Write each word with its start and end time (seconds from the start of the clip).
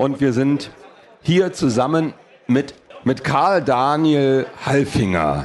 und 0.00 0.18
wir 0.18 0.32
sind 0.32 0.70
hier 1.20 1.52
zusammen 1.52 2.14
mit, 2.46 2.74
mit 3.04 3.22
Karl 3.22 3.62
Daniel 3.62 4.46
Halfinger. 4.64 5.44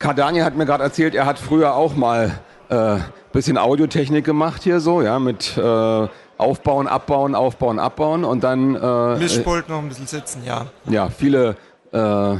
Karl 0.00 0.16
Daniel 0.16 0.44
hat 0.44 0.56
mir 0.56 0.66
gerade 0.66 0.82
erzählt, 0.82 1.14
er 1.14 1.26
hat 1.26 1.38
früher 1.38 1.76
auch 1.76 1.94
mal 1.94 2.40
äh, 2.70 2.96
bisschen 3.32 3.56
Audiotechnik 3.56 4.24
gemacht 4.24 4.64
hier 4.64 4.80
so, 4.80 5.00
ja, 5.00 5.20
mit 5.20 5.56
äh, 5.56 6.08
Aufbauen, 6.38 6.88
Abbauen, 6.88 7.36
Aufbauen, 7.36 7.78
Abbauen 7.78 8.24
und 8.24 8.42
dann. 8.42 8.74
Äh, 8.74 9.16
Mischpult 9.16 9.68
noch 9.68 9.78
ein 9.78 9.88
bisschen 9.88 10.08
sitzen, 10.08 10.42
ja. 10.44 10.66
Ja, 10.90 11.08
viele, 11.08 11.56
äh, 11.92 12.34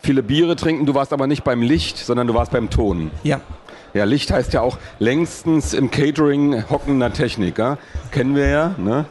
viele 0.00 0.22
Biere 0.22 0.54
trinken. 0.54 0.84
Du 0.84 0.94
warst 0.94 1.14
aber 1.14 1.26
nicht 1.26 1.44
beim 1.44 1.62
Licht, 1.62 1.96
sondern 1.96 2.26
du 2.26 2.34
warst 2.34 2.52
beim 2.52 2.68
Ton. 2.68 3.10
Ja. 3.22 3.40
Ja, 3.92 4.04
Licht 4.04 4.30
heißt 4.30 4.52
ja 4.52 4.60
auch 4.60 4.78
längstens 5.00 5.74
im 5.74 5.90
Catering 5.90 6.64
hockender 6.70 7.12
Techniker. 7.12 7.78
Kennen 8.12 8.36
wir 8.36 8.48
ja, 8.48 8.74
ne? 8.78 9.06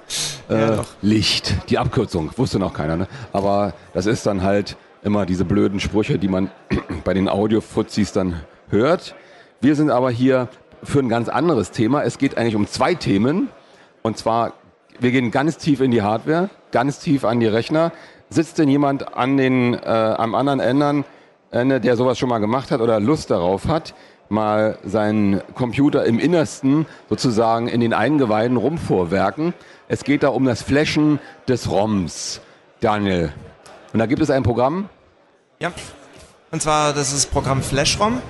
Ja, 0.48 0.73
äh, 0.73 0.75
doch. 0.77 0.88
Licht, 1.02 1.70
die 1.70 1.77
Abkürzung, 1.77 2.32
wusste 2.38 2.59
noch 2.59 2.73
keiner, 2.73 2.95
ne? 2.95 3.07
Aber 3.34 3.73
das 3.94 4.05
ist 4.05 4.26
dann 4.26 4.41
halt 4.41 4.77
immer 5.04 5.26
diese 5.26 5.44
blöden 5.44 5.80
Sprüche, 5.80 6.18
die 6.18 6.30
man 6.30 6.49
bei 7.04 7.13
den 7.13 7.27
Audio-Fuzis 7.27 8.13
dann 8.13 8.41
hört. 8.70 9.16
Wir 9.59 9.76
sind 9.76 9.90
aber 9.90 10.12
hier 10.12 10.48
für 10.84 10.99
ein 10.99 11.09
ganz 11.09 11.27
anderes 11.27 11.71
Thema. 11.71 12.04
Es 12.04 12.18
geht 12.18 12.38
eigentlich 12.38 12.55
um 12.55 12.68
zwei 12.68 12.96
Themen. 12.96 13.49
Und 14.02 14.18
zwar, 14.18 14.54
wir 14.99 15.12
gehen 15.12 15.32
ganz 15.32 15.57
tief 15.57 15.82
in 15.82 15.91
die 15.91 16.02
Hardware, 16.02 16.49
ganz 16.71 16.99
tief 16.99 17.26
an 17.26 17.41
die 17.41 17.48
Rechner. 17.48 17.91
Sitzt 18.30 18.59
denn 18.59 18.70
jemand 18.70 19.16
an 19.16 19.35
den, 19.35 19.73
äh, 19.73 19.80
am 19.80 20.35
anderen 20.35 20.62
Ende, 20.62 21.04
Ende, 21.52 21.82
der 21.82 21.98
sowas 21.98 22.18
schon 22.18 22.30
mal 22.30 22.38
gemacht 22.38 22.71
hat 22.71 22.80
oder 22.80 22.99
Lust 22.99 23.32
darauf 23.32 23.68
hat, 23.68 23.93
mal 24.30 24.78
seinen 24.84 25.42
Computer 25.56 26.06
im 26.06 26.20
Innersten 26.20 26.86
sozusagen 27.10 27.68
in 27.68 27.82
den 27.82 27.94
Eingeweiden 27.94 28.58
rumvorwerken? 28.58 29.54
Es 29.88 30.04
geht 30.04 30.24
da 30.24 30.30
um 30.30 30.46
das 30.46 30.62
Flashen 30.62 31.20
des 31.48 31.70
ROMs. 31.70 32.42
Daniel. 32.80 33.34
Und 33.92 34.00
da 34.00 34.05
gibt 34.05 34.22
es 34.22 34.30
ein 34.30 34.44
Programm, 34.44 34.90
Ja. 35.60 35.71
Und 36.52 36.62
zwar, 36.62 36.94
das 36.94 37.10
ist 37.10 37.26
das 37.26 37.26
Programm 37.27 37.62
FlashROM. 37.62 38.21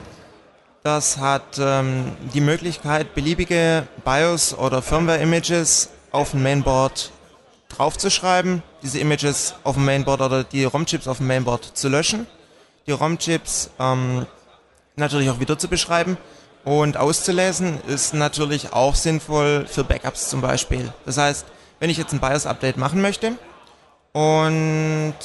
Das 0.84 1.18
hat 1.20 1.58
ähm, 1.60 2.14
die 2.34 2.42
Möglichkeit, 2.42 3.14
beliebige 3.14 3.88
BIOS- 4.06 4.54
oder 4.58 4.82
Firmware-Images 4.82 5.90
auf 6.12 6.34
ein 6.34 6.42
Mainboard 6.42 7.12
draufzuschreiben, 7.70 8.64
diese 8.82 9.00
Images 9.00 9.56
auf 9.64 9.76
dem 9.76 9.86
Mainboard 9.86 10.22
oder 10.22 10.44
die 10.44 10.64
ROM-Chips 10.64 11.08
auf 11.08 11.18
dem 11.18 11.28
Mainboard 11.28 11.64
zu 11.64 11.88
löschen, 11.88 12.28
die 12.88 12.92
ROM-Chips 12.92 13.70
ähm, 13.80 14.26
natürlich 15.00 15.30
auch 15.30 15.40
wieder 15.40 15.58
zu 15.58 15.68
beschreiben 15.68 16.18
und 16.66 16.98
auszulesen 16.98 17.80
ist 17.88 18.14
natürlich 18.14 18.74
auch 18.74 18.96
sinnvoll 18.96 19.66
für 19.68 19.84
Backups 19.84 20.30
zum 20.30 20.42
Beispiel. 20.42 20.94
Das 21.06 21.18
heißt, 21.18 21.46
wenn 21.80 21.90
ich 21.90 21.98
jetzt 21.98 22.14
ein 22.14 22.20
BIOS-Update 22.20 22.78
machen 22.78 23.02
möchte 23.02 23.34
und 24.12 25.16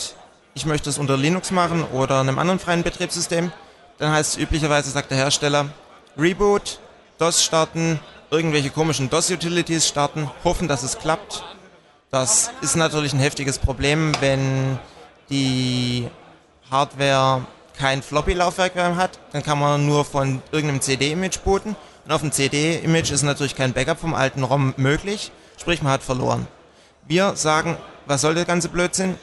ich 0.55 0.67
möchte 0.67 0.89
es 0.89 0.99
unter 0.99 1.17
Linux 1.17 1.51
machen 1.51 1.85
oder 1.93 2.21
einem 2.21 2.39
anderen 2.39 2.61
freien 2.61 2.83
Betriebssystem, 2.83 3.53
dann 3.99 4.13
heißt 4.13 4.37
es 4.37 4.43
üblicherweise, 4.43 4.91
sagt 4.91 5.11
der 5.11 5.19
Hersteller, 5.19 5.67
Reboot, 6.17 6.79
DOS 7.19 7.45
starten, 7.45 7.99
irgendwelche 8.31 8.71
komischen 8.71 9.11
DOS-Utilities 9.11 9.89
starten, 9.89 10.31
hoffen, 10.45 10.69
dass 10.69 10.83
es 10.83 10.99
klappt. 10.99 11.45
Das 12.11 12.51
ist 12.61 12.77
natürlich 12.77 13.13
ein 13.13 13.19
heftiges 13.19 13.59
Problem, 13.59 14.13
wenn 14.21 14.79
die 15.31 16.09
Hardware 16.71 17.45
kein 17.79 18.03
Floppy-Laufwerk 18.03 18.75
hat, 18.77 19.19
dann 19.33 19.43
kann 19.43 19.59
man 19.59 19.87
nur 19.87 20.05
von 20.05 20.43
irgendeinem 20.53 20.81
CD-Image 20.81 21.41
booten. 21.41 21.77
Und 22.05 22.13
auf 22.13 22.21
dem 22.21 22.33
CD-Image 22.33 23.11
ist 23.11 23.23
natürlich 23.23 23.57
kein 23.57 23.73
Backup 23.73 23.99
vom 23.99 24.15
alten 24.15 24.43
ROM 24.45 24.75
möglich, 24.77 25.33
sprich 25.59 25.83
man 25.83 25.93
hat 25.93 26.03
verloren. 26.03 26.47
Wir 27.07 27.37
sagen, 27.37 27.77
was 28.07 28.21
soll 28.21 28.35
der 28.35 28.45
ganze 28.45 28.69
Blödsinn? 28.69 29.17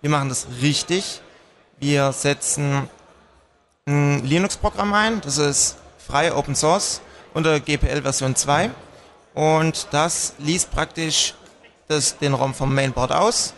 Wir 0.00 0.10
machen 0.10 0.28
das 0.28 0.46
richtig. 0.60 1.20
Wir 1.78 2.12
setzen 2.12 2.88
ein 3.86 4.24
Linux-Programm 4.24 4.92
ein, 4.92 5.20
das 5.20 5.38
ist 5.38 5.76
frei 5.98 6.34
Open 6.34 6.54
Source 6.54 7.00
unter 7.34 7.60
GPL 7.60 8.02
Version 8.02 8.34
2 8.34 8.70
und 9.34 9.88
das 9.90 10.34
liest 10.38 10.70
praktisch 10.70 11.34
das, 11.86 12.18
den 12.18 12.34
ROM 12.34 12.54
vom 12.54 12.74
Mainboard 12.74 13.12
aus, 13.12 13.54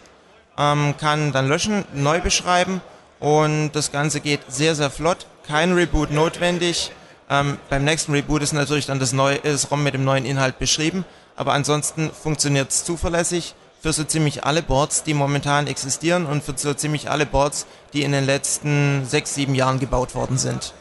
ähm, 0.58 0.94
kann 0.98 1.32
dann 1.32 1.48
löschen, 1.48 1.84
neu 1.94 2.20
beschreiben 2.20 2.80
und 3.20 3.70
das 3.72 3.92
Ganze 3.92 4.20
geht 4.20 4.40
sehr, 4.48 4.74
sehr 4.74 4.90
flott. 4.90 5.26
Kein 5.46 5.72
Reboot 5.72 6.10
notwendig. 6.10 6.92
Ähm, 7.30 7.58
beim 7.68 7.84
nächsten 7.84 8.12
Reboot 8.12 8.42
ist 8.42 8.52
natürlich 8.52 8.86
dann 8.86 8.98
das, 8.98 9.12
neue, 9.12 9.38
das 9.38 9.70
ROM 9.70 9.82
mit 9.82 9.94
dem 9.94 10.04
neuen 10.04 10.24
Inhalt 10.24 10.58
beschrieben, 10.58 11.04
aber 11.36 11.52
ansonsten 11.52 12.10
funktioniert 12.10 12.70
es 12.70 12.84
zuverlässig 12.84 13.54
für 13.80 13.92
so 13.92 14.04
ziemlich 14.04 14.44
alle 14.44 14.62
Boards, 14.62 15.04
die 15.04 15.14
momentan 15.14 15.66
existieren 15.66 16.26
und 16.26 16.42
für 16.42 16.54
so 16.56 16.74
ziemlich 16.74 17.10
alle 17.10 17.26
Boards, 17.26 17.66
die 17.92 18.02
in 18.02 18.12
den 18.12 18.24
letzten 18.24 19.04
sechs, 19.04 19.34
sieben 19.34 19.54
Jahren 19.54 19.78
gebaut 19.78 20.14
worden 20.14 20.38
sind. 20.38 20.74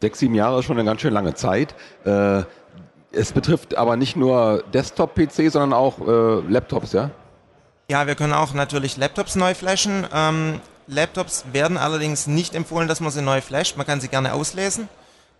Sechs, 0.00 0.20
sieben 0.20 0.34
Jahre 0.34 0.60
ist 0.60 0.64
schon 0.64 0.78
eine 0.78 0.88
ganz 0.88 1.02
schön 1.02 1.12
lange 1.12 1.34
Zeit. 1.34 1.74
Äh, 2.04 2.44
es 3.12 3.32
betrifft 3.32 3.76
aber 3.76 3.96
nicht 3.96 4.16
nur 4.16 4.64
Desktop-PC, 4.72 5.50
sondern 5.50 5.72
auch 5.72 5.98
äh, 6.00 6.40
Laptops, 6.48 6.92
ja? 6.92 7.10
Ja, 7.90 8.06
wir 8.06 8.14
können 8.14 8.32
auch 8.32 8.54
natürlich 8.54 8.96
Laptops 8.96 9.34
neu 9.34 9.52
flashen. 9.54 10.06
Ähm, 10.14 10.60
Laptops 10.90 11.44
werden 11.52 11.76
allerdings 11.76 12.26
nicht 12.26 12.54
empfohlen, 12.56 12.88
dass 12.88 12.98
man 13.00 13.12
sie 13.12 13.22
neu 13.22 13.40
flasht. 13.40 13.76
Man 13.76 13.86
kann 13.86 14.00
sie 14.00 14.08
gerne 14.08 14.34
auslesen, 14.34 14.88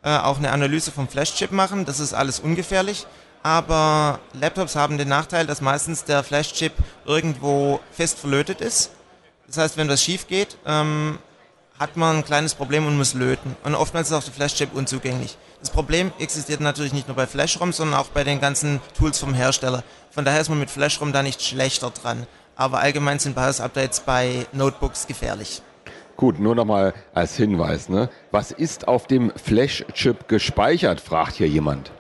äh, 0.03 0.17
auch 0.17 0.39
eine 0.39 0.53
Analyse 0.53 0.93
vom 0.93 1.09
Flash-Chip 1.09 1.51
machen. 1.51 1.85
Das 1.85 1.99
ist 1.99 2.15
alles 2.15 2.39
ungefährlich. 2.39 3.07
Aber 3.43 4.21
Laptops 4.33 4.77
haben 4.77 4.97
den 4.97 5.09
Nachteil, 5.09 5.47
dass 5.47 5.61
meistens 5.61 6.05
der 6.05 6.23
Flash-Chip 6.23 6.73
irgendwo 7.05 7.81
fest 7.91 8.19
verlötet 8.19 8.61
ist. 8.61 8.93
Das 9.49 9.57
heißt, 9.57 9.77
wenn 9.77 9.89
was 9.89 10.03
schief 10.03 10.29
geht, 10.29 10.57
ähm, 10.67 11.19
hat 11.81 11.97
man 11.97 12.19
ein 12.19 12.25
kleines 12.25 12.55
Problem 12.55 12.87
und 12.87 12.97
muss 12.97 13.15
löten. 13.15 13.57
Und 13.65 13.75
oftmals 13.75 14.09
ist 14.09 14.15
auch 14.15 14.23
der 14.23 14.35
Flash-Chip 14.35 14.73
unzugänglich. 14.73 15.37
Das 15.59 15.71
Problem 15.71 16.13
existiert 16.21 16.61
natürlich 16.61 16.93
nicht 16.93 17.09
nur 17.09 17.17
bei 17.17 17.27
Flash-ROM, 17.27 17.73
sondern 17.73 17.99
auch 17.99 18.09
bei 18.09 18.23
den 18.23 18.41
ganzen 18.41 18.81
Tools 18.97 19.19
vom 19.19 19.35
Hersteller. 19.35 19.83
Von 20.13 20.25
daher 20.25 20.43
ist 20.43 20.49
man 20.49 20.61
mit 20.61 20.71
Flash-ROM 20.71 21.13
da 21.13 21.25
nicht 21.25 21.43
schlechter 21.43 21.91
dran. 21.91 22.27
Aber 22.61 22.81
allgemein 22.81 23.19
sind 23.19 23.35
BIOS-Updates 23.35 24.01
bei 24.01 24.47
Notebooks 24.53 25.07
gefährlich. 25.07 25.63
Gut, 26.19 26.39
nur 26.39 26.55
nochmal 26.55 26.93
als 27.15 27.35
Hinweis. 27.35 27.89
Ne? 27.89 28.11
Was 28.33 28.51
ist 28.51 28.87
auf 28.87 29.07
dem 29.07 29.33
Flash-Chip 29.35 30.29
gespeichert, 30.29 31.01
fragt 31.01 31.37
hier 31.37 31.49
jemand. 31.49 31.91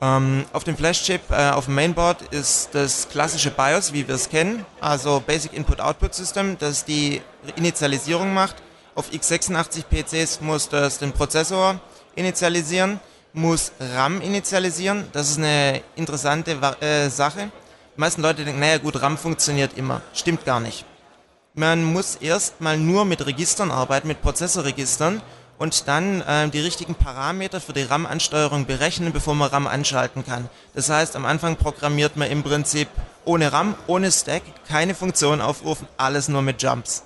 Ähm, 0.00 0.46
auf 0.54 0.64
dem 0.64 0.78
Flash-Chip, 0.78 1.30
äh, 1.30 1.50
auf 1.50 1.66
dem 1.66 1.74
Mainboard 1.74 2.22
ist 2.30 2.70
das 2.72 3.10
klassische 3.10 3.50
BIOS, 3.50 3.92
wie 3.92 4.08
wir 4.08 4.14
es 4.14 4.30
kennen, 4.30 4.64
also 4.80 5.22
Basic 5.26 5.52
Input-Output 5.52 6.14
System, 6.14 6.56
das 6.58 6.86
die 6.86 7.20
Initialisierung 7.56 8.32
macht. 8.32 8.56
Auf 8.94 9.10
x86 9.10 9.84
PCs 9.90 10.40
muss 10.40 10.70
das 10.70 10.96
den 11.00 11.12
Prozessor 11.12 11.78
initialisieren, 12.14 12.98
muss 13.34 13.72
RAM 13.94 14.22
initialisieren. 14.22 15.04
Das 15.12 15.28
ist 15.28 15.36
eine 15.36 15.82
interessante 15.96 16.52
äh, 16.80 17.10
Sache. 17.10 17.50
Die 17.96 18.00
meisten 18.00 18.20
Leute 18.20 18.44
denken, 18.44 18.60
naja 18.60 18.76
gut, 18.76 19.00
RAM 19.00 19.16
funktioniert 19.16 19.78
immer. 19.78 20.02
Stimmt 20.12 20.44
gar 20.44 20.60
nicht. 20.60 20.84
Man 21.54 21.82
muss 21.82 22.16
erstmal 22.16 22.76
nur 22.76 23.06
mit 23.06 23.24
Registern 23.24 23.70
arbeiten, 23.70 24.06
mit 24.06 24.20
Prozessorregistern 24.20 25.22
und 25.56 25.88
dann 25.88 26.20
äh, 26.20 26.50
die 26.50 26.60
richtigen 26.60 26.94
Parameter 26.94 27.58
für 27.58 27.72
die 27.72 27.84
RAM-Ansteuerung 27.84 28.66
berechnen, 28.66 29.14
bevor 29.14 29.34
man 29.34 29.48
RAM 29.48 29.66
anschalten 29.66 30.26
kann. 30.26 30.50
Das 30.74 30.90
heißt, 30.90 31.16
am 31.16 31.24
Anfang 31.24 31.56
programmiert 31.56 32.18
man 32.18 32.30
im 32.30 32.42
Prinzip 32.42 32.88
ohne 33.24 33.50
RAM, 33.54 33.74
ohne 33.86 34.12
Stack, 34.12 34.42
keine 34.68 34.94
Funktion 34.94 35.40
aufrufen, 35.40 35.88
alles 35.96 36.28
nur 36.28 36.42
mit 36.42 36.62
Jumps. 36.62 37.02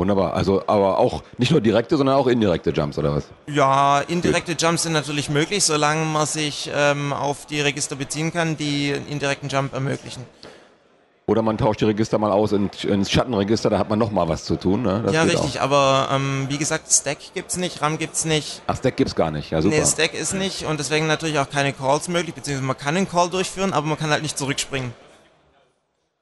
Wunderbar. 0.00 0.32
Also, 0.32 0.62
aber 0.66 0.98
auch 0.98 1.22
nicht 1.36 1.52
nur 1.52 1.60
direkte, 1.60 1.98
sondern 1.98 2.16
auch 2.16 2.26
indirekte 2.26 2.70
Jumps, 2.70 2.96
oder 2.96 3.14
was? 3.16 3.24
Ja, 3.46 4.00
indirekte 4.00 4.52
Jumps 4.58 4.84
sind 4.84 4.94
natürlich 4.94 5.28
möglich, 5.28 5.62
solange 5.62 6.06
man 6.06 6.24
sich 6.24 6.70
ähm, 6.74 7.12
auf 7.12 7.44
die 7.44 7.60
Register 7.60 7.96
beziehen 7.96 8.32
kann, 8.32 8.56
die 8.56 8.94
einen 8.94 9.06
indirekten 9.08 9.50
Jump 9.50 9.74
ermöglichen. 9.74 10.24
Oder 11.26 11.42
man 11.42 11.58
tauscht 11.58 11.82
die 11.82 11.84
Register 11.84 12.16
mal 12.16 12.32
aus 12.32 12.52
in, 12.52 12.70
ins 12.84 13.10
Schattenregister, 13.10 13.68
da 13.68 13.78
hat 13.78 13.90
man 13.90 13.98
nochmal 13.98 14.26
was 14.26 14.44
zu 14.44 14.56
tun. 14.56 14.80
Ne? 14.80 15.04
Ja, 15.12 15.24
richtig, 15.24 15.60
aber 15.60 16.08
ähm, 16.10 16.46
wie 16.48 16.56
gesagt, 16.56 16.90
Stack 16.90 17.18
gibt's 17.34 17.58
nicht, 17.58 17.82
RAM 17.82 17.98
gibt's 17.98 18.24
nicht. 18.24 18.62
Auch. 18.66 18.72
Ach, 18.72 18.76
Stack 18.78 18.96
gibt's 18.96 19.14
gar 19.14 19.30
nicht. 19.30 19.50
Ja, 19.50 19.60
super. 19.60 19.76
Nee, 19.76 19.84
Stack 19.84 20.14
ist 20.14 20.32
nicht 20.32 20.64
und 20.64 20.80
deswegen 20.80 21.08
natürlich 21.08 21.38
auch 21.38 21.50
keine 21.50 21.74
Calls 21.74 22.08
möglich, 22.08 22.34
beziehungsweise 22.34 22.66
man 22.66 22.78
kann 22.78 22.96
einen 22.96 23.06
Call 23.06 23.28
durchführen, 23.28 23.74
aber 23.74 23.86
man 23.86 23.98
kann 23.98 24.08
halt 24.10 24.22
nicht 24.22 24.38
zurückspringen. 24.38 24.94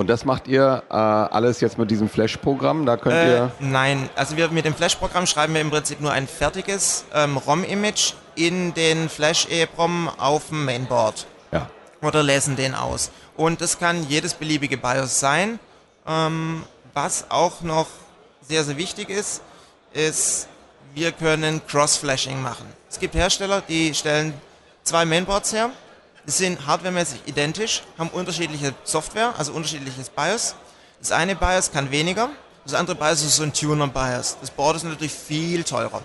Und 0.01 0.07
das 0.07 0.25
macht 0.25 0.47
ihr 0.47 0.85
äh, 0.89 0.95
alles 0.95 1.61
jetzt 1.61 1.77
mit 1.77 1.91
diesem 1.91 2.09
Flash-Programm? 2.09 2.87
Da 2.87 2.97
könnt 2.97 3.17
Äh, 3.17 3.31
ihr. 3.33 3.53
nein, 3.59 4.09
also 4.15 4.37
wir 4.37 4.49
mit 4.51 4.65
dem 4.65 4.73
Flash-Programm 4.73 5.27
schreiben 5.27 5.55
wir 5.55 5.61
im 5.61 5.71
Prinzip 5.71 6.01
nur 6.01 6.13
ein 6.13 6.29
fertiges 6.29 7.05
ähm, 7.13 7.37
ROM-Image 7.37 8.13
in 8.37 8.73
den 8.75 9.09
Flash-EEPROM 9.09 10.09
auf 10.17 10.51
dem 10.51 10.65
Mainboard 10.65 11.27
Ja. 11.51 11.69
oder 12.01 12.23
lesen 12.23 12.55
den 12.55 12.77
aus. 12.77 13.11
Und 13.37 13.61
das 13.61 13.81
kann 13.81 14.09
jedes 14.09 14.35
beliebige 14.35 14.77
BIOS 14.77 15.19
sein. 15.19 15.59
Ähm, 16.07 16.63
was 16.95 17.29
auch 17.33 17.63
noch 17.63 17.89
sehr, 18.43 18.63
sehr 18.63 18.77
wichtig 18.77 19.11
ist, 19.11 19.43
ist, 19.95 20.47
wir 20.95 21.11
können 21.11 21.61
Cross-Flashing 21.67 22.41
machen. 22.41 22.67
Es 22.89 23.01
gibt 23.01 23.17
Hersteller, 23.17 23.63
die 23.69 23.93
stellen 23.95 24.33
zwei 24.85 25.05
Mainboards 25.05 25.53
her. 25.53 25.71
Sind 26.31 26.67
hardwaremäßig 26.67 27.23
identisch, 27.25 27.83
haben 27.99 28.11
unterschiedliche 28.11 28.75
Software, 28.85 29.33
also 29.39 29.53
unterschiedliches 29.53 30.11
BIOS. 30.11 30.57
Das 31.01 31.11
eine 31.11 31.35
BIOS 31.35 31.73
kann 31.73 31.91
weniger, 31.91 32.29
das 32.65 32.75
andere 32.75 32.97
BIOS 32.97 33.25
ist 33.25 33.37
so 33.37 33.45
ein 33.45 33.53
Tuner-BIOS. 33.55 34.37
Das 34.43 34.51
Board 34.51 34.77
ist 34.77 34.85
natürlich 34.85 35.15
viel 35.15 35.65
teurer. 35.65 36.03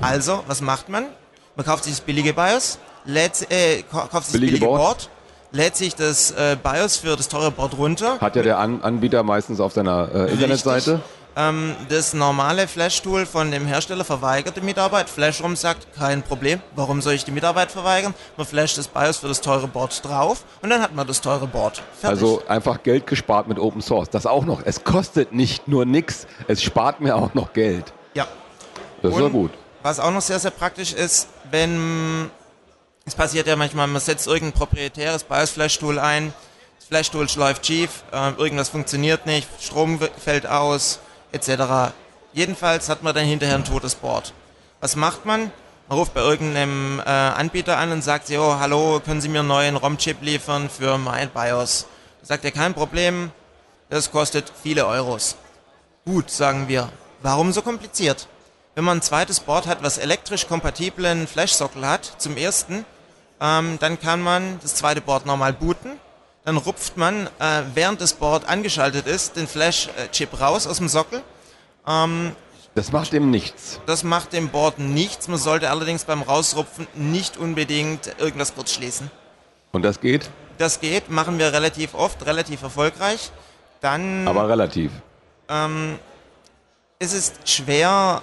Also, 0.00 0.42
was 0.48 0.60
macht 0.60 0.88
man? 0.88 1.06
Man 1.54 1.64
kauft 1.64 1.84
sich 1.84 1.92
das 1.92 2.00
billige 2.00 2.34
BIOS, 2.34 2.78
lädt, 3.04 3.48
äh, 3.48 3.84
kauft 3.84 4.26
sich 4.26 4.32
billige 4.32 4.54
das 4.54 4.60
billige 4.60 4.66
Board, 4.66 4.80
Board 4.80 5.10
lädt 5.52 5.76
sich 5.76 5.94
das 5.94 6.32
äh, 6.32 6.56
BIOS 6.60 6.96
für 6.96 7.16
das 7.16 7.28
teure 7.28 7.52
Board 7.52 7.78
runter. 7.78 8.18
Hat 8.20 8.34
ja 8.34 8.42
der 8.42 8.58
An 8.58 8.82
Anbieter 8.82 9.22
meistens 9.22 9.60
auf 9.60 9.72
seiner 9.72 10.08
äh, 10.12 10.32
Internetseite. 10.32 11.00
Ähm, 11.36 11.74
das 11.88 12.14
normale 12.14 12.68
Flash-Tool 12.68 13.26
von 13.26 13.50
dem 13.50 13.66
Hersteller 13.66 14.04
verweigert 14.04 14.56
die 14.56 14.60
Mitarbeit. 14.60 15.10
FlashROM 15.10 15.56
sagt, 15.56 15.86
kein 15.96 16.22
Problem, 16.22 16.60
warum 16.76 17.02
soll 17.02 17.14
ich 17.14 17.24
die 17.24 17.32
Mitarbeit 17.32 17.72
verweigern? 17.72 18.14
Man 18.36 18.46
flasht 18.46 18.78
das 18.78 18.86
BIOS 18.86 19.18
für 19.18 19.28
das 19.28 19.40
teure 19.40 19.66
Board 19.66 20.04
drauf 20.04 20.44
und 20.62 20.70
dann 20.70 20.80
hat 20.80 20.94
man 20.94 21.06
das 21.06 21.20
teure 21.20 21.46
Board. 21.46 21.82
Fertig. 22.00 22.20
Also 22.22 22.42
einfach 22.46 22.82
Geld 22.82 23.06
gespart 23.06 23.48
mit 23.48 23.58
Open 23.58 23.82
Source. 23.82 24.10
Das 24.10 24.26
auch 24.26 24.44
noch. 24.44 24.62
Es 24.64 24.84
kostet 24.84 25.32
nicht 25.32 25.66
nur 25.66 25.84
nichts, 25.84 26.26
es 26.46 26.62
spart 26.62 27.00
mir 27.00 27.16
auch 27.16 27.34
noch 27.34 27.52
Geld. 27.52 27.92
Ja. 28.14 28.28
Das 29.02 29.12
ist 29.12 29.20
ja 29.20 29.28
gut. 29.28 29.50
Was 29.82 29.98
auch 29.98 30.12
noch 30.12 30.22
sehr, 30.22 30.38
sehr 30.38 30.52
praktisch 30.52 30.92
ist, 30.92 31.28
wenn 31.50 32.30
es 33.06 33.14
passiert 33.14 33.46
ja 33.46 33.56
manchmal, 33.56 33.86
man 33.86 34.00
setzt 34.00 34.26
irgendein 34.26 34.52
proprietäres 34.58 35.24
BIOS-Flash-Tool 35.24 35.98
ein, 35.98 36.32
das 36.78 36.86
Flash-Tool 36.86 37.26
läuft 37.36 37.66
schief, 37.66 38.04
äh, 38.12 38.30
irgendwas 38.38 38.70
funktioniert 38.70 39.26
nicht, 39.26 39.46
Strom 39.60 39.98
fällt 40.16 40.46
aus, 40.46 41.00
etc. 41.34 41.92
Jedenfalls 42.32 42.88
hat 42.88 43.02
man 43.02 43.14
dann 43.14 43.24
hinterher 43.26 43.56
ein 43.56 43.64
totes 43.64 43.94
Board. 43.94 44.32
Was 44.80 44.96
macht 44.96 45.24
man? 45.24 45.50
Man 45.88 45.98
ruft 45.98 46.14
bei 46.14 46.20
irgendeinem 46.20 47.00
äh, 47.00 47.02
Anbieter 47.10 47.76
an 47.76 47.92
und 47.92 48.02
sagt, 48.02 48.30
oh, 48.30 48.58
hallo, 48.58 49.00
können 49.04 49.20
Sie 49.20 49.28
mir 49.28 49.40
einen 49.40 49.48
neuen 49.48 49.76
ROM-Chip 49.76 50.22
liefern 50.22 50.70
für 50.70 50.96
mein 50.96 51.28
BIOS? 51.28 51.86
Da 52.20 52.26
sagt 52.26 52.44
er, 52.44 52.52
kein 52.52 52.72
Problem, 52.72 53.30
das 53.90 54.10
kostet 54.10 54.50
viele 54.62 54.86
Euros. 54.86 55.36
Gut, 56.06 56.30
sagen 56.30 56.68
wir. 56.68 56.90
Warum 57.22 57.52
so 57.52 57.60
kompliziert? 57.60 58.28
Wenn 58.74 58.84
man 58.84 58.98
ein 58.98 59.02
zweites 59.02 59.40
Board 59.40 59.66
hat, 59.66 59.82
was 59.82 59.98
elektrisch 59.98 60.48
kompatiblen 60.48 61.26
Flash-Sockel 61.26 61.86
hat, 61.86 62.04
zum 62.18 62.36
ersten, 62.36 62.84
ähm, 63.40 63.78
dann 63.78 64.00
kann 64.00 64.22
man 64.22 64.58
das 64.62 64.74
zweite 64.74 65.00
Board 65.00 65.26
normal 65.26 65.52
booten. 65.52 65.92
Dann 66.44 66.58
rupft 66.58 66.96
man, 66.96 67.26
äh, 67.38 67.62
während 67.74 68.00
das 68.00 68.12
Board 68.12 68.46
angeschaltet 68.46 69.06
ist, 69.06 69.36
den 69.36 69.46
Flash-Chip 69.46 70.40
raus 70.40 70.66
aus 70.66 70.76
dem 70.76 70.88
Sockel. 70.88 71.22
Ähm, 71.86 72.36
das 72.74 72.92
macht 72.92 73.12
dem 73.12 73.30
nichts. 73.30 73.80
Das 73.86 74.02
macht 74.02 74.32
dem 74.32 74.50
Board 74.50 74.78
nichts. 74.78 75.28
Man 75.28 75.38
sollte 75.38 75.70
allerdings 75.70 76.04
beim 76.04 76.22
Rausrupfen 76.22 76.86
nicht 76.94 77.36
unbedingt 77.36 78.14
irgendwas 78.18 78.54
kurz 78.54 78.72
schließen. 78.74 79.10
Und 79.72 79.82
das 79.82 80.00
geht? 80.00 80.28
Das 80.58 80.80
geht, 80.80 81.10
machen 81.10 81.38
wir 81.38 81.52
relativ 81.52 81.94
oft, 81.94 82.26
relativ 82.26 82.62
erfolgreich. 82.62 83.30
Dann. 83.80 84.26
Aber 84.28 84.48
relativ. 84.48 84.90
Ähm, 85.48 85.98
es 86.98 87.12
ist 87.12 87.48
schwer, 87.48 88.22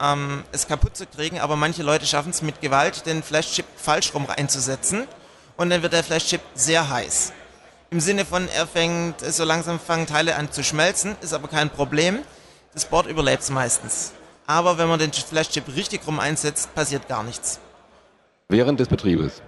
ähm, 0.00 0.44
es 0.52 0.66
kaputt 0.66 0.96
zu 0.96 1.06
kriegen, 1.06 1.40
aber 1.40 1.56
manche 1.56 1.82
Leute 1.82 2.06
schaffen 2.06 2.30
es 2.30 2.42
mit 2.42 2.60
Gewalt, 2.60 3.06
den 3.06 3.22
Flashchip 3.22 3.66
falsch 3.76 4.12
rum 4.14 4.26
einzusetzen 4.28 5.06
und 5.56 5.70
dann 5.70 5.82
wird 5.82 5.92
der 5.92 6.04
Flashchip 6.04 6.40
sehr 6.54 6.88
heiß. 6.88 7.32
Im 7.96 8.00
Sinne 8.00 8.26
von, 8.26 8.46
er 8.50 8.66
fängt, 8.66 9.22
so 9.22 9.42
langsam 9.44 9.80
fangen 9.80 10.06
Teile 10.06 10.36
an 10.36 10.52
zu 10.52 10.62
schmelzen, 10.62 11.16
ist 11.22 11.32
aber 11.32 11.48
kein 11.48 11.70
Problem. 11.70 12.18
Das 12.74 12.84
Board 12.84 13.06
überlebt 13.06 13.42
es 13.42 13.48
meistens. 13.48 14.12
Aber 14.46 14.76
wenn 14.76 14.86
man 14.86 14.98
den 14.98 15.14
Flashchip 15.14 15.64
richtig 15.74 16.06
rum 16.06 16.20
einsetzt, 16.20 16.74
passiert 16.74 17.08
gar 17.08 17.22
nichts. 17.22 17.58
Während 18.50 18.80
des 18.80 18.88
Betriebes? 18.88 19.40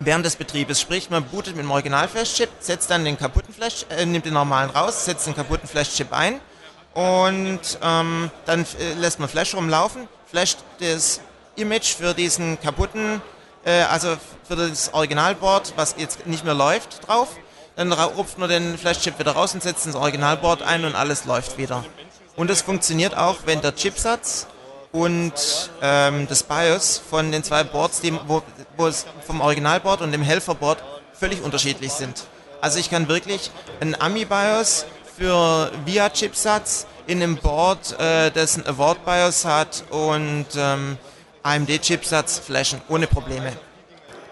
Während 0.00 0.26
des 0.26 0.36
Betriebes, 0.36 0.82
sprich 0.82 1.08
man 1.08 1.24
bootet 1.24 1.56
mit 1.56 1.64
dem 1.64 1.70
Original-Flashchip, 1.70 2.50
setzt 2.60 2.90
dann 2.90 3.06
den 3.06 3.16
kaputten 3.16 3.54
Flash, 3.54 3.86
äh, 3.88 4.04
nimmt 4.04 4.26
den 4.26 4.34
normalen 4.34 4.68
raus, 4.68 5.06
setzt 5.06 5.26
den 5.26 5.34
kaputten 5.34 5.66
Flashchip 5.66 6.12
ein 6.12 6.40
und 6.92 7.60
ähm, 7.82 8.30
dann 8.44 8.66
äh, 8.80 9.00
lässt 9.00 9.18
man 9.18 9.30
Flash 9.30 9.54
rumlaufen, 9.54 10.08
flasht 10.26 10.58
das 10.78 11.22
Image 11.56 11.94
für 11.94 12.12
diesen 12.12 12.60
kaputten, 12.60 13.22
äh, 13.64 13.80
also 13.84 14.18
für 14.46 14.56
das 14.56 14.92
Originalboard, 14.92 15.72
was 15.76 15.94
jetzt 15.96 16.26
nicht 16.26 16.44
mehr 16.44 16.52
läuft, 16.52 17.08
drauf. 17.08 17.34
Dann 17.76 17.92
rupft 17.92 18.38
man 18.38 18.48
den 18.48 18.78
Flash-Chip 18.78 19.18
wieder 19.18 19.32
raus 19.32 19.54
und 19.54 19.62
setzt 19.62 19.86
ins 19.86 19.96
Originalboard 19.96 20.62
ein 20.62 20.84
und 20.84 20.94
alles 20.94 21.24
läuft 21.24 21.58
wieder. 21.58 21.84
Und 22.36 22.50
es 22.50 22.62
funktioniert 22.62 23.16
auch, 23.16 23.38
wenn 23.46 23.60
der 23.60 23.74
Chipsatz 23.74 24.46
und 24.92 25.32
ähm, 25.82 26.28
das 26.28 26.44
BIOS 26.44 26.98
von 26.98 27.32
den 27.32 27.42
zwei 27.42 27.64
Boards, 27.64 28.00
die, 28.00 28.12
wo, 28.28 28.42
wo 28.76 28.86
es 28.86 29.06
vom 29.26 29.40
Originalboard 29.40 30.02
und 30.02 30.12
dem 30.12 30.22
Helferboard 30.22 30.82
völlig 31.12 31.42
unterschiedlich 31.42 31.92
sind. 31.92 32.24
Also 32.60 32.78
ich 32.78 32.90
kann 32.90 33.08
wirklich 33.08 33.50
ein 33.80 34.00
AMI-BIOS 34.00 34.86
für 35.16 35.70
VIA-Chipsatz 35.84 36.86
in 37.06 37.22
einem 37.22 37.36
Board, 37.36 37.98
äh, 37.98 38.30
das 38.30 38.56
ein 38.56 38.66
Award 38.66 39.04
BIOS 39.04 39.44
hat 39.44 39.84
und 39.90 40.46
ähm, 40.56 40.96
AMD-Chipsatz 41.42 42.38
flashen, 42.38 42.80
ohne 42.88 43.06
Probleme. 43.06 43.52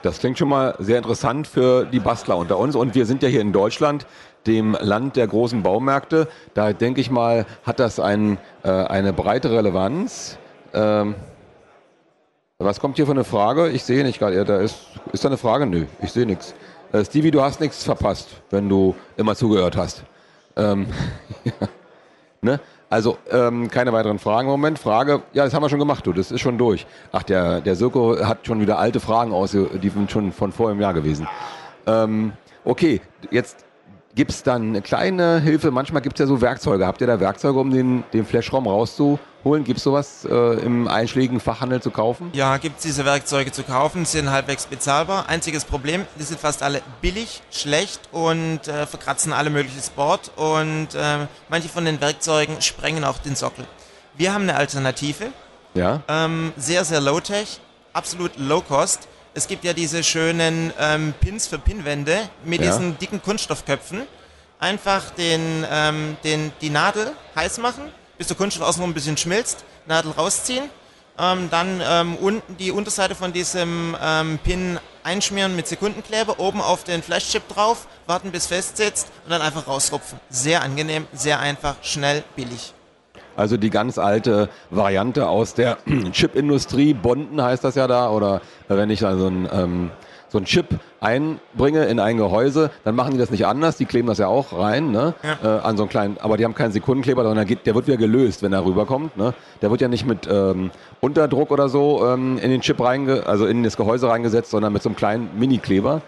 Das 0.03 0.19
klingt 0.19 0.37
schon 0.37 0.49
mal 0.49 0.75
sehr 0.81 0.99
interessant 0.99 1.47
für 1.47 1.85
die 1.85 2.01
Bastler 2.01 2.37
unter 2.37 2.59
uns. 2.59 2.75
Und 2.75 2.95
wir 2.95 3.07
sind 3.07 3.23
ja 3.23 3.29
hier 3.29 3.41
in 3.41 3.53
Deutschland, 3.53 4.07
dem 4.47 4.77
Land 4.81 5.15
der 5.15 5.29
großen 5.29 5.63
Baumärkte. 5.63 6.29
Da 6.55 6.73
denke 6.73 7.01
ich 7.01 7.11
mal, 7.11 7.47
hat 7.63 7.79
das 7.79 8.01
ein, 8.01 8.39
äh, 8.65 8.71
eine 8.71 9.13
breite 9.13 9.53
Relevanz. 9.53 10.39
Ähm, 10.75 11.15
was 12.59 12.81
kommt 12.81 12.97
hier 12.97 13.07
für 13.07 13.13
eine 13.13 13.25
Frage? 13.25 13.69
Ich 13.69 13.85
sehe 13.85 14.03
nicht 14.03 14.19
gerade. 14.19 14.45
Da 14.45 14.59
ist, 14.59 14.77
ist 15.13 15.25
da 15.25 15.29
eine 15.29 15.37
Frage? 15.37 15.67
Nö, 15.67 15.87
ich 16.01 16.13
sehe 16.13 16.27
nichts. 16.27 16.55
Äh, 16.93 17.05
Stevie, 17.05 17.31
du 17.31 17.41
hast 17.41 17.61
nichts 17.61 17.85
verpasst, 17.85 18.29
wenn 18.51 18.69
du 18.69 18.97
immer 19.17 19.37
zugehört 19.37 19.77
hast. 19.77 20.03
Ähm, 20.57 20.87
ja. 21.45 21.69
ne? 22.41 22.61
Also 22.93 23.17
ähm, 23.31 23.71
keine 23.71 23.95
weiteren 23.95 24.19
Fragen 24.19 24.49
im 24.49 24.53
Moment. 24.53 24.79
Frage, 24.79 25.23
ja, 25.33 25.45
das 25.45 25.55
haben 25.55 25.63
wir 25.63 25.71
schon 25.71 25.79
gemacht, 25.79 26.07
du, 26.07 26.13
das 26.13 26.31
ist 26.31 26.43
schon 26.43 26.59
durch. 26.59 26.85
Ach, 27.11 27.23
der, 27.23 27.63
der 27.63 27.75
Sirko 27.75 28.23
hat 28.23 28.47
schon 28.47 28.61
wieder 28.61 28.79
alte 28.79 29.01
Fragen 29.01 29.33
aus, 29.33 29.53
die 29.53 29.89
sind 29.89 30.11
schon 30.11 30.31
von 30.31 30.53
vor 30.53 30.69
einem 30.69 30.79
Jahr 30.79 30.93
gewesen. 30.93 31.27
Ähm, 31.87 32.35
okay, 32.67 33.01
jetzt 33.31 33.65
Gibt 34.15 34.31
es 34.31 34.43
dann 34.43 34.69
eine 34.69 34.83
kleine 34.83 35.41
Hilfe? 35.41 35.71
Manchmal 35.71 36.03
gibt 36.03 36.17
es 36.17 36.21
ja 36.21 36.27
so 36.27 36.43
Werkzeuge. 36.43 36.87
Habt 36.87 37.01
ihr 37.01 37.07
da 37.07 37.19
Werkzeuge, 37.19 37.59
um 37.59 37.71
den, 37.71 38.05
den 38.13 38.27
Flashraum 38.27 38.67
rauszuholen? 38.67 39.65
Gibt 39.65 39.79
es 39.79 39.85
sowas 39.85 40.27
äh, 40.31 40.61
im 40.61 40.87
einschlägigen 40.87 41.41
Fachhandel 41.41 41.81
zu 41.81 41.91
kaufen? 41.91 42.29
Ja, 42.35 42.59
gibt 42.59 42.77
es 42.77 42.83
diese 42.83 43.07
Werkzeuge 43.07 43.53
zu 43.53 43.63
kaufen, 43.63 44.05
sind 44.05 44.31
halbwegs 44.31 44.67
bezahlbar. 44.67 45.31
Einziges 45.31 45.65
Problem, 45.65 46.05
die 46.19 46.25
sind 46.25 46.39
fast 46.39 46.63
alle 46.63 46.83
billig, 47.01 47.41
schlecht 47.51 48.01
und 48.13 48.69
äh, 48.69 48.87
verkratzen 48.87 49.33
alle 49.33 49.49
mögliches 49.49 49.89
Board 49.89 50.31
und 50.37 50.89
äh, 50.95 51.27
manche 51.49 51.71
von 51.71 51.87
den 51.87 51.99
Werkzeugen 52.03 52.61
sprengen 52.61 53.05
auch 53.05 53.17
den 53.17 53.35
Sockel. 53.35 53.65
Wir 54.15 54.35
haben 54.35 54.43
eine 54.43 54.57
Alternative. 54.57 55.29
Ja. 55.73 56.03
Ähm, 56.07 56.53
sehr, 56.59 56.85
sehr 56.85 57.01
low-tech, 57.01 57.61
absolut 57.95 58.33
low-cost 58.37 59.09
es 59.35 59.49
gibt 59.49 59.65
ja 59.65 59.73
diese 59.73 60.05
schönen 60.05 60.73
ähm, 60.79 61.15
Pins 61.21 61.47
für 61.47 61.59
Pinwände 61.59 62.29
mit 62.45 62.61
ja. 62.61 62.71
diesen 62.71 62.99
dicken 62.99 63.23
Kunststoffköpfen. 63.23 64.03
Einfach 64.59 65.11
den, 65.11 65.67
ähm, 65.71 66.17
den, 66.23 66.53
die 66.61 66.71
Nadel 66.71 67.13
heiß 67.35 67.59
machen, 67.59 67.85
bis 68.19 68.29
der 68.29 68.37
Kunststoff 68.37 68.69
außenrum 68.69 68.91
ein 68.91 68.95
bisschen 68.95 69.17
schmilzt, 69.17 69.65
Nadel 69.87 70.13
rausziehen, 70.13 70.69
ähm, 71.19 71.49
dann 71.51 71.83
ähm, 71.85 72.17
unten 72.17 72.57
die 72.59 72.71
Unterseite 72.71 73.15
von 73.15 73.33
diesem 73.33 73.97
ähm, 74.01 74.39
Pin 74.45 74.79
einschmieren 75.03 75.57
mit 75.57 75.67
Sekundenkleber, 75.67 76.39
oben 76.39 76.61
auf 76.61 76.85
den 76.85 77.03
Flashchip 77.03 77.49
drauf, 77.49 77.89
warten 78.07 78.31
bis 78.31 78.47
fest 78.47 78.77
sitzt 78.77 79.09
und 79.25 79.31
dann 79.31 79.43
einfach 79.43 79.67
rausrupfen. 79.67 80.21
Sehr 80.31 80.63
angenehm, 80.63 81.09
sehr 81.13 81.41
einfach, 81.41 81.75
schnell, 81.83 82.23
billig. 82.37 82.73
Also 83.37 83.57
die 83.57 83.71
ganz 83.71 83.99
alte 83.99 84.49
Variante 84.71 85.29
aus 85.29 85.55
der 85.55 85.79
Chipindustrie, 86.13 86.95
Bonden 86.95 87.43
heißt 87.43 87.65
das 87.65 87.75
ja 87.75 87.87
da, 87.87 88.11
oder 88.11 88.41
wenn 88.69 88.91
ich 88.91 89.01
da 89.01 89.17
so 89.17 89.27
ein, 89.27 89.49
ähm, 89.53 89.91
so 90.29 90.39
ein 90.39 90.45
Chip 90.47 90.67
einbringe 91.01 91.85
in 91.85 92.01
ein 92.01 92.17
Gehäuse, 92.17 92.71
dann 92.85 92.95
machen 92.95 93.13
die 93.13 93.19
das 93.19 93.31
nicht 93.31 93.47
anders, 93.47 93.77
die 93.77 93.85
kleben 93.85 94.09
das 94.09 94.17
ja 94.17 94.29
auch 94.29 94.59
rein, 94.59 94.91
ne? 94.91 95.15
Ja. 95.23 95.59
Äh, 95.59 95.61
an 95.61 95.77
so 95.77 95.83
einen 95.83 95.91
kleinen, 95.91 96.17
aber 96.19 96.39
die 96.39 96.45
haben 96.45 96.55
keinen 96.55 96.73
Sekundenkleber, 96.73 97.23
sondern 97.23 97.47
geht, 97.47 97.67
der 97.67 97.75
wird 97.75 97.87
wieder 97.87 97.99
gelöst, 97.99 98.43
wenn 98.43 98.53
er 98.55 98.65
rüberkommt. 98.65 99.17
Ne? 99.19 99.35
Der 99.61 99.71
wird 99.71 99.83
ja 99.83 99.89
nicht 99.89 100.07
mit 100.07 100.27
ähm, 100.31 100.71
Unterdruck 101.01 101.51
oder 101.51 101.69
so 101.69 102.07
ähm, 102.07 102.39
in 102.39 102.51
den 102.51 102.63
Chip 102.63 102.81
reinge, 102.81 103.27
also 103.27 103.47
in 103.47 103.63
das 103.63 103.77
Gehäuse 103.77 104.09
reingesetzt, 104.09 104.51
sondern 104.51 104.73
mit 104.73 104.83
so 104.83 104.89
einem 104.89 104.97
kleinen 104.97 105.31
Mini-Kleber. 105.39 106.01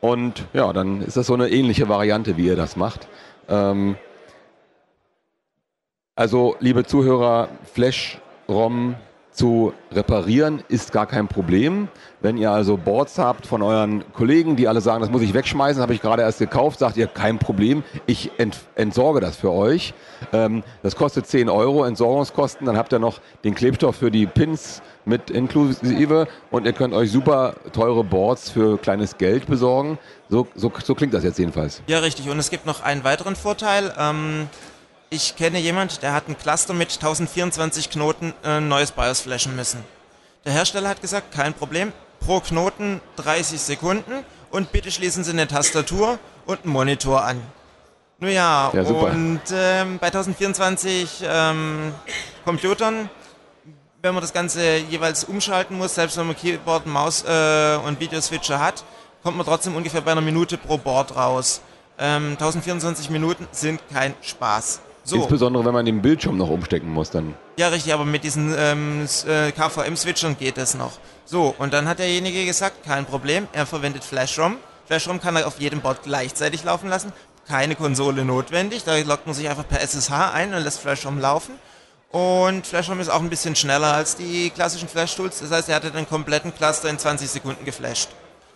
Und 0.00 0.46
ja, 0.52 0.72
dann 0.72 1.02
ist 1.02 1.16
das 1.16 1.26
so 1.26 1.34
eine 1.34 1.48
ähnliche 1.48 1.88
Variante, 1.88 2.36
wie 2.36 2.46
ihr 2.46 2.56
das 2.56 2.76
macht. 2.76 3.06
Ähm, 3.48 3.96
also, 6.18 6.56
liebe 6.58 6.84
Zuhörer, 6.84 7.48
Flash-ROM 7.74 8.96
zu 9.30 9.72
reparieren 9.92 10.64
ist 10.66 10.90
gar 10.90 11.06
kein 11.06 11.28
Problem. 11.28 11.86
Wenn 12.20 12.36
ihr 12.36 12.50
also 12.50 12.76
Boards 12.76 13.18
habt 13.18 13.46
von 13.46 13.62
euren 13.62 14.02
Kollegen, 14.14 14.56
die 14.56 14.66
alle 14.66 14.80
sagen, 14.80 15.00
das 15.00 15.12
muss 15.12 15.22
ich 15.22 15.32
wegschmeißen, 15.32 15.80
habe 15.80 15.94
ich 15.94 16.02
gerade 16.02 16.22
erst 16.22 16.40
gekauft, 16.40 16.80
sagt 16.80 16.96
ihr, 16.96 17.06
kein 17.06 17.38
Problem, 17.38 17.84
ich 18.06 18.32
ent 18.36 18.58
entsorge 18.74 19.20
das 19.20 19.36
für 19.36 19.52
euch. 19.52 19.94
Ähm, 20.32 20.64
das 20.82 20.96
kostet 20.96 21.28
10 21.28 21.48
Euro 21.48 21.84
Entsorgungskosten, 21.84 22.66
dann 22.66 22.76
habt 22.76 22.92
ihr 22.92 22.98
noch 22.98 23.20
den 23.44 23.54
Klebstoff 23.54 23.94
für 23.94 24.10
die 24.10 24.26
Pins 24.26 24.82
mit 25.04 25.30
inklusive 25.30 26.26
und 26.50 26.66
ihr 26.66 26.72
könnt 26.72 26.94
euch 26.94 27.12
super 27.12 27.54
teure 27.72 28.02
Boards 28.02 28.50
für 28.50 28.76
kleines 28.76 29.18
Geld 29.18 29.46
besorgen. 29.46 30.00
So, 30.28 30.48
so, 30.56 30.72
so 30.82 30.96
klingt 30.96 31.14
das 31.14 31.22
jetzt 31.22 31.38
jedenfalls. 31.38 31.80
Ja, 31.86 32.00
richtig. 32.00 32.28
Und 32.28 32.40
es 32.40 32.50
gibt 32.50 32.66
noch 32.66 32.82
einen 32.82 33.04
weiteren 33.04 33.36
Vorteil. 33.36 33.94
Ähm 33.96 34.48
ich 35.10 35.36
kenne 35.36 35.58
jemand, 35.58 36.02
der 36.02 36.12
hat 36.12 36.28
ein 36.28 36.36
Cluster 36.38 36.74
mit 36.74 36.92
1024 36.92 37.90
Knoten 37.90 38.34
äh, 38.44 38.60
neues 38.60 38.92
BIOS 38.92 39.20
flashen 39.20 39.56
müssen. 39.56 39.82
Der 40.44 40.52
Hersteller 40.52 40.88
hat 40.88 41.00
gesagt, 41.00 41.32
kein 41.32 41.54
Problem, 41.54 41.92
pro 42.20 42.40
Knoten 42.40 43.00
30 43.16 43.60
Sekunden 43.60 44.24
und 44.50 44.72
bitte 44.72 44.90
schließen 44.90 45.24
Sie 45.24 45.32
eine 45.32 45.48
Tastatur 45.48 46.18
und 46.46 46.64
einen 46.64 46.72
Monitor 46.72 47.24
an. 47.24 47.40
Nun 48.20 48.32
ja, 48.32 48.70
Ja, 48.74 48.82
und 48.82 49.40
ähm, 49.52 49.98
bei 49.98 50.08
1024 50.08 51.22
ähm, 51.24 51.94
Computern, 52.44 53.08
wenn 54.02 54.14
man 54.14 54.20
das 54.20 54.32
Ganze 54.32 54.76
jeweils 54.76 55.24
umschalten 55.24 55.76
muss, 55.76 55.94
selbst 55.94 56.16
wenn 56.18 56.26
man 56.26 56.36
Keyboard, 56.36 56.86
Maus 56.86 57.24
äh, 57.24 57.76
und 57.84 58.00
Videoswitcher 58.00 58.58
hat, 58.58 58.84
kommt 59.22 59.36
man 59.36 59.46
trotzdem 59.46 59.76
ungefähr 59.76 60.00
bei 60.00 60.12
einer 60.12 60.20
Minute 60.20 60.58
pro 60.58 60.78
Board 60.78 61.16
raus. 61.16 61.60
Ähm, 61.98 62.32
1024 62.32 63.10
Minuten 63.10 63.46
sind 63.52 63.80
kein 63.92 64.14
Spaß. 64.22 64.80
So, 65.08 65.16
Insbesondere, 65.16 65.64
wenn 65.64 65.72
man 65.72 65.86
den 65.86 66.02
Bildschirm 66.02 66.36
noch 66.36 66.50
umstecken 66.50 66.90
muss, 66.92 67.10
dann. 67.10 67.34
ja 67.56 67.68
richtig, 67.68 67.94
aber 67.94 68.04
mit 68.04 68.24
diesen 68.24 68.54
ähm, 68.54 69.06
äh, 69.26 69.52
KVM-Switchern 69.52 70.36
geht 70.36 70.58
es 70.58 70.74
noch. 70.74 70.98
So, 71.24 71.54
und 71.56 71.72
dann 71.72 71.88
hat 71.88 71.98
derjenige 71.98 72.44
gesagt, 72.44 72.84
kein 72.84 73.06
Problem, 73.06 73.48
er 73.54 73.64
verwendet 73.64 74.04
Flash-ROM. 74.04 74.58
Flash-ROM 74.84 75.18
kann 75.18 75.34
er 75.36 75.46
auf 75.46 75.60
jedem 75.60 75.80
Board 75.80 76.02
gleichzeitig 76.02 76.62
laufen 76.62 76.90
lassen. 76.90 77.14
Keine 77.46 77.74
Konsole 77.74 78.26
notwendig, 78.26 78.84
da 78.84 78.98
loggt 78.98 79.24
man 79.24 79.34
sich 79.34 79.48
einfach 79.48 79.66
per 79.66 79.80
SSH 79.80 80.12
ein 80.34 80.52
und 80.52 80.62
lässt 80.62 80.80
Flash-ROM 80.80 81.18
laufen. 81.18 81.54
Und 82.10 82.66
Flash-ROM 82.66 83.00
ist 83.00 83.08
auch 83.08 83.22
ein 83.22 83.30
bisschen 83.30 83.56
schneller 83.56 83.94
als 83.94 84.14
die 84.14 84.50
klassischen 84.50 84.88
Flash-Tools. 84.88 85.38
Das 85.38 85.50
heißt, 85.50 85.70
er 85.70 85.76
hatte 85.76 85.90
den 85.90 86.06
kompletten 86.06 86.54
Cluster 86.54 86.90
in 86.90 86.98
20 86.98 87.30
Sekunden 87.30 87.64
geflasht. 87.64 88.10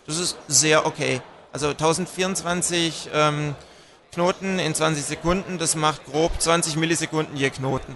Das 0.05 0.19
ist 0.19 0.37
sehr 0.47 0.85
okay. 0.85 1.19
Also 1.51 1.69
1024 1.69 3.09
ähm, 3.11 3.55
Knoten 4.13 4.59
in 4.59 4.75
20 4.75 5.03
Sekunden, 5.03 5.57
das 5.57 5.75
macht 5.75 6.05
grob 6.05 6.39
20 6.39 6.75
Millisekunden 6.75 7.35
je 7.35 7.49
Knoten. 7.49 7.95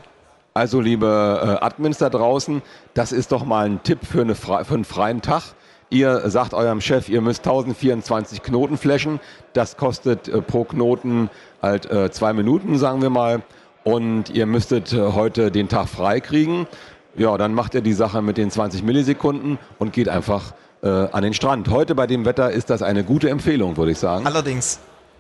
Also, 0.55 0.81
liebe 0.81 1.59
äh, 1.61 1.63
Admins 1.63 1.99
da 1.99 2.09
draußen, 2.09 2.63
das 2.95 3.11
ist 3.11 3.31
doch 3.31 3.45
mal 3.45 3.67
ein 3.67 3.83
Tipp 3.83 3.99
für, 4.03 4.21
eine 4.21 4.33
für 4.33 4.57
einen 4.57 4.85
freien 4.85 5.21
Tag. 5.21 5.43
Ihr 5.91 6.29
sagt 6.29 6.55
eurem 6.55 6.81
Chef, 6.81 7.07
ihr 7.09 7.21
müsst 7.21 7.45
1024 7.45 8.41
Knoten 8.41 8.77
flashen. 8.77 9.19
Das 9.53 9.77
kostet 9.77 10.27
äh, 10.27 10.41
pro 10.41 10.63
Knoten 10.63 11.29
halt 11.61 11.89
äh, 11.91 12.09
zwei 12.09 12.33
Minuten, 12.33 12.79
sagen 12.79 13.03
wir 13.03 13.11
mal. 13.11 13.43
Und 13.83 14.31
ihr 14.31 14.47
müsstet 14.47 14.91
heute 14.93 15.49
den 15.49 15.69
Tag 15.69 15.87
frei 15.87 16.19
kriegen. 16.19 16.67
Ja, 17.15 17.37
dann 17.37 17.53
macht 17.53 17.73
ihr 17.73 17.81
die 17.81 17.93
Sache 17.93 18.21
mit 18.21 18.37
den 18.37 18.51
20 18.51 18.83
Millisekunden 18.83 19.59
und 19.79 19.93
geht 19.93 20.09
einfach 20.09 20.53
an 20.81 21.23
den 21.23 21.33
Strand. 21.33 21.69
Heute 21.69 21.95
bei 21.95 22.05
dem 22.05 22.25
Wetter 22.25 22.51
ist 22.51 22.69
das 22.69 22.83
eine 22.83 23.03
gute 23.03 23.29
Empfehlung, 23.29 23.77
würde 23.77 23.93
ich 23.93 23.97
sagen. 23.97 24.27
Allerdings. 24.27 24.79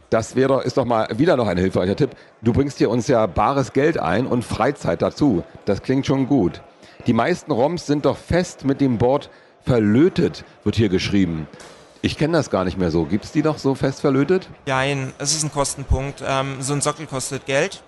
Das 0.09 0.35
wäre, 0.35 0.63
ist 0.63 0.77
doch 0.77 0.85
mal 0.85 1.07
wieder 1.17 1.35
noch 1.35 1.47
ein 1.47 1.57
hilfreicher 1.57 1.95
Tipp. 1.95 2.11
Du 2.41 2.53
bringst 2.53 2.77
hier 2.77 2.89
uns 2.89 3.07
ja 3.07 3.25
bares 3.25 3.73
Geld 3.73 3.99
ein 3.99 4.25
und 4.25 4.43
Freizeit 4.43 5.01
dazu. 5.01 5.43
Das 5.65 5.81
klingt 5.81 6.05
schon 6.05 6.27
gut. 6.27 6.61
Die 7.07 7.13
meisten 7.13 7.51
ROMs 7.51 7.85
sind 7.85 8.05
doch 8.05 8.17
fest 8.17 8.63
mit 8.63 8.79
dem 8.79 8.97
Board 8.97 9.29
verlötet, 9.65 10.45
wird 10.63 10.77
hier 10.77 10.89
geschrieben. 10.89 11.47
Ich 12.01 12.17
kenne 12.17 12.37
das 12.37 12.49
gar 12.49 12.63
nicht 12.63 12.77
mehr 12.77 12.91
so. 12.91 13.03
Gibt 13.05 13.25
es 13.25 13.31
die 13.31 13.43
noch 13.43 13.57
so 13.57 13.75
fest 13.75 14.01
verlötet? 14.01 14.47
Nein, 14.65 15.11
es 15.17 15.35
ist 15.35 15.43
ein 15.43 15.51
Kostenpunkt. 15.51 16.23
Ähm, 16.25 16.57
so 16.61 16.73
ein 16.73 16.81
Sockel 16.81 17.05
kostet 17.05 17.45
Geld. 17.45 17.81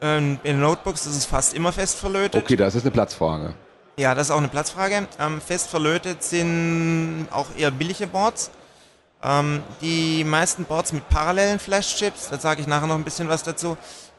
Ähm, 0.00 0.38
in 0.44 0.60
Notebooks 0.60 1.06
ist 1.06 1.16
es 1.16 1.24
fast 1.26 1.54
immer 1.54 1.72
fest 1.72 1.96
verlötet. 1.96 2.44
Okay, 2.44 2.56
das 2.56 2.76
ist 2.76 2.82
eine 2.82 2.92
Platzfrage. 2.92 3.54
Ja, 3.96 4.14
das 4.14 4.28
ist 4.28 4.30
auch 4.30 4.38
eine 4.38 4.48
Platzfrage. 4.48 5.08
Ähm, 5.18 5.40
fest 5.40 5.70
verlötet 5.70 6.22
sind 6.22 7.26
auch 7.32 7.46
eher 7.56 7.72
billige 7.72 8.06
Boards. 8.06 8.50
Ähm, 9.22 9.62
die 9.80 10.22
meisten 10.24 10.64
Boards 10.64 10.92
mit 10.92 11.08
parallelen 11.08 11.58
Flash-Chips, 11.58 12.28
da 12.30 12.38
sage 12.38 12.60
ich 12.60 12.66
nachher 12.66 12.86
noch 12.86 12.94
ein 12.94 13.04
bisschen 13.04 13.28
was 13.28 13.42
dazu, 13.42 13.76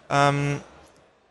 ähm, 0.09 0.61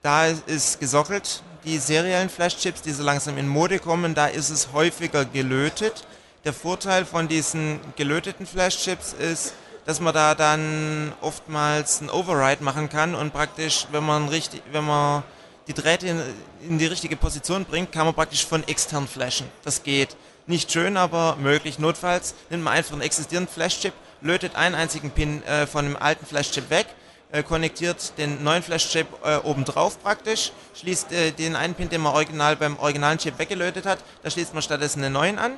da 0.03 0.27
ist 0.27 0.81
gesockelt. 0.81 1.43
Die 1.65 1.79
seriellen 1.79 2.31
Flash-Chips, 2.31 2.83
die 2.83 2.93
so 2.93 3.03
langsam 3.03 3.37
in 3.37 3.47
Mode 3.47 3.79
kommen, 3.79 4.15
da 4.15 4.27
ist 4.27 4.49
es 4.49 4.73
häufiger 4.73 5.25
gelötet. 5.25 6.07
Der 6.45 6.53
Vorteil 6.53 7.05
von 7.05 7.29
diesen 7.29 7.81
gelöteten 7.97 8.47
Flash-Chips 8.47 9.13
ist, 9.13 9.53
dass 9.85 10.01
man 10.01 10.15
da 10.15 10.35
dann 10.35 11.13
oftmals 11.21 12.01
einen 12.01 12.11
Override 12.11 12.63
machen 12.63 12.89
kann 12.89 13.15
und 13.15 13.33
praktisch, 13.33 13.87
wenn 13.91 14.05
man 14.05 14.29
richtig, 14.29 14.63
wenn 14.71 14.85
man 14.85 15.25
die 15.67 15.75
Drähte 15.75 16.09
in, 16.09 16.23
in 16.69 16.79
die 16.79 16.87
richtige 16.87 17.17
Position 17.17 17.65
bringt, 17.65 17.93
kann 17.93 18.07
man 18.07 18.15
praktisch 18.15 18.47
von 18.47 18.67
extern 18.67 19.07
flashen. 19.07 19.47
Das 19.65 19.83
geht. 19.83 20.17
Nicht 20.49 20.73
schön, 20.73 20.97
aber 20.97 21.37
möglich. 21.37 21.79
Notfalls 21.79 22.35
nimmt 22.49 22.65
man 22.65 22.73
einfach 22.73 22.95
einen 22.95 23.03
existierenden 23.03 23.53
Flash-Chip, 23.53 23.93
lötet 24.23 24.57
einen 24.57 24.75
einzigen 24.75 25.11
Pin 25.11 25.43
äh, 25.43 25.67
von 25.67 25.85
dem 25.85 25.95
alten 25.95 26.25
Flash-Chip 26.25 26.71
weg, 26.71 26.87
äh, 27.33 27.43
konnektiert 27.43 28.15
den 28.17 28.43
neuen 28.43 28.63
Flash-Chip 28.63 29.07
äh, 29.23 29.37
obendrauf 29.45 30.03
praktisch, 30.03 30.53
schließt 30.75 31.13
äh, 31.13 31.33
den 31.33 31.55
einen 31.55 31.75
Pin, 31.75 31.91
den 31.91 32.01
man 32.01 32.15
original 32.15 32.57
beim 32.57 32.79
originalen 32.79 33.19
Chip 33.19 33.39
weggelötet 33.39 33.85
hat, 33.85 33.99
da 34.23 34.31
schließt 34.31 34.55
man 34.55 34.63
stattdessen 34.63 35.05
einen 35.05 35.13
neuen 35.13 35.39
an 35.39 35.53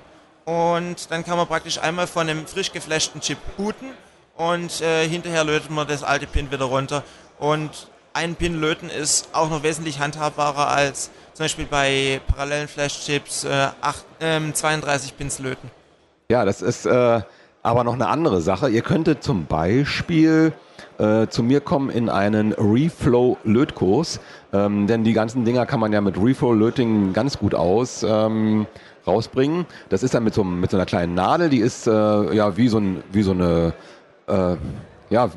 und 0.45 1.09
dann 1.13 1.25
kann 1.25 1.37
man 1.37 1.47
praktisch 1.47 1.79
einmal 1.79 2.09
von 2.09 2.29
einem 2.29 2.49
frisch 2.49 2.73
geflashten 2.73 3.21
Chip 3.21 3.39
booten 3.57 3.93
und 4.35 4.81
äh, 4.81 5.07
hinterher 5.07 5.45
lötet 5.45 5.71
man 5.71 5.87
das 5.87 6.03
alte 6.03 6.27
Pin 6.27 6.51
wieder 6.51 6.65
runter 6.65 7.05
und 7.39 7.71
ein 8.13 8.35
Pin 8.35 8.61
löten 8.61 8.91
ist 8.91 9.29
auch 9.35 9.51
noch 9.51 9.63
wesentlich 9.63 10.01
handhabbarer 10.01 10.67
als 10.67 11.11
zum 11.41 11.45
Beispiel 11.45 11.67
bei 11.71 12.21
parallelen 12.27 12.69
Flash-Chips 12.69 13.45
äh, 13.45 13.69
ähm, 14.21 14.53
32 14.53 15.17
Pins 15.17 15.39
löten. 15.39 15.71
Ja, 16.31 16.45
das 16.45 16.61
ist 16.61 16.85
äh, 16.85 17.23
aber 17.63 17.83
noch 17.83 17.95
eine 17.95 18.09
andere 18.09 18.43
Sache. 18.43 18.69
Ihr 18.69 18.83
könntet 18.83 19.23
zum 19.23 19.47
Beispiel 19.47 20.53
äh, 20.99 21.29
zu 21.29 21.43
mir 21.43 21.63
kommen 21.63 21.89
in 21.89 22.11
einen 22.11 22.53
Reflow-Lötkurs, 22.53 24.21
ähm, 24.53 24.87
denn 24.87 25.03
die 25.03 25.15
ganzen 25.15 25.47
Dinger 25.47 25.65
kann 25.65 25.81
man 25.81 25.95
ja 25.95 26.03
mit 26.03 26.19
Reflow-Löting 26.19 27.15
ganz 27.15 27.39
gut 27.39 27.55
aus. 27.55 28.03
Ähm, 28.03 28.67
rausbringen. 29.07 29.65
Das 29.89 30.03
ist 30.03 30.13
dann 30.13 30.25
mit 30.25 30.35
so, 30.35 30.45
mit 30.45 30.71
so 30.71 30.77
einer 30.77 30.85
kleinen 30.85 31.15
Nadel, 31.15 31.49
die 31.49 31.61
ist 31.61 31.87
äh, 31.87 32.35
ja 32.35 32.59
wie 32.59 32.69
so, 32.69 32.77
ein, 32.77 33.03
wie 33.13 33.23
so 33.23 33.31
eine 33.31 33.73
äh, 34.27 34.57
ja, 35.09 35.31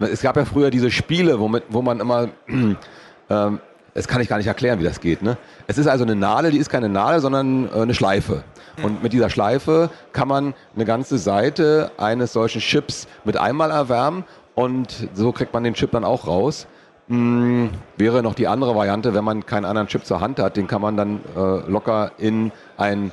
es 0.00 0.22
gab 0.22 0.38
ja 0.38 0.46
früher 0.46 0.70
diese 0.70 0.90
Spiele, 0.90 1.38
womit, 1.38 1.64
wo 1.68 1.82
man 1.82 2.00
immer, 2.00 2.28
ähm, 3.28 3.60
das 3.94 4.08
kann 4.08 4.20
ich 4.20 4.28
gar 4.28 4.36
nicht 4.38 4.46
erklären, 4.46 4.80
wie 4.80 4.84
das 4.84 5.00
geht. 5.00 5.22
Ne? 5.22 5.36
Es 5.66 5.78
ist 5.78 5.86
also 5.86 6.04
eine 6.04 6.16
Nadel, 6.16 6.50
die 6.50 6.58
ist 6.58 6.68
keine 6.68 6.88
Nadel, 6.88 7.20
sondern 7.20 7.68
äh, 7.68 7.80
eine 7.80 7.94
Schleife. 7.94 8.44
Und 8.82 9.02
mit 9.04 9.12
dieser 9.12 9.30
Schleife 9.30 9.88
kann 10.12 10.26
man 10.26 10.54
eine 10.74 10.84
ganze 10.84 11.16
Seite 11.18 11.92
eines 11.96 12.32
solchen 12.32 12.60
Chips 12.60 13.06
mit 13.24 13.36
einmal 13.36 13.70
erwärmen 13.70 14.24
und 14.56 15.08
so 15.14 15.30
kriegt 15.30 15.52
man 15.54 15.62
den 15.62 15.74
Chip 15.74 15.92
dann 15.92 16.04
auch 16.04 16.26
raus. 16.26 16.66
Hm, 17.08 17.70
wäre 17.96 18.22
noch 18.22 18.34
die 18.34 18.48
andere 18.48 18.74
Variante, 18.74 19.14
wenn 19.14 19.24
man 19.24 19.46
keinen 19.46 19.64
anderen 19.64 19.86
Chip 19.88 20.04
zur 20.04 20.20
Hand 20.20 20.40
hat, 20.40 20.56
den 20.56 20.66
kann 20.66 20.80
man 20.80 20.96
dann 20.96 21.20
äh, 21.36 21.70
locker 21.70 22.12
in 22.18 22.50
ein 22.76 23.12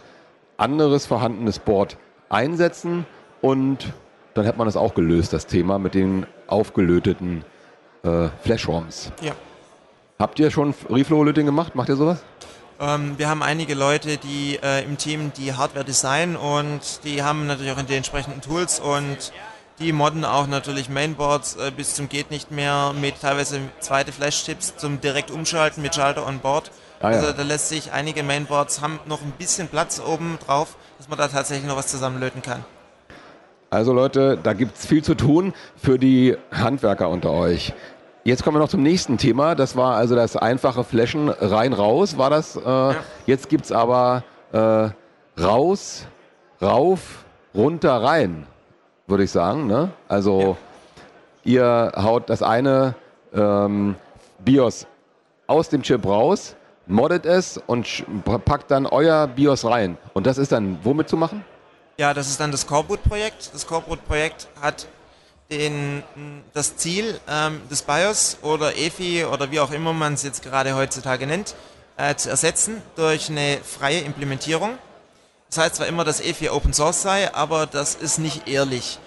anderes 0.58 1.06
vorhandenes 1.06 1.60
Board 1.60 1.98
einsetzen 2.30 3.06
und 3.42 3.94
dann 4.34 4.48
hat 4.48 4.58
man 4.58 4.66
das 4.66 4.78
auch 4.78 4.96
gelöst, 4.96 5.34
das 5.34 5.46
Thema 5.46 5.78
mit 5.78 5.94
den 5.94 6.26
aufgelöteten 6.48 7.44
äh, 8.04 8.30
Flash-ROMs. 8.42 9.12
Ja. 9.22 9.34
Habt 10.22 10.38
ihr 10.38 10.52
schon 10.52 10.76
Reflow-Löting 10.88 11.48
gemacht? 11.48 11.74
Macht 11.74 11.90
ihr 11.90 11.96
sowas? 11.96 12.24
Ähm, 12.80 13.18
wir 13.18 13.28
haben 13.28 13.42
einige 13.42 13.74
Leute, 13.74 14.18
die 14.18 14.60
äh, 14.62 14.84
im 14.84 15.00
Team 15.00 15.32
die 15.36 15.56
Hardware 15.56 15.84
designen 15.84 16.36
und 16.36 17.04
die 17.04 17.24
haben 17.24 17.48
natürlich 17.48 17.72
auch 17.72 17.82
die 17.82 17.96
entsprechenden 17.96 18.40
Tools 18.40 18.80
und 18.80 19.34
die 19.80 19.92
modden 19.92 20.24
auch 20.24 20.46
natürlich 20.46 20.90
Mainboards 20.90 21.56
äh, 21.56 21.72
bis 21.76 21.96
zum 21.96 22.08
geht 22.08 22.30
nicht 22.30 22.52
mehr 22.52 22.94
mit 22.94 23.20
teilweise 23.20 23.62
zweite 23.80 24.12
Flash-Chips 24.12 24.78
zum 24.78 25.02
direkt 25.02 25.32
umschalten 25.32 25.82
mit 25.82 25.96
Schalter 25.96 26.28
on 26.28 26.38
Board. 26.38 26.70
Ah, 27.00 27.10
ja. 27.10 27.18
Also 27.18 27.32
da 27.32 27.42
lässt 27.42 27.70
sich 27.70 27.92
einige 27.92 28.22
Mainboards 28.22 28.80
haben 28.80 29.00
noch 29.08 29.24
ein 29.24 29.34
bisschen 29.40 29.70
Platz 29.70 30.00
oben 30.00 30.38
drauf, 30.46 30.76
dass 31.00 31.10
man 31.10 31.18
da 31.18 31.30
tatsächlich 31.30 31.68
noch 31.68 31.78
was 31.78 31.88
zusammenlöten 31.88 32.44
kann. 32.44 32.64
Also 33.72 33.92
Leute, 33.92 34.38
da 34.38 34.54
gibt 34.54 34.78
es 34.78 34.86
viel 34.86 35.04
zu 35.04 35.16
tun 35.16 35.56
für 35.78 35.98
die 35.98 36.38
Handwerker 36.52 37.10
unter 37.10 37.32
euch. 37.32 37.74
Jetzt 38.24 38.44
kommen 38.44 38.56
wir 38.56 38.60
noch 38.60 38.70
zum 38.70 38.84
nächsten 38.84 39.18
Thema. 39.18 39.56
Das 39.56 39.76
war 39.76 39.96
also 39.96 40.16
das 40.16 40.36
einfache 40.36 40.84
Flashen 40.84 41.30
rein 41.30 41.74
raus, 41.74 42.20
war 42.20 42.30
das. 42.30 42.56
Äh, 42.56 42.94
Jetzt 43.26 43.50
gibt 43.50 43.66
es 43.66 43.72
aber 43.72 44.24
äh, 44.52 44.90
raus, 45.42 46.06
rauf, 46.62 47.26
runter, 47.56 48.04
rein, 48.04 48.46
würde 49.08 49.24
ich 49.24 49.32
sagen. 49.32 49.66
Ne? 49.66 49.90
Also 50.08 50.56
ihr 51.44 51.94
haut 51.96 52.30
das 52.30 52.44
eine 52.44 52.94
ähm, 53.34 53.96
BIOS 54.38 54.86
aus 55.48 55.70
dem 55.70 55.82
Chip 55.82 56.06
raus, 56.06 56.56
moddet 56.86 57.26
es 57.26 57.60
und 57.66 58.06
packt 58.46 58.70
dann 58.70 58.86
euer 58.86 59.26
BIOS 59.26 59.66
rein. 59.66 59.98
Und 60.14 60.28
das 60.28 60.38
ist 60.38 60.52
dann 60.52 60.78
womit 60.84 61.10
zu 61.10 61.18
machen? 61.18 61.44
Ja, 61.98 62.14
das 62.14 62.30
ist 62.30 62.40
dann 62.40 62.52
das 62.52 62.68
Coreboot-Projekt. 62.68 63.50
Das 63.52 63.66
Coreboot-Projekt 63.66 64.48
hat 64.62 64.88
den, 65.52 66.02
das 66.54 66.78
Ziel, 66.78 67.20
ähm, 67.28 67.62
das 67.70 67.84
BIOS 67.84 68.38
oder 68.42 68.76
EFI 68.78 69.26
oder 69.26 69.52
wie 69.52 69.60
auch 69.60 69.72
immer 69.72 69.94
man 69.94 70.14
es 70.14 70.24
jetzt 70.24 70.42
gerade 70.42 70.76
heutzutage 70.76 71.28
nennt, 71.28 71.56
äh, 71.98 72.16
zu 72.16 72.30
ersetzen 72.30 72.82
durch 72.96 73.30
eine 73.30 73.60
freie 73.64 74.00
Implementierung. 74.00 74.78
Das 75.50 75.58
heißt 75.58 75.76
zwar 75.76 75.88
immer, 75.88 76.06
dass 76.06 76.22
EFI 76.22 76.50
Open 76.50 76.74
Source 76.74 77.02
sei, 77.02 77.34
aber 77.36 77.66
das 77.68 77.96
ist 77.96 78.18
nicht 78.18 78.48
ehrlich. 78.48 79.00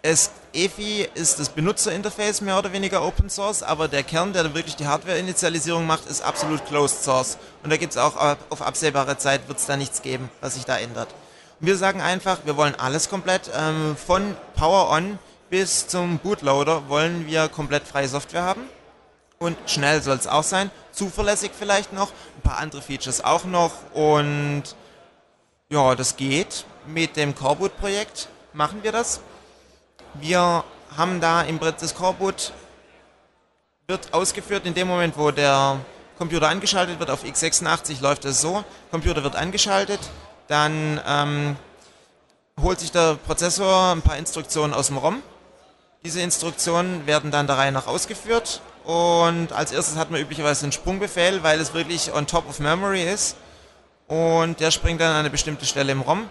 Es 0.00 0.30
EFI 0.54 1.08
ist 1.14 1.38
das 1.38 1.50
Benutzerinterface 1.50 2.40
mehr 2.40 2.58
oder 2.58 2.72
weniger 2.72 3.04
Open 3.04 3.30
Source, 3.30 3.62
aber 3.62 3.88
der 3.88 4.02
Kern, 4.02 4.32
der 4.32 4.54
wirklich 4.54 4.76
die 4.76 4.86
Hardware-Initialisierung 4.86 5.86
macht, 5.86 6.06
ist 6.06 6.22
absolut 6.22 6.66
Closed 6.66 7.02
Source. 7.04 7.38
Und 7.62 7.70
da 7.70 7.76
gibt 7.76 7.92
es 7.92 7.98
auch 7.98 8.16
auf 8.48 8.62
absehbare 8.62 9.16
Zeit 9.18 9.46
wird 9.48 9.58
es 9.58 9.66
da 9.66 9.76
nichts 9.76 10.02
geben, 10.02 10.30
was 10.40 10.54
sich 10.54 10.64
da 10.64 10.78
ändert. 10.78 11.08
Und 11.60 11.66
wir 11.66 11.76
sagen 11.76 12.00
einfach, 12.00 12.38
wir 12.44 12.56
wollen 12.56 12.74
alles 12.74 13.08
komplett, 13.08 13.50
ähm, 13.56 13.96
von 13.96 14.34
Power 14.56 14.90
On 14.90 15.18
bis 15.52 15.86
zum 15.86 16.18
Bootloader 16.18 16.88
wollen 16.88 17.26
wir 17.26 17.46
komplett 17.46 17.86
freie 17.86 18.08
Software 18.08 18.42
haben. 18.42 18.62
Und 19.38 19.58
schnell 19.66 20.00
soll 20.00 20.16
es 20.16 20.26
auch 20.26 20.44
sein, 20.44 20.70
zuverlässig 20.92 21.50
vielleicht 21.56 21.92
noch, 21.92 22.10
ein 22.38 22.40
paar 22.42 22.56
andere 22.56 22.80
Features 22.80 23.22
auch 23.22 23.44
noch 23.44 23.72
und 23.92 24.62
ja, 25.68 25.94
das 25.94 26.16
geht. 26.16 26.64
Mit 26.86 27.16
dem 27.16 27.34
Coreboot-Projekt 27.34 28.30
machen 28.54 28.82
wir 28.82 28.92
das. 28.92 29.20
Wir 30.14 30.64
haben 30.96 31.20
da 31.20 31.42
im 31.42 31.58
Prinzip 31.58 31.80
das 31.80 31.94
Coreboot 31.94 32.54
wird 33.88 34.14
ausgeführt 34.14 34.64
in 34.64 34.72
dem 34.72 34.88
Moment, 34.88 35.18
wo 35.18 35.32
der 35.32 35.76
Computer 36.16 36.48
angeschaltet 36.48 36.98
wird. 36.98 37.10
Auf 37.10 37.24
x86 37.24 38.00
läuft 38.00 38.24
es 38.24 38.40
so: 38.40 38.64
Computer 38.90 39.22
wird 39.22 39.36
angeschaltet, 39.36 40.00
dann 40.48 40.98
ähm, 41.06 41.56
holt 42.58 42.80
sich 42.80 42.90
der 42.90 43.16
Prozessor 43.16 43.92
ein 43.92 44.00
paar 44.00 44.16
Instruktionen 44.16 44.72
aus 44.72 44.86
dem 44.86 44.96
ROM. 44.96 45.22
Diese 46.04 46.20
Instruktionen 46.20 47.06
werden 47.06 47.30
dann 47.30 47.46
der 47.46 47.58
Reihe 47.58 47.72
nach 47.72 47.86
ausgeführt 47.86 48.60
und 48.84 49.52
als 49.52 49.72
erstes 49.72 49.96
hat 49.96 50.10
man 50.10 50.20
üblicherweise 50.20 50.64
einen 50.64 50.72
Sprungbefehl, 50.72 51.42
weil 51.42 51.60
es 51.60 51.74
wirklich 51.74 52.12
on 52.12 52.26
top 52.26 52.48
of 52.48 52.58
memory 52.58 53.02
ist 53.04 53.36
und 54.08 54.58
der 54.60 54.70
springt 54.70 55.00
dann 55.00 55.12
an 55.12 55.20
eine 55.20 55.30
bestimmte 55.30 55.64
Stelle 55.64 55.92
im 55.92 56.00
ROM 56.00 56.28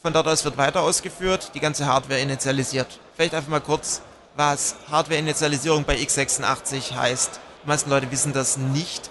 von 0.00 0.12
dort 0.12 0.28
aus 0.28 0.44
wird 0.44 0.56
weiter 0.56 0.82
ausgeführt, 0.82 1.50
die 1.54 1.60
ganze 1.60 1.86
Hardware 1.86 2.20
initialisiert. 2.20 3.00
Vielleicht 3.16 3.34
einfach 3.34 3.50
mal 3.50 3.60
kurz, 3.60 4.00
was 4.36 4.76
Hardware-Initialisierung 4.90 5.84
bei 5.84 5.96
x86 5.96 6.94
heißt. 6.94 7.40
Die 7.64 7.68
meisten 7.68 7.90
Leute 7.90 8.10
wissen 8.12 8.32
das 8.32 8.56
nicht, 8.56 9.10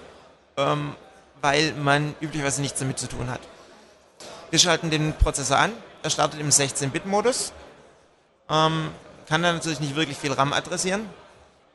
ähm, 0.56 0.96
weil 1.42 1.74
man 1.74 2.16
üblicherweise 2.22 2.62
nichts 2.62 2.80
damit 2.80 3.00
zu 3.00 3.08
tun 3.08 3.30
hat. 3.30 3.42
Wir 4.50 4.60
schalten 4.60 4.90
den 4.90 5.14
Prozessor 5.14 5.58
an, 5.58 5.74
er 6.04 6.10
startet 6.10 6.40
im 6.40 6.50
16-Bit-Modus, 6.50 7.52
ähm, 8.50 8.90
kann 9.28 9.44
dann 9.44 9.56
natürlich 9.56 9.80
nicht 9.80 9.96
wirklich 9.96 10.18
viel 10.18 10.32
RAM 10.32 10.54
adressieren. 10.54 11.08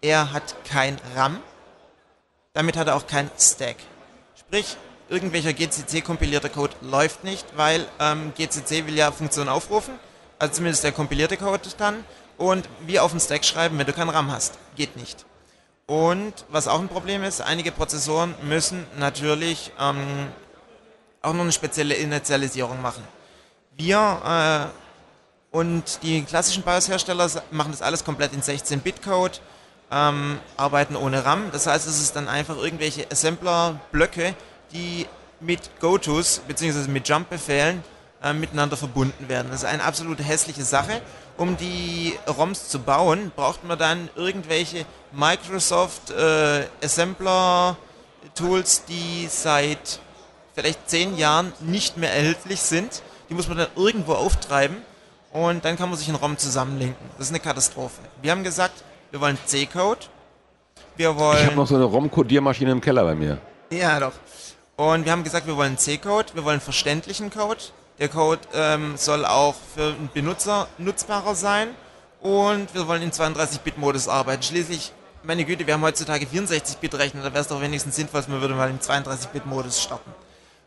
Er 0.00 0.32
hat 0.32 0.56
kein 0.64 0.99
RAM, 1.14 1.38
damit 2.54 2.76
hat 2.76 2.88
er 2.88 2.97
auch 2.97 3.06
kein 3.06 3.30
Stack. 3.38 3.76
Sprich, 4.35 4.76
irgendwelcher 5.09 5.52
GCC-kompilierter 5.52 6.49
Code 6.49 6.75
läuft 6.80 7.25
nicht, 7.25 7.47
weil 7.56 7.87
ähm, 8.00 8.32
GCC 8.37 8.87
will 8.87 8.97
ja 8.97 9.12
Funktionen 9.12 9.49
aufrufen, 9.49 9.94
also 10.38 10.54
zumindest 10.54 10.82
der 10.82 10.92
kompilierte 10.92 11.37
Code 11.37 11.68
kann, 11.78 12.04
und 12.38 12.68
wie 12.87 12.99
auf 12.99 13.12
den 13.12 13.21
Stack 13.21 13.44
schreiben, 13.44 13.78
wenn 13.78 13.87
du 13.87 13.92
keinen 13.92 14.09
RAM 14.09 14.32
hast. 14.32 14.59
Geht 14.75 14.97
nicht. 14.97 15.25
Und 15.87 16.32
was 16.49 16.66
auch 16.66 16.80
ein 16.80 16.88
Problem 16.88 17.23
ist, 17.23 17.40
einige 17.40 17.71
Prozessoren 17.71 18.35
müssen 18.42 18.87
natürlich 18.99 19.71
ähm, 19.78 20.28
auch 21.21 21.35
noch 21.35 21.42
eine 21.42 21.52
spezielle 21.52 21.94
Initialisierung 21.94 22.80
machen. 22.82 23.04
Wir 23.76 24.73
äh, 24.75 24.81
und 25.52 26.02
die 26.02 26.23
klassischen 26.23 26.62
BIOS-Hersteller 26.62 27.30
machen 27.50 27.73
das 27.73 27.82
alles 27.82 28.04
komplett 28.04 28.32
in 28.32 28.40
16-Bit-Code, 28.40 29.38
ähm, 29.90 30.38
arbeiten 30.56 30.97
ohne 30.97 31.25
RAM. 31.25 31.50
Das 31.52 31.66
heißt, 31.66 31.87
es 31.87 32.00
ist 32.00 32.16
dann 32.16 32.26
einfach 32.26 32.56
irgendwelche 32.56 33.06
Assembler-Blöcke, 33.11 34.35
die 34.73 35.06
mit 35.40 35.61
GoTos 35.80 36.40
bzw. 36.49 36.88
mit 36.90 37.06
Jump-Befehlen 37.06 37.85
äh, 38.23 38.32
miteinander 38.32 38.78
verbunden 38.78 39.28
werden. 39.28 39.49
Das 39.50 39.62
ist 39.62 39.68
eine 39.68 39.85
absolut 39.85 40.21
hässliche 40.21 40.64
Sache. 40.64 41.02
Um 41.37 41.59
die 41.59 42.18
ROMs 42.26 42.68
zu 42.68 42.78
bauen, 42.78 43.30
braucht 43.37 43.64
man 43.64 43.78
dann 43.78 44.09
irgendwelche 44.16 44.87
Microsoft 45.12 46.11
äh, 46.11 46.64
Assembler 46.82 47.76
Tools, 48.35 48.85
die 48.87 49.28
seit 49.28 50.00
vielleicht 50.54 50.88
zehn 50.88 51.19
Jahren 51.19 51.52
nicht 51.60 51.99
mehr 51.99 52.15
erhältlich 52.15 52.62
sind. 52.62 53.02
Die 53.28 53.34
muss 53.34 53.49
man 53.49 53.58
dann 53.58 53.69
irgendwo 53.76 54.15
auftreiben 54.15 54.76
und 55.32 55.64
dann 55.64 55.76
kann 55.76 55.88
man 55.88 55.99
sich 55.99 56.08
einen 56.08 56.16
ROM 56.16 56.36
zusammenlinken. 56.36 57.06
Das 57.16 57.26
ist 57.26 57.32
eine 57.32 57.40
Katastrophe. 57.40 58.00
Wir 58.21 58.30
haben 58.30 58.45
gesagt, 58.45 58.84
wir 59.10 59.21
wollen 59.21 59.38
C-Code. 59.47 60.00
Wir 60.97 61.16
wollen. 61.16 61.38
Ich 61.38 61.47
habe 61.47 61.56
noch 61.56 61.66
so 61.66 61.75
eine 61.76 61.84
ROM-Codiermaschine 61.84 62.71
im 62.71 62.80
Keller 62.80 63.04
bei 63.04 63.14
mir. 63.14 63.38
Ja, 63.71 63.99
doch. 63.99 64.12
Und 64.76 65.04
wir 65.04 65.12
haben 65.12 65.25
gesagt, 65.25 65.47
wir 65.47 65.56
wollen 65.56 65.78
C-Code, 65.78 66.34
wir 66.34 66.45
wollen 66.45 66.60
verständlichen 66.60 67.30
Code. 67.30 67.60
Der 67.99 68.08
Code 68.08 68.40
ähm, 68.54 68.95
soll 68.97 69.25
auch 69.25 69.54
für 69.75 69.92
den 69.92 70.10
Benutzer 70.12 70.66
nutzbarer 70.78 71.34
sein. 71.34 71.68
Und 72.21 72.75
wir 72.75 72.86
wollen 72.86 73.02
in 73.02 73.10
32-Bit-Modus 73.10 74.08
arbeiten. 74.08 74.42
Schließlich, 74.42 74.92
meine 75.23 75.45
Güte, 75.45 75.66
wir 75.66 75.75
haben 75.75 75.82
heutzutage 75.82 76.26
64-Bit-Rechner, 76.26 77.23
da 77.23 77.32
wäre 77.32 77.40
es 77.40 77.49
doch 77.49 77.60
wenigstens 77.60 77.97
sinnvoll, 77.97 78.23
man 78.28 78.40
würde 78.40 78.54
mal 78.54 78.71
im 78.71 78.78
32-Bit-Modus 78.78 79.82
starten. 79.82 80.10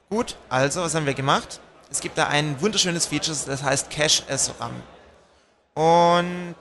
Gut, 0.09 0.35
also, 0.49 0.81
was 0.81 0.95
haben 0.95 1.05
wir 1.05 1.13
gemacht? 1.13 1.59
Es 1.89 2.01
gibt 2.01 2.17
da 2.17 2.27
ein 2.27 2.59
wunderschönes 2.61 3.05
Feature, 3.05 3.37
das 3.45 3.63
heißt 3.63 3.89
Cache 3.89 4.23
as 4.29 4.51
RAM. 4.59 4.71
Und 5.73 6.55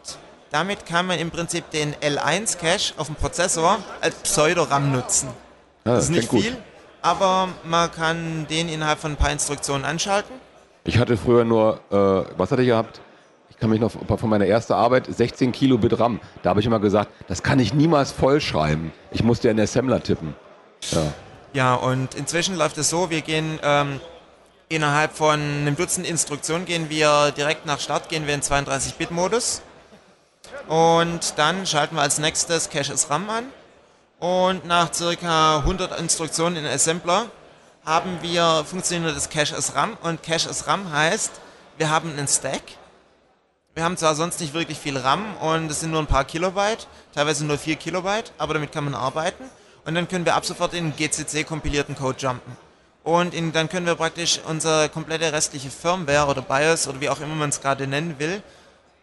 damit 0.50 0.86
kann 0.86 1.06
man 1.06 1.18
im 1.18 1.30
Prinzip 1.30 1.70
den 1.70 1.94
L1-Cache 1.96 2.94
auf 2.96 3.06
dem 3.06 3.16
Prozessor 3.16 3.78
als 4.00 4.14
Pseudo-RAM 4.16 4.92
nutzen. 4.92 5.28
Ja, 5.84 5.94
das, 5.94 5.94
das 5.94 6.04
ist 6.04 6.10
nicht 6.10 6.30
viel, 6.30 6.52
gut 6.52 6.62
aber 7.04 7.50
man 7.64 7.92
kann 7.92 8.46
den 8.48 8.70
innerhalb 8.70 8.98
von 8.98 9.12
ein 9.12 9.16
paar 9.16 9.30
Instruktionen 9.30 9.84
anschalten. 9.84 10.34
Ich 10.84 10.96
hatte 10.98 11.18
früher 11.18 11.44
nur, 11.44 11.80
äh, 11.90 11.96
was 12.38 12.50
hatte 12.50 12.62
ich 12.62 12.68
gehabt? 12.68 13.02
Ich 13.50 13.58
kann 13.58 13.68
mich 13.68 13.78
noch 13.78 13.92
von 13.92 14.30
meiner 14.30 14.46
ersten 14.46 14.72
Arbeit 14.72 15.06
16 15.06 15.52
Kilobit 15.52 16.00
RAM. 16.00 16.18
Da 16.42 16.50
habe 16.50 16.60
ich 16.60 16.66
immer 16.66 16.80
gesagt, 16.80 17.10
das 17.28 17.42
kann 17.42 17.58
ich 17.58 17.74
niemals 17.74 18.10
vollschreiben. 18.10 18.90
Ich 19.12 19.22
musste 19.22 19.50
in 19.50 19.58
den 19.58 19.64
Assembler 19.64 20.02
tippen. 20.02 20.34
Ja. 20.90 21.02
ja, 21.52 21.74
und 21.74 22.14
inzwischen 22.14 22.56
läuft 22.56 22.78
es 22.78 22.88
so, 22.88 23.10
wir 23.10 23.20
gehen 23.20 23.58
ähm, 23.62 24.00
innerhalb 24.68 25.16
von 25.16 25.40
einem 25.40 25.76
Dutzend 25.76 26.06
Instruktionen 26.06 26.64
gehen 26.64 26.90
wir 26.90 27.32
direkt 27.32 27.66
nach 27.66 27.80
Start, 27.80 28.08
gehen 28.08 28.26
wir 28.26 28.34
in 28.34 28.40
32-Bit-Modus. 28.40 29.62
Und 30.68 31.34
dann 31.36 31.66
schalten 31.66 31.96
wir 31.96 32.02
als 32.02 32.18
nächstes 32.18 32.70
Cache 32.70 32.92
as 32.92 33.10
RAM 33.10 33.28
an 33.28 33.44
und 34.18 34.64
nach 34.64 34.90
ca. 34.92 35.58
100 35.58 35.98
Instruktionen 35.98 36.64
in 36.64 36.66
Assembler 36.66 37.26
haben 37.84 38.18
wir 38.22 38.64
funktionierendes 38.64 39.28
Cache 39.28 39.56
as 39.56 39.74
RAM 39.74 39.96
und 40.02 40.22
Cache 40.22 40.48
as 40.48 40.66
RAM 40.66 40.90
heißt, 40.90 41.32
wir 41.76 41.90
haben 41.90 42.10
einen 42.10 42.28
Stack. 42.28 42.62
Wir 43.74 43.84
haben 43.84 43.96
zwar 43.96 44.14
sonst 44.14 44.40
nicht 44.40 44.54
wirklich 44.54 44.78
viel 44.78 44.96
RAM 44.96 45.36
und 45.38 45.70
es 45.70 45.80
sind 45.80 45.90
nur 45.90 46.00
ein 46.00 46.06
paar 46.06 46.24
Kilobyte, 46.24 46.86
teilweise 47.14 47.44
nur 47.44 47.58
4 47.58 47.76
Kilobyte, 47.76 48.32
aber 48.38 48.54
damit 48.54 48.72
kann 48.72 48.84
man 48.84 48.94
arbeiten 48.94 49.44
und 49.84 49.94
dann 49.94 50.08
können 50.08 50.24
wir 50.24 50.34
ab 50.34 50.46
sofort 50.46 50.72
in 50.72 50.94
GCC 50.96 51.44
kompilierten 51.44 51.96
Code 51.96 52.18
jumpen. 52.18 52.63
Und 53.04 53.34
in, 53.34 53.52
dann 53.52 53.68
können 53.68 53.86
wir 53.86 53.94
praktisch 53.94 54.40
unsere 54.48 54.88
komplette 54.88 55.32
restliche 55.32 55.70
Firmware 55.70 56.26
oder 56.26 56.42
BIOS 56.42 56.88
oder 56.88 57.00
wie 57.00 57.08
auch 57.08 57.20
immer 57.20 57.34
man 57.34 57.50
es 57.50 57.60
gerade 57.60 57.86
nennen 57.86 58.18
will, 58.18 58.42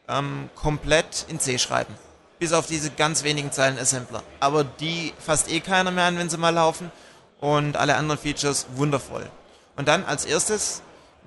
ähm, 0.10 0.50
komplett 0.56 1.26
in 1.30 1.40
C 1.40 1.58
schreiben 1.58 1.96
bis 2.42 2.54
auf 2.54 2.66
diese 2.66 2.90
ganz 2.90 3.24
wenigen 3.24 3.52
Zeilen 3.52 3.78
Assembler. 3.78 4.24
Aber 4.40 4.64
die 4.64 5.14
fasst 5.20 5.48
eh 5.52 5.60
keiner 5.60 5.92
mehr 5.92 6.06
an, 6.06 6.18
wenn 6.18 6.28
sie 6.28 6.38
mal 6.38 6.50
laufen. 6.50 6.92
Und 7.40 7.78
alle 7.78 7.96
anderen 7.96 8.20
Features 8.20 8.66
wundervoll. 8.74 9.30
Und 9.76 9.88
dann 9.88 10.04
als 10.06 10.26
erstes 10.26 10.82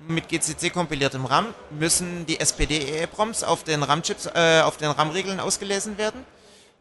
mit 0.09 0.27
GCC 0.27 0.71
kompiliertem 0.71 1.23
RAM 1.23 1.53
müssen 1.69 2.25
die 2.25 2.41
SPD-EEPROMs 2.41 3.45
auf 3.45 3.63
den 3.63 3.81
RAM-Chips, 3.81 4.25
äh, 4.35 4.59
auf 4.61 4.75
den 4.75 4.91
RAM-Regeln 4.91 5.39
ausgelesen 5.39 5.97
werden. 5.97 6.25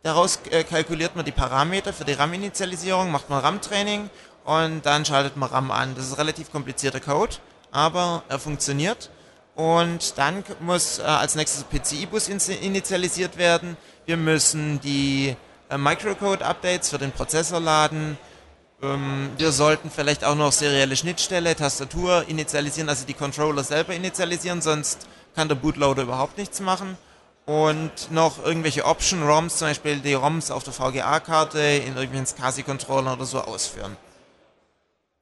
Daraus 0.02 0.40
äh, 0.50 0.64
kalkuliert 0.64 1.14
man 1.14 1.24
die 1.24 1.30
Parameter 1.30 1.92
für 1.92 2.04
die 2.04 2.14
RAM-Initialisierung, 2.14 3.12
macht 3.12 3.30
man 3.30 3.38
RAM-Training 3.38 4.10
und 4.44 4.84
dann 4.84 5.04
schaltet 5.04 5.36
man 5.36 5.50
RAM 5.50 5.70
an. 5.70 5.94
Das 5.94 6.06
ist 6.06 6.18
relativ 6.18 6.52
komplizierter 6.52 7.00
Code, 7.00 7.36
aber 7.72 8.22
er 8.28 8.38
funktioniert. 8.38 9.10
Und 9.54 10.18
dann 10.18 10.44
muss 10.60 10.98
äh, 10.98 11.02
als 11.02 11.34
nächstes 11.34 11.64
PCI-Bus 11.64 12.28
initialisiert 12.28 13.36
werden. 13.36 13.76
Wir 14.04 14.16
müssen 14.16 14.80
die 14.80 15.36
äh, 15.70 15.78
Microcode-Updates 15.78 16.90
für 16.90 16.98
den 16.98 17.12
Prozessor 17.12 17.60
laden. 17.60 18.18
Ähm, 18.82 19.30
wir 19.38 19.52
sollten 19.52 19.90
vielleicht 19.90 20.24
auch 20.24 20.34
noch 20.34 20.52
serielle 20.52 20.96
Schnittstelle, 20.96 21.54
Tastatur 21.54 22.24
initialisieren, 22.28 22.88
also 22.88 23.06
die 23.06 23.14
Controller 23.14 23.62
selber 23.62 23.94
initialisieren, 23.94 24.60
sonst 24.60 25.06
kann 25.34 25.48
der 25.48 25.54
Bootloader 25.54 26.02
überhaupt 26.02 26.36
nichts 26.36 26.60
machen. 26.60 26.98
Und 27.46 28.10
noch 28.10 28.44
irgendwelche 28.44 28.86
Option-ROMs, 28.86 29.58
zum 29.58 29.68
Beispiel 29.68 29.98
die 30.00 30.14
ROMs 30.14 30.50
auf 30.50 30.64
der 30.64 30.72
VGA-Karte 30.72 31.60
in 31.60 31.96
irgendwelchen 31.96 32.26
SCSI-Controller 32.26 33.12
oder 33.12 33.26
so 33.26 33.40
ausführen. 33.40 33.96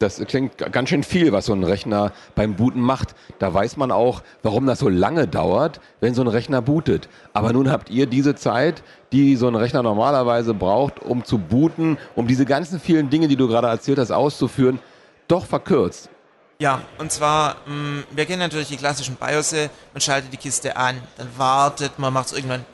Das 0.02 0.20
klingt 0.26 0.58
ganz 0.72 0.88
schön 0.88 1.04
viel, 1.04 1.30
was 1.30 1.46
so 1.46 1.52
ein 1.52 1.62
Rechner 1.62 2.10
beim 2.34 2.56
Booten 2.56 2.80
macht. 2.80 3.14
Da 3.38 3.54
weiß 3.54 3.76
man 3.76 3.92
auch, 3.92 4.22
warum 4.42 4.66
das 4.66 4.80
so 4.80 4.88
lange 4.88 5.28
dauert, 5.28 5.80
wenn 6.00 6.12
so 6.12 6.22
ein 6.22 6.26
Rechner 6.26 6.60
bootet. 6.60 7.08
Aber 7.32 7.52
nun 7.52 7.70
habt 7.70 7.88
ihr 7.88 8.06
diese 8.06 8.34
Zeit, 8.34 8.82
die 9.12 9.36
so 9.36 9.46
ein 9.46 9.54
Rechner 9.54 9.84
normalerweise 9.84 10.54
braucht, 10.54 10.98
um 10.98 11.24
zu 11.24 11.38
booten, 11.38 11.98
um 12.16 12.26
diese 12.26 12.44
ganzen 12.44 12.80
vielen 12.80 13.10
Dinge, 13.10 13.28
die 13.28 13.36
du 13.36 13.46
gerade 13.46 13.68
erzählt 13.68 14.00
hast, 14.00 14.10
auszuführen, 14.10 14.80
doch 15.28 15.46
verkürzt. 15.46 16.10
Ja, 16.58 16.80
und 16.98 17.12
zwar, 17.12 17.54
mm, 17.66 18.00
wir 18.10 18.26
kennen 18.26 18.40
natürlich 18.40 18.68
die 18.68 18.76
klassischen 18.76 19.14
BIOS, 19.14 19.54
man 19.92 20.00
schaltet 20.00 20.32
die 20.32 20.36
Kiste 20.36 20.76
an, 20.76 20.96
dann 21.16 21.28
wartet 21.36 21.98
man, 22.00 22.12
macht 22.12 22.26
es 22.26 22.32
irgendwann 22.32 22.64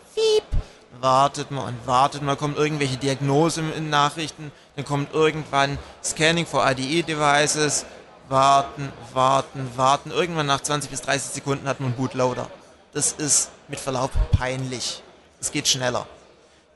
wartet 1.01 1.51
man 1.51 1.67
und 1.67 1.87
wartet 1.87 2.23
man, 2.23 2.37
kommt 2.37 2.57
irgendwelche 2.57 2.97
Diagnosen 2.97 3.73
in 3.75 3.91
Nachrichten, 3.91 4.51
dann 4.79 4.85
kommt 4.85 5.13
irgendwann 5.13 5.77
Scanning 6.05 6.47
for 6.47 6.65
IDE-Devices, 6.65 7.85
warten, 8.29 8.93
warten, 9.13 9.69
warten. 9.75 10.13
Irgendwann 10.13 10.47
nach 10.47 10.61
20 10.61 10.89
bis 10.89 11.01
30 11.01 11.33
Sekunden 11.33 11.67
hat 11.67 11.81
man 11.81 11.89
einen 11.89 11.97
Bootloader. 11.97 12.49
Das 12.93 13.11
ist 13.11 13.51
mit 13.67 13.81
Verlaub 13.81 14.13
peinlich. 14.31 15.03
Es 15.41 15.51
geht 15.51 15.67
schneller. 15.67 16.07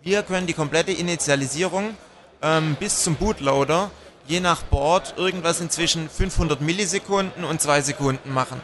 Wir 0.01 0.25
können 0.25 0.49
die 0.49 0.53
komplette 0.53 0.91
Initialisierung 0.91 1.97
ähm, 2.43 2.75
bis 2.81 3.05
zum 3.05 3.15
Bootloader 3.15 3.89
je 4.27 4.41
nach 4.41 4.63
Board 4.63 5.15
irgendwas 5.17 5.61
inzwischen 5.61 6.11
500 6.11 6.61
Millisekunden 6.61 7.45
und 7.45 7.61
2 7.61 7.83
Sekunden 7.83 8.35
machen. 8.35 8.61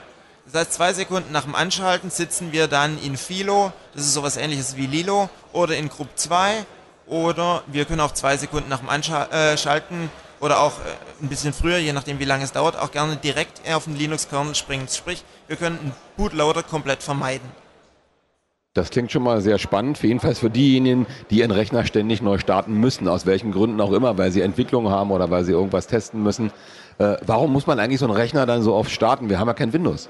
Das 0.46 0.62
heißt, 0.62 0.72
zwei 0.72 0.92
Sekunden 0.94 1.30
nach 1.30 1.44
dem 1.44 1.54
Anschalten 1.54 2.10
sitzen 2.10 2.50
wir 2.50 2.66
dann 2.66 2.98
in 3.02 3.16
Philo, 3.16 3.72
das 3.94 4.04
ist 4.04 4.14
sowas 4.14 4.36
ähnliches 4.36 4.76
wie 4.76 4.86
Lilo, 4.86 5.28
oder 5.52 5.76
in 5.76 5.90
Group 5.90 6.08
2, 6.16 6.64
oder 7.08 7.62
wir 7.66 7.84
können 7.84 8.00
auch 8.00 8.12
zwei 8.12 8.36
Sekunden 8.36 8.68
nach 8.68 8.80
dem 8.80 8.88
Anschalten 8.88 10.10
oder 10.40 10.60
auch 10.60 10.72
äh, 10.72 11.22
ein 11.24 11.28
bisschen 11.28 11.52
früher, 11.52 11.78
je 11.78 11.92
nachdem 11.92 12.18
wie 12.18 12.24
lange 12.24 12.44
es 12.44 12.52
dauert, 12.52 12.78
auch 12.78 12.90
gerne 12.90 13.16
direkt 13.16 13.60
auf 13.70 13.84
den 13.84 13.96
Linux-Kernel 13.96 14.54
springen. 14.54 14.88
Sprich, 14.88 15.24
wir 15.46 15.56
können 15.56 15.78
einen 15.78 15.92
Bootloader 16.16 16.62
komplett 16.62 17.02
vermeiden. 17.02 17.48
Das 18.74 18.90
klingt 18.90 19.10
schon 19.10 19.24
mal 19.24 19.40
sehr 19.40 19.58
spannend, 19.58 20.00
jedenfalls 20.02 20.38
für 20.38 20.50
diejenigen, 20.50 21.06
die 21.30 21.38
ihren 21.38 21.50
Rechner 21.50 21.84
ständig 21.84 22.22
neu 22.22 22.38
starten 22.38 22.74
müssen, 22.74 23.08
aus 23.08 23.26
welchen 23.26 23.50
Gründen 23.50 23.80
auch 23.80 23.92
immer, 23.92 24.18
weil 24.18 24.30
sie 24.30 24.40
Entwicklung 24.40 24.88
haben 24.90 25.10
oder 25.10 25.30
weil 25.30 25.44
sie 25.44 25.52
irgendwas 25.52 25.88
testen 25.88 26.22
müssen. 26.22 26.52
Äh, 26.98 27.16
warum 27.22 27.52
muss 27.52 27.66
man 27.66 27.80
eigentlich 27.80 27.98
so 27.98 28.06
einen 28.06 28.14
Rechner 28.14 28.46
dann 28.46 28.62
so 28.62 28.74
oft 28.74 28.90
starten? 28.90 29.30
Wir 29.30 29.40
haben 29.40 29.48
ja 29.48 29.54
kein 29.54 29.72
Windows. 29.72 30.08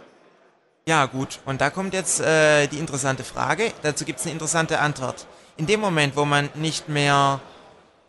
Ja 0.86 1.06
gut, 1.06 1.38
und 1.46 1.60
da 1.60 1.70
kommt 1.70 1.94
jetzt 1.94 2.20
äh, 2.20 2.66
die 2.66 2.78
interessante 2.78 3.22
Frage. 3.22 3.72
Dazu 3.82 4.04
gibt 4.04 4.18
es 4.18 4.26
eine 4.26 4.32
interessante 4.32 4.80
Antwort. 4.80 5.26
In 5.58 5.66
dem 5.66 5.80
Moment, 5.80 6.14
wo 6.14 6.24
man 6.24 6.48
nicht 6.54 6.88
mehr, 6.88 7.40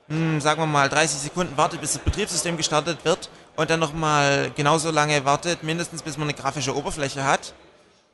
mh, 0.08 0.16
hm, 0.16 0.40
sagen 0.40 0.62
wir 0.62 0.68
mal, 0.68 0.88
30 0.88 1.20
Sekunden 1.20 1.58
wartet, 1.58 1.82
bis 1.82 1.94
das 1.94 2.02
Betriebssystem 2.04 2.58
gestartet 2.58 3.04
wird 3.04 3.32
und 3.56 3.72
dann 3.72 3.80
nochmal 3.80 4.52
genauso 4.56 4.92
lange 4.92 5.26
wartet, 5.26 5.64
mindestens 5.64 6.04
bis 6.04 6.16
man 6.16 6.30
eine 6.30 6.38
grafische 6.38 6.76
Oberfläche 6.76 7.24
hat, 7.24 7.56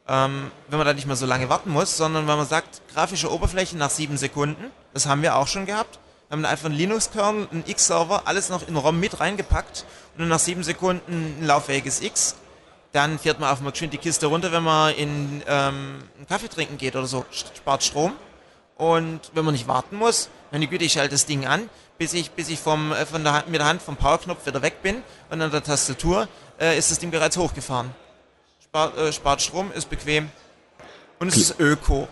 ähm, 0.07 0.51
wenn 0.69 0.77
man 0.77 0.87
da 0.87 0.93
nicht 0.93 1.05
mehr 1.05 1.17
so 1.17 1.25
lange 1.25 1.49
warten 1.49 1.69
muss, 1.69 1.97
sondern 1.97 2.29
wenn 2.29 2.37
man 2.37 2.47
sagt, 2.47 2.81
grafische 2.93 3.29
Oberfläche 3.29 3.75
nach 3.75 3.89
sieben 3.89 4.15
Sekunden, 4.15 4.71
das 4.93 5.05
haben 5.05 5.21
wir 5.21 5.35
auch 5.35 5.47
schon 5.47 5.65
gehabt, 5.65 5.99
haben 6.31 6.41
dann 6.41 6.51
einfach 6.51 6.67
einen 6.67 6.75
Linux-Kernel, 6.75 7.49
einen 7.51 7.63
X-Server, 7.67 8.21
alles 8.25 8.47
noch 8.47 8.65
in 8.65 8.77
ROM 8.77 8.97
mit 8.97 9.19
reingepackt 9.19 9.85
und 10.13 10.21
dann 10.21 10.29
nach 10.29 10.39
sieben 10.39 10.63
Sekunden 10.63 11.41
ein 11.41 11.45
laufähiges 11.45 12.01
X. 12.01 12.37
Dann 12.93 13.19
fährt 13.19 13.41
man 13.41 13.49
auf 13.49 13.59
mal 13.59 13.71
geschwind 13.71 13.91
die 13.91 13.97
Kiste 13.97 14.27
runter, 14.27 14.53
wenn 14.53 14.63
man 14.63 14.95
in 14.95 15.43
ähm, 15.45 16.03
einen 16.15 16.27
Kaffee 16.29 16.47
trinken 16.47 16.77
geht 16.77 16.95
oder 16.95 17.07
so, 17.07 17.25
spart 17.31 17.83
Strom. 17.83 18.13
Und 18.77 19.21
wenn 19.33 19.45
man 19.45 19.53
nicht 19.53 19.67
warten 19.67 19.97
muss, 19.97 20.29
meine 20.51 20.67
Güte, 20.67 20.85
ich 20.85 20.93
schalte 20.93 21.11
das 21.11 21.25
Ding 21.25 21.45
an, 21.45 21.69
bis 21.97 22.13
ich, 22.13 22.31
bis 22.31 22.49
ich 22.49 22.59
vom, 22.59 22.91
äh, 22.91 23.05
von 23.05 23.23
der 23.23 23.33
Hand, 23.33 23.49
mit 23.49 23.59
der 23.59 23.67
Hand 23.67 23.81
vom 23.81 23.95
Powerknopf 23.95 24.45
wieder 24.45 24.61
weg 24.61 24.81
bin 24.83 24.97
und 25.29 25.41
an 25.41 25.51
der 25.51 25.63
Tastatur 25.63 26.27
äh, 26.59 26.77
ist 26.77 26.91
das 26.91 26.99
Ding 26.99 27.11
bereits 27.11 27.37
hochgefahren 27.37 27.91
spart, 28.75 28.97
äh, 28.97 29.13
spart 29.13 29.41
Strom, 29.41 29.71
ist 29.73 29.89
bequem 29.89 30.29
und 31.19 31.29
es 31.29 31.37
ist 31.37 31.59
Öko. 31.59 32.07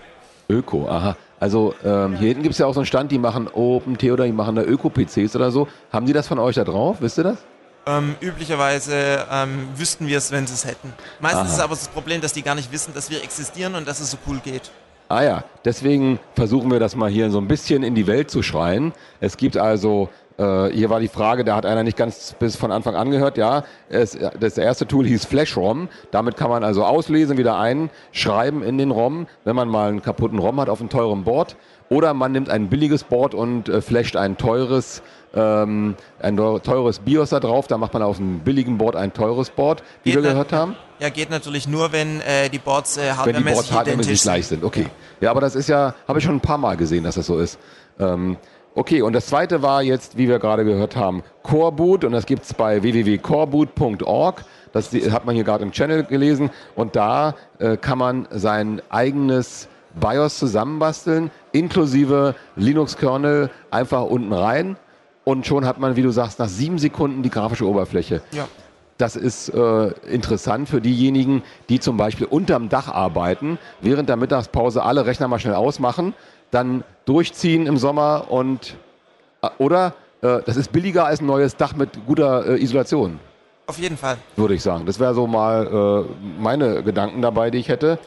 Öko, 0.50 0.88
aha. 0.88 1.18
Also 1.40 1.76
ähm, 1.84 2.16
hier 2.16 2.30
hinten 2.30 2.44
gibt 2.44 2.54
es 2.54 2.60
ja 2.60 2.66
auch 2.66 2.74
so 2.74 2.80
einen 2.80 2.86
Stand, 2.86 3.12
die 3.12 3.20
machen 3.20 3.50
OpenT 3.50 4.04
oder 4.04 4.26
die 4.26 4.32
machen 4.32 4.56
da 4.56 4.64
Öko-PCs 4.64 5.36
oder 5.36 5.52
so. 5.52 5.68
Haben 5.92 6.06
die 6.06 6.14
das 6.14 6.28
von 6.28 6.40
euch 6.40 6.56
da 6.56 6.64
drauf? 6.64 6.98
Wisst 7.02 7.18
ihr 7.18 7.26
das? 7.26 7.38
Ähm, 7.86 8.16
üblicherweise 8.22 9.28
ähm, 9.30 9.68
wüssten 9.76 10.08
wir 10.08 10.18
es, 10.18 10.32
wenn 10.32 10.48
sie 10.48 10.54
es 10.54 10.64
hätten. 10.64 10.94
Meistens 11.20 11.48
Aha. 11.48 11.54
ist 11.54 11.60
aber 11.60 11.76
das 11.76 11.90
Problem, 11.90 12.22
dass 12.22 12.32
die 12.32 12.44
gar 12.44 12.56
nicht 12.56 12.72
wissen, 12.72 12.94
dass 12.94 13.10
wir 13.10 13.22
existieren 13.22 13.76
und 13.76 13.86
dass 13.86 14.00
es 14.00 14.12
so 14.12 14.18
cool 14.26 14.40
geht. 14.42 14.72
Ah 15.14 15.24
ja, 15.24 15.44
deswegen 15.64 16.18
versuchen 16.34 16.72
wir 16.72 16.80
das 16.80 16.96
mal 16.96 17.08
hier 17.08 17.30
so 17.30 17.38
ein 17.38 17.48
bisschen 17.48 17.84
in 17.84 17.94
die 17.94 18.08
Welt 18.08 18.32
zu 18.32 18.42
schreien. 18.42 18.94
Es 19.20 19.38
gibt 19.38 19.58
also 19.58 20.10
äh, 20.40 20.70
hier 20.70 20.90
war 20.90 21.00
die 21.00 21.08
Frage, 21.08 21.44
da 21.44 21.56
hat 21.56 21.68
einer 21.68 21.84
nicht 21.84 21.98
ganz 21.98 22.36
bis 22.40 22.56
von 22.56 22.72
Anfang 22.72 22.96
an 22.96 23.12
gehört. 23.12 23.38
Ja, 23.38 23.64
es, 23.90 24.18
das 24.40 24.58
erste 24.58 24.88
Tool 24.88 25.06
hieß 25.06 25.26
FlashROM. 25.26 25.88
Damit 26.10 26.36
kann 26.36 26.50
man 26.50 26.64
also 26.64 26.84
auslesen, 26.84 27.38
wieder 27.38 27.60
einschreiben 27.60 28.64
in 28.64 28.80
den 28.80 28.90
ROM, 28.90 29.28
wenn 29.44 29.56
man 29.56 29.70
mal 29.70 29.90
einen 29.90 30.02
kaputten 30.02 30.40
ROM 30.40 30.60
hat 30.60 30.68
auf 30.68 30.80
einem 30.80 30.90
teuren 30.90 31.24
Board. 31.26 31.58
Oder 31.90 32.16
man 32.16 32.32
nimmt 32.32 32.50
ein 32.50 32.70
billiges 32.70 33.04
Board 33.04 33.36
und 33.36 33.70
äh, 33.70 33.82
flasht 33.82 34.16
ein 34.16 34.36
teures, 34.36 35.04
ähm, 35.34 35.96
ein 36.20 36.38
teures 36.38 37.00
BIOS 37.00 37.30
da 37.30 37.40
drauf. 37.40 37.68
Da 37.68 37.78
macht 37.78 37.94
man 37.94 38.04
auf 38.04 38.20
einem 38.20 38.40
billigen 38.40 38.78
Board 38.78 38.96
ein 38.96 39.14
teures 39.14 39.50
Board, 39.50 39.84
wie 40.04 40.12
geht 40.12 40.24
wir 40.24 40.30
gehört 40.30 40.52
haben. 40.54 40.76
Ja, 41.00 41.10
geht 41.10 41.30
natürlich 41.30 41.68
nur, 41.68 41.92
wenn 41.92 42.22
äh, 42.22 42.50
die 42.50 42.60
Boards 42.60 42.98
äh, 42.98 43.12
hardwaremäßig 43.12 43.36
Wenn 43.36 43.46
die 43.46 43.54
Boards 43.54 43.72
hardwaremäßig 43.72 44.22
gleich 44.22 44.48
sind, 44.48 44.64
okay. 44.64 44.88
Ja, 45.22 45.32
aber 45.32 45.42
das 45.42 45.56
ist 45.56 45.70
ja, 45.70 45.96
habe 46.08 46.20
ich 46.20 46.26
schon 46.26 46.36
ein 46.36 46.42
paar 46.42 46.58
Mal 46.58 46.78
gesehen, 46.78 47.04
dass 47.04 47.16
das 47.16 47.26
so 47.26 47.40
ist. 47.40 47.58
Ähm, 48.00 48.38
Okay, 48.76 49.04
und 49.04 49.14
das 49.14 49.28
zweite 49.28 49.62
war 49.62 49.84
jetzt, 49.84 50.18
wie 50.18 50.28
wir 50.28 50.40
gerade 50.40 50.66
gehört 50.66 50.96
haben, 50.96 51.22
Coreboot 51.44 52.04
und 52.04 52.12
das 52.12 52.26
gibt 52.26 52.44
es 52.44 52.56
bei 52.56 52.82
www.coreboot.org. 52.82 54.44
Das 54.72 54.92
hat 55.12 55.26
man 55.26 55.36
hier 55.36 55.44
gerade 55.44 55.64
im 55.64 55.72
Channel 55.72 56.04
gelesen 56.06 56.50
und 56.74 56.96
da 56.96 57.36
äh, 57.60 57.78
kann 57.78 58.00
man 58.00 58.28
sein 58.32 58.82
eigenes 58.90 59.68
BIOS 59.94 60.40
zusammenbasteln, 60.40 61.30
inklusive 61.52 62.34
Linux-Kernel 62.56 63.52
einfach 63.70 64.02
unten 64.06 64.34
rein 64.34 64.76
und 65.24 65.46
schon 65.46 65.66
hat 65.66 65.80
man, 65.80 65.96
wie 65.96 66.02
du 66.02 66.12
sagst, 66.12 66.40
nach 66.40 66.50
sieben 66.50 66.78
Sekunden 66.78 67.24
die 67.24 67.30
grafische 67.30 67.68
Oberfläche. 67.68 68.22
Ja. 68.32 68.48
Das 68.98 69.16
ist 69.16 69.50
äh, 69.50 69.88
interessant 70.10 70.70
für 70.70 70.80
diejenigen, 70.80 71.42
die 71.68 71.80
zum 71.80 71.98
Beispiel 71.98 72.28
unterm 72.28 72.70
Dach 72.70 72.88
arbeiten, 72.90 73.58
während 73.82 74.08
der 74.08 74.18
Mittagspause 74.18 74.84
alle 74.84 75.06
Rechner 75.06 75.28
mal 75.28 75.40
schnell 75.40 75.56
ausmachen 75.56 76.14
dann 76.54 76.84
durchziehen 77.06 77.66
im 77.66 77.78
Sommer 77.78 78.28
und 78.30 78.76
äh, 79.42 79.50
oder 79.58 79.96
äh, 80.22 80.40
das 80.46 80.56
ist 80.56 80.72
billiger 80.72 81.06
als 81.06 81.22
ein 81.22 81.26
neues 81.26 81.58
Dach 81.58 81.76
mit 81.76 82.06
guter 82.06 82.48
äh, 82.48 82.62
Isolation. 82.62 83.20
Auf 83.66 83.80
jeden 83.80 83.98
Fall. 83.98 84.18
Würde 84.36 84.54
ich 84.54 84.62
sagen. 84.62 84.86
Das 84.86 85.00
wäre 85.00 85.14
so 85.14 85.26
mal 85.26 86.06
äh, 86.08 86.42
meine 86.42 86.84
Gedanken 86.84 87.22
dabei, 87.22 87.50
die 87.50 87.60
ich 87.60 87.70
hätte. 87.70 87.98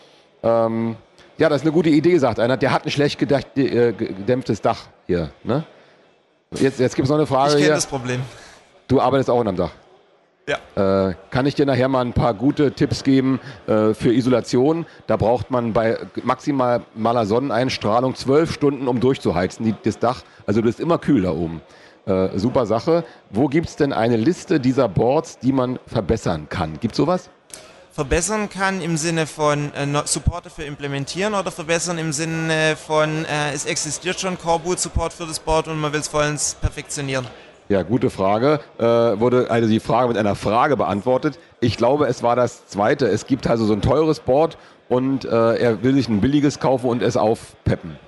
Ähm, 0.42 0.96
ja, 1.38 1.48
das 1.48 1.62
ist 1.62 1.62
eine 1.62 1.72
gute 1.72 1.88
Idee, 1.88 2.18
sagt 2.18 2.38
einer. 2.40 2.56
Der 2.56 2.72
hat 2.72 2.84
ein 2.84 2.90
schlecht 2.90 3.18
gedämpftes 3.18 4.60
Dach 4.60 4.86
hier. 5.06 5.30
Ne? 5.44 5.64
Jetzt, 6.52 6.80
jetzt 6.80 6.94
gibt 6.94 7.06
es 7.06 7.10
noch 7.10 7.16
eine 7.16 7.26
Frage. 7.26 7.54
Ich 7.54 7.62
kenne 7.62 7.74
das 7.74 7.86
Problem. 7.86 8.20
Du 8.88 9.00
arbeitest 9.00 9.30
auch 9.30 9.40
unterm 9.40 9.56
Dach. 9.56 9.72
Ja. 10.48 11.08
Äh, 11.08 11.14
kann 11.30 11.46
ich 11.46 11.56
dir 11.56 11.66
nachher 11.66 11.88
mal 11.88 12.04
ein 12.04 12.12
paar 12.12 12.32
gute 12.32 12.70
Tipps 12.70 13.02
geben 13.02 13.40
äh, 13.66 13.94
für 13.94 14.12
Isolation? 14.14 14.86
Da 15.08 15.16
braucht 15.16 15.50
man 15.50 15.72
bei 15.72 15.98
maximaler 16.22 17.26
Sonneneinstrahlung 17.26 18.14
zwölf 18.14 18.52
Stunden, 18.52 18.86
um 18.86 19.00
durchzuheizen, 19.00 19.64
die, 19.64 19.74
das 19.82 19.98
Dach. 19.98 20.22
Also 20.46 20.60
du 20.60 20.66
bist 20.66 20.78
immer 20.78 20.98
kühl 20.98 21.22
da 21.22 21.32
oben. 21.32 21.62
Äh, 22.06 22.38
super 22.38 22.64
Sache. 22.66 23.02
Wo 23.30 23.48
gibt 23.48 23.68
es 23.68 23.74
denn 23.74 23.92
eine 23.92 24.16
Liste 24.16 24.60
dieser 24.60 24.88
Boards, 24.88 25.40
die 25.40 25.52
man 25.52 25.80
verbessern 25.88 26.48
kann? 26.48 26.78
Gibt 26.78 26.92
es 26.92 26.96
sowas? 26.96 27.28
Verbessern 27.96 28.50
kann 28.50 28.82
im 28.82 28.98
Sinne 28.98 29.26
von 29.26 29.72
äh, 29.72 29.86
Support 30.04 30.44
dafür 30.44 30.66
implementieren 30.66 31.32
oder 31.32 31.50
verbessern 31.50 31.96
im 31.96 32.12
Sinne 32.12 32.76
von, 32.76 33.24
äh, 33.24 33.54
es 33.54 33.64
existiert 33.64 34.20
schon 34.20 34.36
Core 34.36 34.58
Boot 34.58 34.78
Support 34.80 35.14
für 35.14 35.24
das 35.24 35.40
Board 35.40 35.66
und 35.66 35.80
man 35.80 35.94
will 35.94 36.00
es 36.00 36.08
vollends 36.08 36.56
perfektionieren? 36.56 37.26
Ja, 37.70 37.82
gute 37.82 38.10
Frage. 38.10 38.60
Äh, 38.76 38.84
wurde 38.84 39.50
also 39.50 39.66
die 39.66 39.80
Frage 39.80 40.08
mit 40.08 40.18
einer 40.18 40.34
Frage 40.34 40.76
beantwortet. 40.76 41.38
Ich 41.60 41.78
glaube, 41.78 42.06
es 42.06 42.22
war 42.22 42.36
das 42.36 42.66
zweite. 42.66 43.06
Es 43.06 43.26
gibt 43.26 43.46
also 43.46 43.64
so 43.64 43.72
ein 43.72 43.80
teures 43.80 44.20
Board 44.20 44.58
und 44.90 45.24
äh, 45.24 45.56
er 45.56 45.82
will 45.82 45.94
sich 45.94 46.10
ein 46.10 46.20
billiges 46.20 46.60
kaufen 46.60 46.90
und 46.90 47.00
es 47.00 47.16
aufpeppen. 47.16 47.98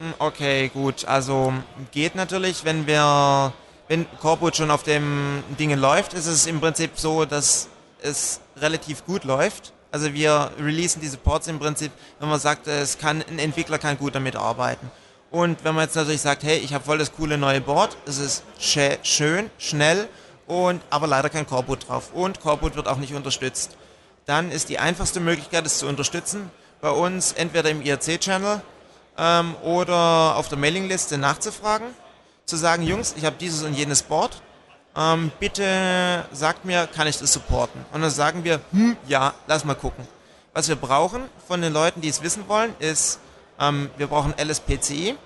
Hm, 0.00 0.14
okay, 0.18 0.70
gut. 0.72 1.04
Also 1.04 1.52
geht 1.90 2.14
natürlich, 2.14 2.64
wenn 2.64 2.86
wir, 2.86 3.52
wenn 3.88 4.06
Coreboot 4.18 4.56
schon 4.56 4.70
auf 4.70 4.82
dem 4.82 5.44
Ding 5.58 5.76
läuft, 5.76 6.14
ist 6.14 6.26
es 6.26 6.46
im 6.46 6.58
Prinzip 6.58 6.92
so, 6.94 7.26
dass 7.26 7.68
es 8.02 8.40
relativ 8.56 9.04
gut 9.04 9.24
läuft. 9.24 9.72
Also 9.90 10.14
wir 10.14 10.50
releasen 10.58 11.02
diese 11.02 11.18
Ports 11.18 11.48
im 11.48 11.58
Prinzip, 11.58 11.92
wenn 12.18 12.28
man 12.28 12.40
sagt, 12.40 12.66
es 12.66 12.98
kann, 12.98 13.22
ein 13.28 13.38
Entwickler 13.38 13.78
kann 13.78 13.98
gut 13.98 14.14
damit 14.14 14.36
arbeiten. 14.36 14.90
Und 15.30 15.64
wenn 15.64 15.74
man 15.74 15.84
jetzt 15.84 15.96
natürlich 15.96 16.20
sagt, 16.20 16.42
hey, 16.42 16.58
ich 16.58 16.74
habe 16.74 16.84
voll 16.84 16.98
das 16.98 17.12
coole 17.12 17.38
neue 17.38 17.60
Board, 17.60 17.96
es 18.06 18.18
ist 18.18 18.42
schön, 18.58 19.50
schnell 19.58 20.08
und 20.46 20.82
aber 20.90 21.06
leider 21.06 21.30
kein 21.30 21.46
Coreboot 21.46 21.88
drauf 21.88 22.10
und 22.12 22.40
Coreboot 22.40 22.76
wird 22.76 22.86
auch 22.86 22.98
nicht 22.98 23.14
unterstützt, 23.14 23.76
dann 24.26 24.50
ist 24.50 24.68
die 24.68 24.78
einfachste 24.78 25.20
Möglichkeit, 25.20 25.64
es 25.66 25.78
zu 25.78 25.86
unterstützen, 25.86 26.50
bei 26.80 26.90
uns 26.90 27.32
entweder 27.32 27.70
im 27.70 27.80
IRC-Channel 27.80 28.60
ähm, 29.16 29.54
oder 29.62 30.36
auf 30.36 30.48
der 30.48 30.58
Mailingliste 30.58 31.16
nachzufragen, 31.16 31.86
zu 32.44 32.56
sagen, 32.56 32.82
Jungs, 32.82 33.14
ich 33.16 33.24
habe 33.24 33.36
dieses 33.38 33.62
und 33.62 33.74
jenes 33.74 34.02
Board, 34.02 34.42
ähm, 34.96 35.32
bitte 35.40 36.24
sagt 36.32 36.64
mir, 36.64 36.86
kann 36.86 37.06
ich 37.06 37.18
das 37.18 37.32
supporten? 37.32 37.84
Und 37.92 38.02
dann 38.02 38.10
sagen 38.10 38.44
wir, 38.44 38.60
hm, 38.72 38.96
ja, 39.08 39.34
lass 39.46 39.64
mal 39.64 39.74
gucken. 39.74 40.06
Was 40.54 40.68
wir 40.68 40.76
brauchen 40.76 41.22
von 41.48 41.62
den 41.62 41.72
Leuten, 41.72 42.02
die 42.02 42.08
es 42.08 42.22
wissen 42.22 42.46
wollen, 42.48 42.74
ist 42.78 43.18
ähm, 43.58 43.90
wir 43.96 44.06
brauchen 44.06 44.34
LSPCI 44.38 45.16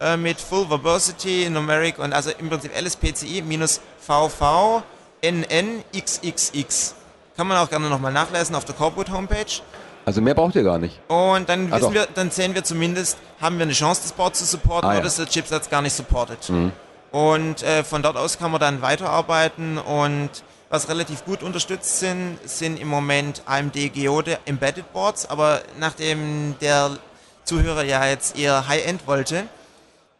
äh, 0.00 0.16
mit 0.16 0.40
Full 0.40 0.68
Verbosity, 0.68 1.48
Numeric 1.50 1.98
und 1.98 2.12
also 2.12 2.30
im 2.30 2.48
Prinzip 2.48 2.72
LSPCI 2.80 3.42
minus 3.42 3.80
VV 4.00 4.82
NNXXX. 5.22 6.94
Kann 7.36 7.46
man 7.46 7.58
auch 7.58 7.68
gerne 7.68 7.88
nochmal 7.88 8.12
nachlesen 8.12 8.54
auf 8.54 8.64
der 8.64 8.74
Corporate 8.74 9.12
Homepage. 9.12 9.60
Also 10.04 10.20
mehr 10.20 10.34
braucht 10.34 10.54
ihr 10.54 10.62
gar 10.62 10.78
nicht. 10.78 10.98
Und 11.08 11.48
dann, 11.48 11.70
wissen 11.70 11.94
wir, 11.94 12.06
dann 12.14 12.30
sehen 12.30 12.54
wir 12.54 12.64
zumindest, 12.64 13.18
haben 13.40 13.58
wir 13.58 13.64
eine 13.64 13.72
Chance, 13.72 14.02
das 14.02 14.12
Board 14.12 14.34
zu 14.36 14.44
supporten 14.44 14.88
ah, 14.88 14.92
oder 14.92 15.00
ja. 15.00 15.06
ist 15.06 15.18
der 15.18 15.26
Chipsatz 15.26 15.68
gar 15.68 15.82
nicht 15.82 15.94
supported. 15.94 16.48
Mhm. 16.48 16.72
Und 17.10 17.62
äh, 17.62 17.82
von 17.84 18.02
dort 18.02 18.16
aus 18.16 18.38
kann 18.38 18.50
man 18.50 18.60
dann 18.60 18.82
weiterarbeiten. 18.82 19.78
Und 19.78 20.30
was 20.68 20.88
relativ 20.88 21.24
gut 21.24 21.42
unterstützt 21.42 21.98
sind, 21.98 22.38
sind 22.44 22.78
im 22.78 22.88
Moment 22.88 23.42
AMD 23.46 23.92
Geode 23.92 24.38
Embedded 24.46 24.92
Boards, 24.92 25.26
aber 25.26 25.62
nachdem 25.78 26.56
der 26.60 26.96
Zuhörer 27.44 27.82
ja 27.82 28.06
jetzt 28.06 28.38
eher 28.38 28.68
High-End 28.68 29.06
wollte, 29.08 29.48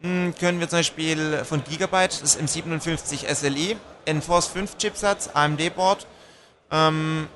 hm, 0.01 0.35
können 0.41 0.59
wir 0.59 0.69
zum 0.69 0.81
Beispiel 0.81 1.45
von 1.45 1.63
Gigabyte 1.63 2.21
das 2.21 2.37
M57 2.37 3.33
SLI, 3.33 3.77
Enforce 4.07 4.49
5 4.49 4.77
Chipsatz, 4.79 5.31
AMD 5.33 5.71
Board, 5.77 6.09
ähm, 6.73 7.29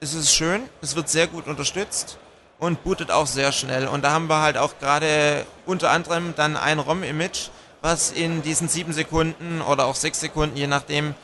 es 0.00 0.14
ist 0.14 0.34
schön, 0.34 0.68
es 0.82 0.96
wird 0.96 1.08
sehr 1.08 1.28
gut 1.28 1.46
unterstützt 1.46 2.18
und 2.58 2.82
bootet 2.82 3.10
auch 3.10 3.26
sehr 3.26 3.52
schnell. 3.52 3.86
Und 3.86 4.02
da 4.02 4.10
haben 4.10 4.28
wir 4.28 4.40
halt 4.40 4.56
auch 4.56 4.78
gerade 4.80 5.46
unter 5.66 5.90
anderem 5.90 6.34
dann 6.36 6.56
ein 6.56 6.78
ROM-Image, 6.78 7.50
was 7.82 8.12
in 8.12 8.42
diesen 8.42 8.68
sieben 8.68 8.92
Sekunden 8.92 9.60
oder 9.62 9.86
auch 9.86 9.94
sechs 9.94 10.20
Sekunden, 10.20 10.56
je 10.56 10.66
nachdem, 10.66 11.14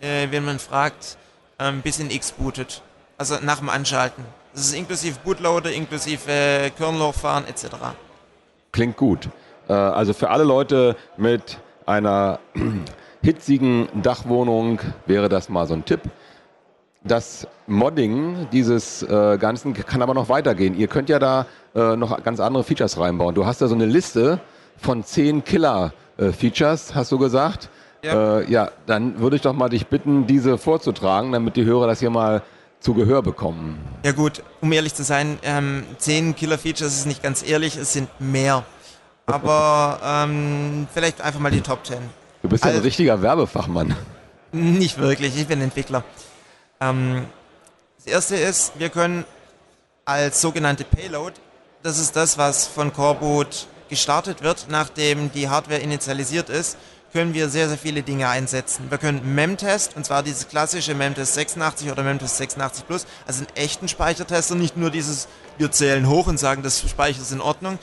äh, 0.00 0.28
wenn 0.30 0.44
man 0.44 0.58
fragt, 0.58 1.16
ähm, 1.58 1.82
bis 1.82 1.98
in 1.98 2.10
X 2.10 2.32
bootet. 2.32 2.82
Also 3.18 3.36
nach 3.42 3.58
dem 3.58 3.68
Anschalten. 3.68 4.24
Das 4.52 4.66
ist 4.66 4.74
inklusive 4.74 5.18
Bootloader, 5.24 5.72
inklusive 5.72 6.30
äh, 6.30 6.70
Kernel 6.70 7.02
hochfahren 7.02 7.46
etc. 7.46 7.66
Klingt 8.72 8.96
gut. 8.96 9.28
Äh, 9.68 9.72
also 9.72 10.12
für 10.12 10.30
alle 10.30 10.44
Leute 10.44 10.96
mit 11.16 11.58
einer 11.86 12.38
hitzigen 13.22 13.88
Dachwohnung 14.02 14.80
wäre 15.06 15.28
das 15.28 15.48
mal 15.48 15.66
so 15.66 15.74
ein 15.74 15.84
Tipp. 15.84 16.00
Das 17.04 17.48
Modding 17.66 18.48
dieses 18.52 19.02
äh, 19.02 19.36
Ganzen 19.38 19.74
kann 19.74 20.02
aber 20.02 20.14
noch 20.14 20.28
weitergehen. 20.28 20.76
Ihr 20.76 20.86
könnt 20.86 21.08
ja 21.08 21.18
da 21.18 21.46
äh, 21.74 21.96
noch 21.96 22.22
ganz 22.22 22.38
andere 22.38 22.62
Features 22.62 22.98
reinbauen. 22.98 23.34
Du 23.34 23.44
hast 23.44 23.60
da 23.60 23.66
so 23.66 23.74
eine 23.74 23.86
Liste 23.86 24.40
von 24.76 25.02
zehn 25.02 25.42
Killer-Features, 26.22 26.94
hast 26.94 27.12
du 27.12 27.18
gesagt. 27.18 27.68
Ja. 28.04 28.38
Äh, 28.40 28.50
ja, 28.50 28.70
dann 28.86 29.20
würde 29.20 29.36
ich 29.36 29.42
doch 29.42 29.52
mal 29.52 29.68
dich 29.68 29.86
bitten, 29.86 30.26
diese 30.26 30.58
vorzutragen, 30.58 31.32
damit 31.32 31.56
die 31.56 31.64
Hörer 31.64 31.86
das 31.86 32.00
hier 32.00 32.10
mal 32.10 32.42
zu 32.80 32.94
Gehör 32.94 33.22
bekommen. 33.22 33.78
Ja 34.04 34.12
gut, 34.12 34.42
um 34.60 34.72
ehrlich 34.72 34.94
zu 34.94 35.04
sein, 35.04 35.38
ähm, 35.42 35.84
zehn 35.98 36.34
Killer-Features 36.34 36.98
ist 36.98 37.06
nicht 37.06 37.22
ganz 37.22 37.46
ehrlich, 37.46 37.76
es 37.76 37.92
sind 37.92 38.08
mehr. 38.20 38.64
Aber 39.26 40.00
ähm, 40.04 40.88
vielleicht 40.92 41.20
einfach 41.20 41.38
mal 41.38 41.52
die 41.52 41.60
Top 41.60 41.86
10. 41.86 41.98
Du 42.42 42.48
bist 42.48 42.64
ja 42.64 42.70
also, 42.70 42.80
ein 42.80 42.84
richtiger 42.84 43.22
Werbefachmann. 43.22 43.94
Nicht 44.50 44.98
wirklich, 44.98 45.38
ich 45.38 45.46
bin 45.46 45.60
Entwickler. 45.60 46.02
Ähm, 46.80 47.26
das 47.98 48.06
erste 48.06 48.36
ist, 48.36 48.72
wir 48.78 48.88
können 48.88 49.24
als 50.04 50.40
sogenannte 50.40 50.82
Payload, 50.82 51.34
das 51.84 52.00
ist 52.00 52.16
das, 52.16 52.36
was 52.36 52.66
von 52.66 52.92
Coreboot 52.92 53.68
gestartet 53.92 54.42
wird, 54.42 54.68
nachdem 54.70 55.30
die 55.32 55.50
Hardware 55.50 55.78
initialisiert 55.78 56.48
ist, 56.48 56.78
können 57.12 57.34
wir 57.34 57.50
sehr, 57.50 57.68
sehr 57.68 57.76
viele 57.76 58.02
Dinge 58.02 58.26
einsetzen. 58.26 58.90
Wir 58.90 58.96
können 58.96 59.34
Memtest, 59.34 59.94
und 59.96 60.06
zwar 60.06 60.22
dieses 60.22 60.48
klassische 60.48 60.94
Memtest 60.94 61.34
86 61.34 61.90
oder 61.92 62.02
Memtest 62.02 62.38
86 62.38 62.86
Plus, 62.86 63.06
also 63.26 63.44
einen 63.44 63.54
echten 63.54 63.88
Speichertester, 63.88 64.54
nicht 64.54 64.78
nur 64.78 64.90
dieses, 64.90 65.28
wir 65.58 65.70
zählen 65.70 66.08
hoch 66.08 66.26
und 66.26 66.38
sagen, 66.38 66.62
das 66.62 66.80
Speicher 66.80 67.20
ist 67.20 67.32
in 67.32 67.42
Ordnung. 67.42 67.78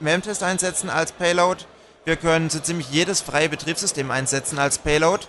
Memtest 0.00 0.42
einsetzen 0.42 0.90
als 0.90 1.12
Payload. 1.12 1.64
Wir 2.04 2.16
können 2.16 2.50
so 2.50 2.58
ziemlich 2.58 2.90
jedes 2.90 3.22
freie 3.22 3.48
Betriebssystem 3.48 4.10
einsetzen 4.10 4.58
als 4.58 4.76
Payload, 4.76 5.24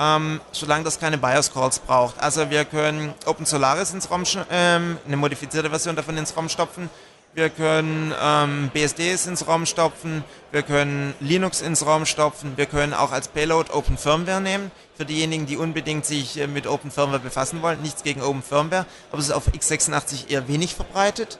ähm, 0.00 0.40
solange 0.50 0.82
das 0.82 0.98
keine 0.98 1.16
BIOS-Calls 1.16 1.78
braucht. 1.78 2.20
Also 2.20 2.50
wir 2.50 2.64
können 2.64 3.14
OpenSolaris 3.24 3.94
ins 3.94 4.10
ROM, 4.10 4.24
ähm, 4.50 4.98
eine 5.06 5.16
modifizierte 5.16 5.70
Version 5.70 5.94
davon 5.94 6.16
ins 6.16 6.36
ROM 6.36 6.48
stopfen 6.48 6.90
wir 7.36 7.50
können 7.50 8.14
ähm, 8.18 8.70
BSDs 8.72 9.26
ins 9.26 9.46
ROM 9.46 9.66
stopfen, 9.66 10.24
wir 10.52 10.62
können 10.62 11.12
Linux 11.20 11.60
ins 11.60 11.84
ROM 11.84 12.06
stopfen, 12.06 12.54
wir 12.56 12.64
können 12.64 12.94
auch 12.94 13.12
als 13.12 13.28
Payload 13.28 13.70
Open 13.72 13.98
Firmware 13.98 14.40
nehmen, 14.40 14.70
für 14.96 15.04
diejenigen, 15.04 15.44
die 15.44 15.58
unbedingt 15.58 16.06
sich 16.06 16.40
äh, 16.40 16.46
mit 16.46 16.66
Open 16.66 16.90
Firmware 16.90 17.20
befassen 17.20 17.60
wollen. 17.60 17.82
Nichts 17.82 18.02
gegen 18.02 18.22
Open 18.22 18.42
Firmware, 18.42 18.86
aber 19.10 19.18
es 19.18 19.26
ist 19.26 19.34
auf 19.34 19.48
x86 19.48 20.30
eher 20.30 20.48
wenig 20.48 20.74
verbreitet. 20.74 21.38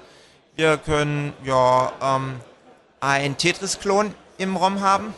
Wir 0.55 0.77
können 0.77 1.33
ja 1.45 1.91
ähm, 2.03 2.41
ein 3.01 3.39
Tetris-Klon 3.39 4.15
im 4.37 4.57
ROM 4.57 4.83
haben. 4.83 5.15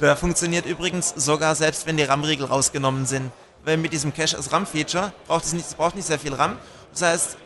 Der 0.00 0.16
funktioniert 0.16 0.66
übrigens 0.66 1.10
sogar 1.10 1.54
selbst, 1.54 1.86
wenn 1.86 1.96
die 1.96 2.02
RAM-Riegel 2.02 2.46
rausgenommen 2.46 3.06
sind. 3.06 3.30
Weil 3.64 3.76
mit 3.76 3.92
diesem 3.92 4.12
Cache 4.12 4.36
als 4.36 4.50
RAM-Feature 4.50 5.12
braucht 5.28 5.44
es 5.44 5.52
nicht, 5.52 5.76
braucht 5.76 5.94
nicht 5.94 6.06
sehr 6.06 6.18
viel 6.18 6.34
RAM. 6.34 6.56
Das 6.90 7.02
heißt, 7.02 7.36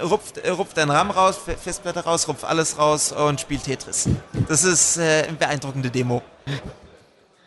rupft, 0.00 0.40
rupft 0.46 0.76
deinen 0.76 0.90
RAM 0.90 1.10
raus, 1.10 1.38
Festplatte 1.38 2.04
raus, 2.04 2.28
rupft 2.28 2.44
alles 2.44 2.78
raus 2.78 3.12
und 3.12 3.40
spielt 3.40 3.64
Tetris. 3.64 4.08
Das 4.48 4.64
ist 4.64 4.96
äh, 4.96 5.24
eine 5.28 5.36
beeindruckende 5.36 5.90
Demo. 5.90 6.22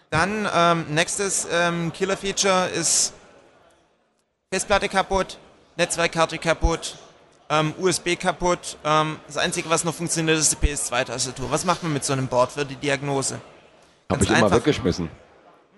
Dann 0.10 0.48
ähm, 0.54 0.86
nächstes 0.90 1.48
ähm, 1.52 1.92
Killer-Feature 1.92 2.68
ist 2.68 3.14
Festplatte 4.52 4.88
kaputt, 4.88 5.40
Netzwerkkarte 5.76 6.38
kaputt, 6.38 6.98
ähm, 7.50 7.74
USB 7.80 8.16
kaputt. 8.16 8.78
Ähm, 8.84 9.20
das 9.28 9.38
Einzige, 9.38 9.70
was 9.70 9.84
noch 9.84 9.96
funktioniert, 9.96 10.38
ist 10.38 10.52
die 10.52 10.68
PS2-Tastatur. 10.68 11.50
Was 11.50 11.66
macht 11.66 11.84
man 11.84 11.94
mit 11.94 12.06
so 12.06 12.14
einem 12.14 12.28
Board 12.28 12.52
für 12.52 12.66
die 12.66 12.76
Diagnose? 12.76 13.42
Habe 14.12 14.24
ich 14.24 14.30
einfach. 14.30 14.48
immer 14.48 14.56
weggeschmissen. 14.56 15.10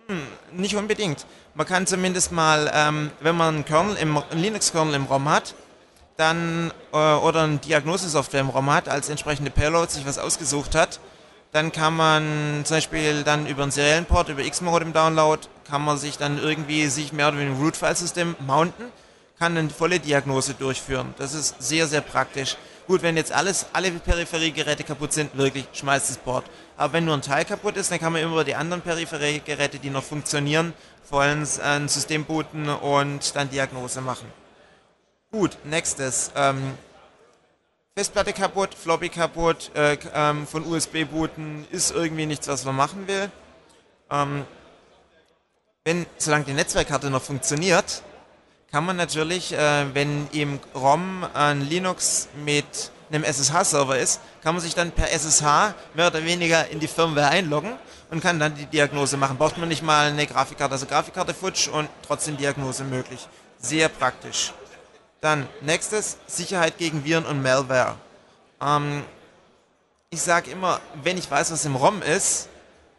Hm, 0.07 0.21
nicht 0.51 0.75
unbedingt. 0.75 1.25
Man 1.53 1.65
kann 1.65 1.87
zumindest 1.87 2.31
mal, 2.31 2.69
ähm, 2.73 3.11
wenn 3.21 3.35
man 3.35 3.55
einen 3.55 3.65
Kernel 3.65 3.95
im, 3.95 4.17
einen 4.17 4.41
Linux-Kernel 4.41 4.93
im 4.93 5.05
ROM 5.05 5.29
hat, 5.29 5.55
dann 6.17 6.71
äh, 6.93 6.97
oder 6.97 7.43
eine 7.43 7.57
Diagnosesoftware 7.57 8.41
im 8.41 8.49
ROM 8.49 8.69
hat, 8.71 8.89
als 8.89 9.09
entsprechende 9.09 9.51
Payload 9.51 9.91
sich 9.91 10.05
was 10.05 10.17
ausgesucht 10.17 10.75
hat, 10.75 10.99
dann 11.51 11.71
kann 11.71 11.95
man 11.95 12.63
zum 12.65 12.77
Beispiel 12.77 13.23
dann 13.23 13.47
über 13.47 13.63
einen 13.63 13.71
Serienport, 13.71 14.29
über 14.29 14.43
Xmode 14.43 14.85
im 14.85 14.93
Download, 14.93 15.41
kann 15.67 15.83
man 15.83 15.97
sich 15.97 16.17
dann 16.17 16.37
irgendwie 16.37 16.87
sich 16.87 17.13
mehr 17.13 17.29
oder 17.29 17.37
weniger 17.37 17.55
ein 17.55 17.61
Root-File-System 17.61 18.35
mounten, 18.45 18.85
kann 19.39 19.57
eine 19.57 19.69
volle 19.69 19.99
Diagnose 19.99 20.53
durchführen. 20.53 21.13
Das 21.17 21.33
ist 21.33 21.55
sehr, 21.61 21.87
sehr 21.87 22.01
praktisch. 22.01 22.57
Gut, 22.87 23.01
wenn 23.01 23.17
jetzt 23.17 23.31
alles, 23.31 23.65
alle 23.73 23.89
Peripheriegeräte 23.91 24.83
kaputt 24.83 25.11
sind, 25.11 25.35
wirklich, 25.37 25.65
schmeißt 25.73 26.09
das 26.09 26.17
Board. 26.17 26.45
Aber 26.77 26.93
wenn 26.93 27.05
nur 27.05 27.15
ein 27.15 27.21
Teil 27.21 27.43
kaputt 27.45 27.77
ist, 27.77 27.91
dann 27.91 27.99
kann 27.99 28.13
man 28.13 28.21
immer 28.21 28.33
über 28.33 28.43
die 28.43 28.55
anderen 28.55 28.81
Peripheriegeräte, 28.81 29.79
die 29.79 29.89
noch 29.89 30.03
funktionieren, 30.03 30.73
vollends 31.03 31.59
ein 31.59 31.87
System 31.87 32.25
booten 32.25 32.69
und 32.69 33.35
dann 33.35 33.49
Diagnose 33.49 34.01
machen. 34.01 34.27
Gut, 35.37 35.57
nächstes. 35.65 36.31
Ähm, 36.33 36.77
Festplatte 37.93 38.31
kaputt, 38.31 38.73
Floppy 38.73 39.09
kaputt, 39.09 39.69
äh, 39.75 39.97
ähm, 40.13 40.47
von 40.47 40.65
USB 40.65 41.03
booten 41.03 41.67
ist 41.71 41.91
irgendwie 41.91 42.25
nichts, 42.25 42.47
was 42.47 42.63
man 42.63 42.77
machen 42.77 43.05
will. 43.09 43.29
Ähm, 44.09 44.45
wenn, 45.83 46.05
solange 46.17 46.45
die 46.45 46.53
Netzwerkkarte 46.53 47.09
noch 47.09 47.21
funktioniert, 47.21 48.01
kann 48.71 48.85
man 48.85 48.95
natürlich, 48.95 49.51
äh, 49.51 49.93
wenn 49.93 50.29
im 50.31 50.61
ROM 50.73 51.27
ein 51.33 51.59
Linux 51.59 52.29
mit 52.45 52.91
einem 53.11 53.25
SSH-Server 53.25 53.99
ist, 53.99 54.21
kann 54.41 54.55
man 54.55 54.63
sich 54.63 54.73
dann 54.73 54.91
per 54.91 55.11
SSH 55.11 55.75
mehr 55.95 56.07
oder 56.07 56.23
weniger 56.23 56.69
in 56.69 56.79
die 56.79 56.87
Firmware 56.87 57.27
einloggen 57.27 57.73
und 58.09 58.21
kann 58.21 58.39
dann 58.39 58.55
die 58.55 58.67
Diagnose 58.67 59.17
machen. 59.17 59.37
Braucht 59.37 59.57
man 59.57 59.67
nicht 59.67 59.83
mal 59.83 60.07
eine 60.07 60.27
Grafikkarte, 60.27 60.71
also 60.71 60.85
Grafikkarte 60.85 61.33
futsch 61.33 61.67
und 61.67 61.89
trotzdem 62.07 62.37
Diagnose 62.37 62.85
möglich. 62.85 63.27
Sehr 63.59 63.89
praktisch. 63.89 64.53
Dann 65.25 65.47
nächstes, 65.61 66.17
Sicherheit 66.27 66.77
gegen 66.77 67.03
Viren 67.03 67.25
und 67.25 67.41
Malware. 67.41 67.95
Ähm, 68.61 69.03
ich 70.11 70.21
sage 70.21 70.51
immer, 70.51 70.79
wenn 71.01 71.17
ich 71.17 71.31
weiß, 71.31 71.51
was 71.51 71.65
im 71.65 71.75
ROM 71.75 72.03
ist, 72.03 72.47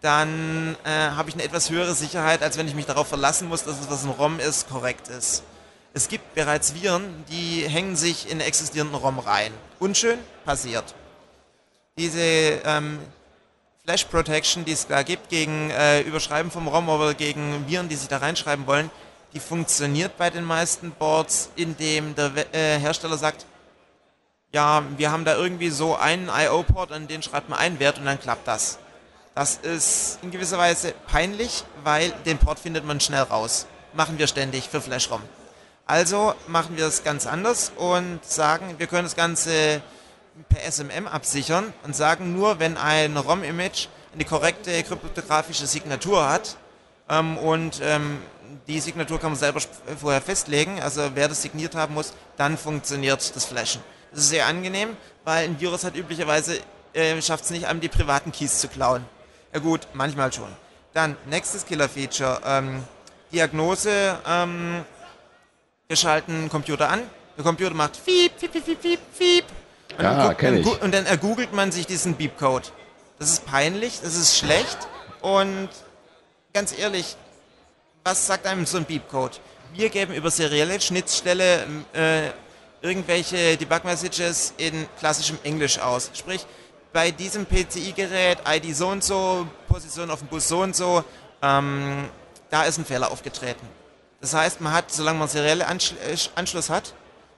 dann 0.00 0.76
äh, 0.82 0.90
habe 0.90 1.28
ich 1.28 1.36
eine 1.36 1.44
etwas 1.44 1.70
höhere 1.70 1.94
Sicherheit, 1.94 2.42
als 2.42 2.58
wenn 2.58 2.66
ich 2.66 2.74
mich 2.74 2.86
darauf 2.86 3.06
verlassen 3.06 3.46
muss, 3.46 3.62
dass 3.62 3.78
es, 3.78 3.88
was 3.88 4.02
im 4.02 4.10
ROM 4.10 4.40
ist, 4.40 4.68
korrekt 4.68 5.06
ist. 5.06 5.44
Es 5.94 6.08
gibt 6.08 6.34
bereits 6.34 6.74
Viren, 6.74 7.24
die 7.30 7.60
hängen 7.68 7.94
sich 7.94 8.28
in 8.28 8.40
existierenden 8.40 8.96
ROM 8.96 9.20
rein. 9.20 9.52
Unschön, 9.78 10.18
passiert. 10.44 10.96
Diese 11.96 12.20
ähm, 12.20 12.98
Flash 13.84 14.02
Protection, 14.06 14.64
die 14.64 14.72
es 14.72 14.88
da 14.88 15.04
gibt 15.04 15.28
gegen 15.28 15.70
äh, 15.70 16.00
Überschreiben 16.00 16.50
vom 16.50 16.66
ROM 16.66 16.88
oder 16.88 17.14
gegen 17.14 17.68
Viren, 17.68 17.88
die 17.88 17.94
sich 17.94 18.08
da 18.08 18.16
reinschreiben 18.16 18.66
wollen, 18.66 18.90
die 19.36 19.40
funktioniert 19.40 20.16
bei 20.16 20.30
den 20.30 20.44
meisten 20.44 20.92
Boards, 20.92 21.50
indem 21.56 22.14
der 22.14 22.32
äh, 22.54 22.78
Hersteller 22.78 23.18
sagt, 23.18 23.44
ja, 24.50 24.82
wir 24.96 25.12
haben 25.12 25.26
da 25.26 25.36
irgendwie 25.36 25.68
so 25.68 25.94
einen 25.94 26.30
IO-Port, 26.34 26.90
an 26.90 27.06
den 27.06 27.22
schreibt 27.22 27.50
man 27.50 27.58
einen 27.58 27.78
Wert 27.78 27.98
und 27.98 28.06
dann 28.06 28.18
klappt 28.18 28.48
das. 28.48 28.78
Das 29.34 29.56
ist 29.56 30.20
in 30.22 30.30
gewisser 30.30 30.56
Weise 30.56 30.94
peinlich, 31.06 31.64
weil 31.84 32.12
den 32.24 32.38
Port 32.38 32.58
findet 32.58 32.86
man 32.86 32.98
schnell 32.98 33.24
raus. 33.24 33.66
Machen 33.92 34.18
wir 34.18 34.26
ständig 34.26 34.70
für 34.70 34.80
Flash-ROM. 34.80 35.20
Also 35.84 36.32
machen 36.46 36.78
wir 36.78 36.86
es 36.86 37.04
ganz 37.04 37.26
anders 37.26 37.72
und 37.76 38.24
sagen, 38.24 38.76
wir 38.78 38.86
können 38.86 39.04
das 39.04 39.16
Ganze 39.16 39.82
per 40.48 40.72
SMM 40.72 41.06
absichern 41.06 41.74
und 41.84 41.94
sagen 41.94 42.34
nur, 42.34 42.58
wenn 42.58 42.78
ein 42.78 43.18
ROM-Image 43.18 43.88
eine 44.14 44.24
korrekte 44.24 44.82
kryptografische 44.82 45.66
Signatur 45.66 46.26
hat, 46.26 46.56
ähm, 47.08 47.38
und 47.38 47.80
ähm, 47.82 48.18
die 48.68 48.80
Signatur 48.80 49.20
kann 49.20 49.30
man 49.30 49.38
selber 49.38 49.60
vorher 50.00 50.20
festlegen. 50.20 50.80
Also 50.80 51.10
wer 51.14 51.28
das 51.28 51.42
signiert 51.42 51.74
haben 51.74 51.94
muss, 51.94 52.14
dann 52.36 52.58
funktioniert 52.58 53.34
das 53.34 53.44
Flashen. 53.44 53.80
Das 54.10 54.20
ist 54.20 54.30
sehr 54.30 54.46
angenehm, 54.46 54.96
weil 55.24 55.44
ein 55.44 55.60
Virus 55.60 55.84
hat 55.84 55.96
üblicherweise 55.96 56.58
äh, 56.92 57.20
schafft 57.20 57.44
es 57.44 57.50
nicht, 57.50 57.66
einem 57.66 57.80
die 57.80 57.88
privaten 57.88 58.32
Keys 58.32 58.60
zu 58.60 58.68
klauen. 58.68 59.04
Ja 59.52 59.60
gut, 59.60 59.86
manchmal 59.92 60.32
schon. 60.32 60.48
Dann, 60.94 61.16
nächstes 61.26 61.66
Killer-Feature. 61.66 62.40
Ähm, 62.44 62.84
Diagnose. 63.32 64.18
Ähm, 64.26 64.84
wir 65.88 65.96
schalten 65.96 66.32
einen 66.32 66.48
Computer 66.48 66.88
an. 66.88 67.02
Der 67.36 67.44
Computer 67.44 67.74
macht 67.74 67.96
Fiep, 67.96 68.32
Fiep, 68.38 68.52
Fiep, 68.52 68.64
Fiep, 68.64 68.80
Fiep, 68.80 69.00
Fiep. 69.12 69.44
Und, 69.98 70.02
ja, 70.02 70.34
dann, 70.34 70.56
ich. 70.58 70.82
und 70.82 70.94
dann 70.94 71.06
ergoogelt 71.06 71.52
man 71.52 71.70
sich 71.70 71.86
diesen 71.86 72.14
Beep-Code. 72.14 72.66
Das 73.18 73.30
ist 73.30 73.46
peinlich, 73.46 74.00
das 74.02 74.14
ist 74.14 74.36
schlecht 74.36 74.76
und 75.22 75.68
ganz 76.52 76.76
ehrlich, 76.78 77.16
was 78.06 78.24
sagt 78.24 78.46
einem 78.46 78.64
so 78.66 78.76
ein 78.76 78.84
Beep-Code? 78.84 79.34
Wir 79.74 79.88
geben 79.88 80.14
über 80.14 80.30
serielle 80.30 80.80
Schnittstelle 80.80 81.66
äh, 81.92 82.30
irgendwelche 82.80 83.56
Debug-Messages 83.56 84.54
in 84.58 84.86
klassischem 85.00 85.38
Englisch 85.42 85.80
aus. 85.80 86.12
Sprich, 86.14 86.46
bei 86.92 87.10
diesem 87.10 87.44
PCI-Gerät 87.44 88.38
ID 88.48 88.76
so 88.76 88.88
und 88.88 89.02
so, 89.02 89.48
Position 89.66 90.08
auf 90.08 90.20
dem 90.20 90.28
Bus 90.28 90.46
so 90.46 90.60
und 90.62 90.76
so, 90.76 91.02
ähm, 91.42 92.08
da 92.48 92.62
ist 92.62 92.78
ein 92.78 92.84
Fehler 92.84 93.10
aufgetreten. 93.10 93.66
Das 94.20 94.34
heißt, 94.34 94.60
man 94.60 94.72
hat, 94.72 94.92
solange 94.92 95.18
man 95.18 95.28
serielle 95.28 95.66
Anschluss 95.66 96.70
hat 96.70 96.94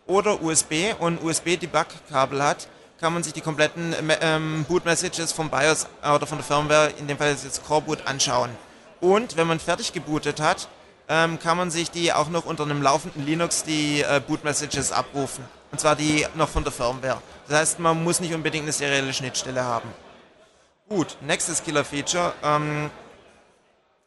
oder 0.06 0.42
USB 0.42 0.94
und 0.98 1.24
USB-Debug-Kabel 1.24 2.42
hat, 2.42 2.68
kann 3.00 3.14
man 3.14 3.22
sich 3.22 3.32
die 3.32 3.40
kompletten 3.40 3.94
ähm, 4.20 4.66
Boot-Messages 4.68 5.32
vom 5.32 5.48
BIOS 5.48 5.86
oder 6.02 6.26
von 6.26 6.36
der 6.36 6.44
Firmware, 6.44 6.92
in 6.98 7.06
dem 7.06 7.16
Fall 7.16 7.32
ist 7.32 7.44
jetzt 7.44 7.64
Core 7.64 7.80
Boot, 7.80 8.06
anschauen. 8.06 8.50
Und 9.00 9.36
wenn 9.36 9.46
man 9.46 9.60
fertig 9.60 9.92
gebootet 9.92 10.40
hat, 10.40 10.68
ähm, 11.08 11.38
kann 11.38 11.56
man 11.56 11.70
sich 11.70 11.90
die 11.90 12.12
auch 12.12 12.28
noch 12.28 12.44
unter 12.44 12.64
einem 12.64 12.82
laufenden 12.82 13.24
Linux 13.24 13.64
die 13.64 14.02
äh, 14.02 14.20
Boot-Messages 14.26 14.92
abrufen. 14.92 15.44
Und 15.70 15.80
zwar 15.80 15.96
die 15.96 16.26
noch 16.34 16.48
von 16.48 16.64
der 16.64 16.72
Firmware. 16.72 17.20
Das 17.46 17.58
heißt, 17.58 17.78
man 17.78 18.02
muss 18.02 18.20
nicht 18.20 18.34
unbedingt 18.34 18.64
eine 18.64 18.72
serielle 18.72 19.12
Schnittstelle 19.12 19.64
haben. 19.64 19.88
Gut, 20.88 21.16
nächstes 21.20 21.62
Killer-Feature. 21.62 22.32
Ähm, 22.42 22.90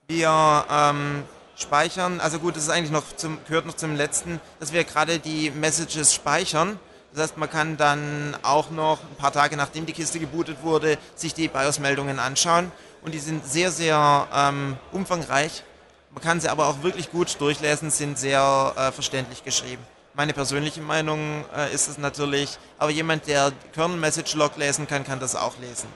wir 0.07 0.65
ähm, 0.69 1.23
speichern, 1.55 2.19
also 2.19 2.39
gut, 2.39 2.55
das 2.55 2.63
ist 2.63 2.69
eigentlich 2.69 2.91
noch 2.91 3.15
zum, 3.15 3.37
gehört 3.47 3.65
noch 3.65 3.75
zum 3.75 3.95
letzten, 3.95 4.41
dass 4.59 4.73
wir 4.73 4.83
gerade 4.83 5.19
die 5.19 5.51
Messages 5.51 6.13
speichern. 6.13 6.79
Das 7.13 7.23
heißt, 7.23 7.37
man 7.37 7.49
kann 7.49 7.77
dann 7.77 8.37
auch 8.41 8.71
noch 8.71 8.99
ein 9.01 9.15
paar 9.17 9.33
Tage 9.33 9.57
nachdem 9.57 9.85
die 9.85 9.93
Kiste 9.93 10.19
gebootet 10.19 10.63
wurde, 10.63 10.97
sich 11.15 11.33
die 11.33 11.47
BIOS-Meldungen 11.47 12.19
anschauen. 12.19 12.71
Und 13.01 13.13
die 13.13 13.19
sind 13.19 13.45
sehr, 13.45 13.71
sehr 13.71 14.27
ähm, 14.33 14.77
umfangreich. 14.91 15.63
Man 16.11 16.23
kann 16.23 16.39
sie 16.39 16.49
aber 16.49 16.67
auch 16.67 16.83
wirklich 16.83 17.11
gut 17.11 17.39
durchlesen, 17.39 17.89
sind 17.89 18.19
sehr 18.19 18.73
äh, 18.75 18.91
verständlich 18.91 19.43
geschrieben. 19.43 19.81
Meine 20.13 20.33
persönliche 20.33 20.81
Meinung 20.81 21.45
äh, 21.55 21.73
ist 21.73 21.87
es 21.87 21.97
natürlich, 21.97 22.57
aber 22.77 22.91
jemand, 22.91 23.27
der 23.27 23.53
Kernel 23.73 23.97
Message 23.97 24.35
Log 24.35 24.57
lesen 24.57 24.87
kann, 24.87 25.05
kann 25.05 25.19
das 25.19 25.35
auch 25.35 25.57
lesen. 25.59 25.87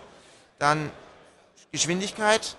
Dann 0.58 0.89
Geschwindigkeit, 1.72 2.56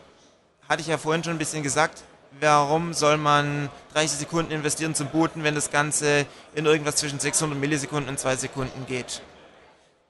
hatte 0.69 0.83
ich 0.83 0.89
ja 0.89 0.99
vorhin 0.99 1.25
schon 1.25 1.35
ein 1.35 1.39
bisschen 1.39 1.63
gesagt. 1.63 2.03
Warum 2.41 2.93
soll 2.93 3.17
man 3.17 3.71
30 3.95 4.19
Sekunden 4.19 4.53
investieren 4.53 4.95
zum 4.95 5.09
Booten, 5.09 5.43
wenn 5.43 5.55
das 5.55 5.71
Ganze 5.71 6.27
in 6.55 6.67
irgendwas 6.67 6.97
zwischen 6.97 7.19
600 7.19 7.59
Millisekunden 7.59 8.11
und 8.11 8.19
2 8.19 8.37
Sekunden 8.37 8.85
geht? 8.87 9.23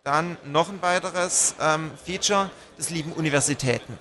Dann 0.03 0.37
noch 0.44 0.68
ein 0.68 0.83
weiteres 0.83 1.55
ähm, 1.61 1.92
Feature, 2.05 2.51
das 2.77 2.90
lieben 2.90 3.12
Universitäten 3.12 3.96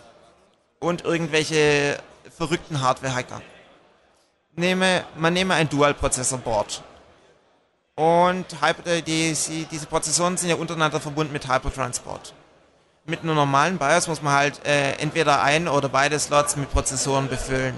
und 0.85 1.03
irgendwelche 1.03 1.97
verrückten 2.37 2.81
Hardware-Hacker. 2.81 3.41
Nehme, 4.55 5.03
man 5.17 5.33
nehme 5.33 5.55
ein 5.55 5.67
Dual-Prozessor-Board 5.67 6.83
und 7.95 8.45
Hyper, 8.61 9.01
die, 9.01 9.35
diese 9.71 9.85
Prozessoren 9.87 10.37
sind 10.37 10.49
ja 10.49 10.55
untereinander 10.55 11.01
verbunden 11.01 11.33
mit 11.33 11.47
Hypertransport. 11.47 12.33
Mit 13.05 13.21
einem 13.21 13.35
normalen 13.35 13.77
BIOS 13.77 14.07
muss 14.07 14.21
man 14.21 14.33
halt 14.33 14.65
äh, 14.65 14.93
entweder 14.93 15.41
ein 15.41 15.67
oder 15.67 15.89
beide 15.89 16.19
Slots 16.19 16.55
mit 16.55 16.71
Prozessoren 16.71 17.29
befüllen. 17.29 17.75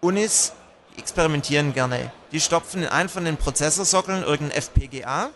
Unis 0.00 0.52
experimentieren 0.96 1.72
gerne. 1.72 2.12
Die 2.32 2.40
stopfen 2.40 2.82
in 2.82 2.88
einen 2.88 3.08
von 3.08 3.24
den 3.24 3.36
Prozessorsockeln 3.36 4.22
irgendein 4.22 4.62
FPGA 4.62 5.30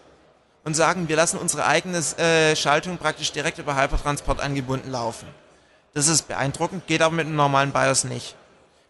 und 0.64 0.74
sagen, 0.74 1.08
wir 1.08 1.16
lassen 1.16 1.38
unsere 1.38 1.66
eigene 1.66 1.98
äh, 2.18 2.54
Schaltung 2.56 2.98
praktisch 2.98 3.32
direkt 3.32 3.58
über 3.58 3.80
Hypertransport 3.80 4.40
angebunden 4.40 4.90
laufen. 4.90 5.28
Das 5.92 6.06
ist 6.06 6.28
beeindruckend, 6.28 6.86
geht 6.86 7.02
aber 7.02 7.14
mit 7.14 7.26
einem 7.26 7.36
normalen 7.36 7.72
BIOS 7.72 8.04
nicht. 8.04 8.36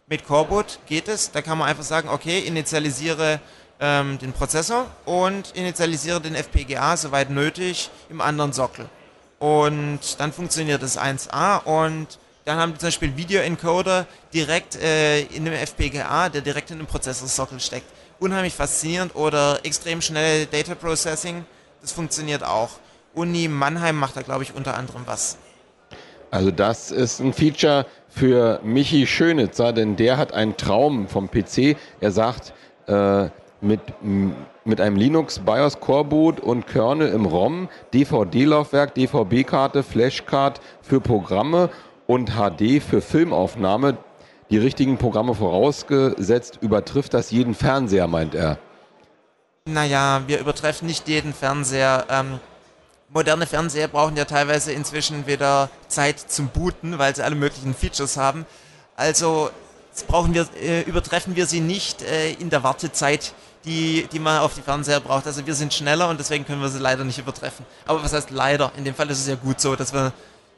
Mit 0.07 0.25
Coreboot 0.25 0.79
geht 0.85 1.07
es, 1.07 1.31
da 1.31 1.41
kann 1.41 1.57
man 1.57 1.67
einfach 1.67 1.83
sagen, 1.83 2.09
okay, 2.09 2.39
initialisiere 2.39 3.39
ähm, 3.79 4.19
den 4.19 4.33
Prozessor 4.33 4.85
und 5.05 5.51
initialisiere 5.55 6.21
den 6.21 6.35
FPGA 6.35 6.95
soweit 6.97 7.29
nötig 7.31 7.89
im 8.09 8.21
anderen 8.21 8.53
Sockel. 8.53 8.87
Und 9.39 10.19
dann 10.19 10.31
funktioniert 10.31 10.83
das 10.83 10.99
1A 10.99 11.63
und 11.63 12.19
dann 12.45 12.59
haben 12.59 12.73
wir 12.73 12.79
zum 12.79 12.87
Beispiel 12.87 13.17
Video-Encoder 13.17 14.05
direkt 14.33 14.75
äh, 14.75 15.21
in 15.21 15.45
dem 15.45 15.53
FPGA, 15.55 16.29
der 16.29 16.41
direkt 16.41 16.69
in 16.69 16.77
dem 16.77 16.87
Prozessorsockel 16.87 17.59
steckt. 17.59 17.87
Unheimlich 18.19 18.53
faszinierend 18.53 19.15
oder 19.15 19.59
extrem 19.65 20.01
schnelle 20.01 20.45
Data 20.45 20.75
Processing, 20.75 21.45
das 21.81 21.91
funktioniert 21.91 22.43
auch. 22.43 22.69
Uni 23.15 23.47
Mannheim 23.47 23.97
macht 23.97 24.15
da, 24.15 24.21
glaube 24.21 24.43
ich, 24.43 24.53
unter 24.53 24.77
anderem 24.77 25.03
was. 25.07 25.37
Also 26.31 26.49
das 26.49 26.91
ist 26.91 27.19
ein 27.19 27.33
Feature 27.33 27.85
für 28.07 28.61
Michi 28.63 29.05
Schönitzer, 29.05 29.73
denn 29.73 29.97
der 29.97 30.17
hat 30.17 30.33
einen 30.33 30.55
Traum 30.57 31.07
vom 31.07 31.29
PC. 31.29 31.75
Er 31.99 32.11
sagt, 32.11 32.53
äh, 32.87 33.29
mit, 33.59 33.79
mit 34.65 34.81
einem 34.81 34.95
Linux 34.95 35.39
BIOS 35.39 35.79
Core 35.79 36.05
Boot 36.05 36.39
und 36.39 36.67
Kernel 36.67 37.09
im 37.09 37.25
ROM, 37.25 37.69
DVD-Laufwerk, 37.93 38.95
DVB-Karte, 38.95 39.83
Flashcard 39.83 40.59
für 40.81 40.99
Programme 40.99 41.69
und 42.07 42.31
HD 42.31 42.81
für 42.81 43.01
Filmaufnahme. 43.01 43.97
Die 44.49 44.57
richtigen 44.57 44.97
Programme 44.97 45.35
vorausgesetzt, 45.35 46.59
übertrifft 46.61 47.13
das 47.13 47.31
jeden 47.31 47.53
Fernseher, 47.53 48.07
meint 48.07 48.35
er. 48.35 48.57
Naja, 49.69 50.23
wir 50.27 50.39
übertreffen 50.39 50.87
nicht 50.87 51.07
jeden 51.07 51.33
Fernseher. 51.33 52.05
Ähm, 52.09 52.39
moderne 53.13 53.45
Fernseher 53.45 53.87
brauchen 53.87 54.17
ja 54.17 54.25
teilweise 54.25 54.71
inzwischen 54.71 55.27
wieder 55.27 55.69
Zeit 55.87 56.19
zum 56.19 56.47
Booten, 56.47 56.97
weil 56.97 57.15
sie 57.15 57.23
alle 57.23 57.35
möglichen 57.35 57.73
Features 57.73 58.17
haben. 58.17 58.45
Also 58.95 59.49
brauchen 60.07 60.33
wir, 60.33 60.47
äh, 60.61 60.81
übertreffen 60.81 61.35
wir 61.35 61.45
sie 61.45 61.59
nicht 61.59 62.01
äh, 62.01 62.31
in 62.33 62.49
der 62.49 62.63
Wartezeit 62.63 63.33
die, 63.65 64.07
die 64.11 64.19
man 64.19 64.39
auf 64.39 64.55
die 64.55 64.61
Fernseher 64.61 64.99
braucht. 64.99 65.27
Also 65.27 65.45
wir 65.45 65.53
sind 65.53 65.73
schneller 65.73 66.09
und 66.09 66.19
deswegen 66.19 66.45
können 66.45 66.61
wir 66.61 66.69
sie 66.69 66.79
leider 66.79 67.03
nicht 67.03 67.19
übertreffen. 67.19 67.65
Aber 67.85 68.03
was 68.03 68.13
heißt 68.13 68.31
leider? 68.31 68.71
In 68.77 68.85
dem 68.85 68.95
Fall 68.95 69.09
ist 69.09 69.19
es 69.19 69.27
ja 69.27 69.35
gut 69.35 69.59
so, 69.59 69.75
dass 69.75 69.93
wir 69.93 70.13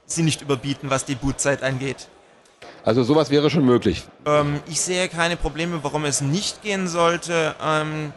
sie 0.05 0.23
nicht 0.23 0.41
überbieten, 0.41 0.89
was 0.89 1.05
die 1.05 1.15
Bootzeit 1.15 1.63
angeht. 1.63 2.07
Also 2.85 3.03
sowas 3.03 3.29
wäre 3.29 3.49
schon 3.49 3.65
möglich. 3.65 4.03
Ähm, 4.25 4.59
ich 4.67 4.81
sehe 4.81 5.07
keine 5.07 5.37
Probleme, 5.37 5.83
warum 5.83 6.05
es 6.05 6.21
nicht 6.21 6.61
gehen 6.61 6.87
sollte. 6.87 7.55
Ähm, 7.61 8.13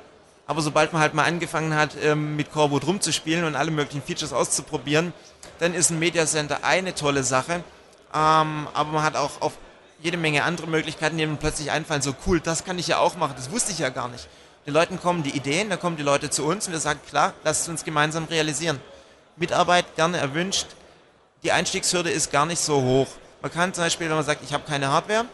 aber 0.47 0.63
sobald 0.63 0.93
man 0.93 1.03
halt 1.03 1.15
mal 1.15 1.25
angefangen 1.25 1.75
hat, 1.75 1.97
ähm, 2.03 2.37
mit 2.37 2.53
Coreboot 2.53 2.87
rumzuspielen 2.87 3.45
und 3.45 3.57
alle 3.57 3.71
möglichen 3.71 4.03
Features 4.03 4.33
auszuprobieren, 4.33 5.13
dann 5.59 5.75
ist 5.75 5.91
ein 5.91 5.99
Media 5.99 6.27
Center 6.27 6.59
eine 6.63 6.95
tolle 6.95 7.25
Sache. 7.25 7.65
Ähm, 8.15 8.69
aber 8.73 8.91
man 8.93 9.03
hat 9.03 9.17
auch 9.17 9.41
auf 9.41 9.55
jede 10.01 10.17
Menge 10.17 10.45
andere 10.45 10.67
Möglichkeiten, 10.67 11.17
die 11.17 11.25
einem 11.25 11.39
plötzlich 11.39 11.71
einfallen, 11.71 12.03
so 12.03 12.15
cool, 12.27 12.41
das 12.41 12.65
kann 12.65 12.79
ich 12.79 12.87
ja 12.87 12.99
auch 12.99 13.17
machen, 13.17 13.35
das 13.37 13.51
wusste 13.51 13.73
ich 13.73 13.79
ja 13.79 13.89
gar 13.89 14.09
nicht. 14.09 14.29
Den 14.67 14.75
Leuten 14.75 15.01
kommen 15.01 15.23
die 15.23 15.31
Ideen, 15.31 15.71
dann 15.71 15.81
kommen 15.81 15.97
die 15.97 16.03
Leute 16.03 16.29
zu 16.29 16.45
uns 16.45 16.67
und 16.67 16.73
wir 16.73 16.81
sagen, 16.81 17.01
klar, 17.09 17.33
lasst 17.45 17.69
uns 17.69 17.85
gemeinsam 17.85 18.25
realisieren. 18.25 18.81
Mitarbeit 19.37 19.97
gerne 19.97 20.19
erwünscht. 20.19 20.67
Die 21.43 21.53
Einstiegshürde 21.53 22.11
ist 22.11 22.33
gar 22.33 22.47
nicht 22.47 22.61
so 22.61 22.83
hoch. 22.83 23.07
Man 23.43 23.53
kann 23.53 23.73
zum 23.75 23.85
Beispiel, 23.85 24.09
wenn 24.09 24.17
man 24.17 24.25
sagt, 24.25 24.43
ich 24.43 24.53
habe 24.53 24.65
keine 24.67 24.89
Hardware, 24.89 25.27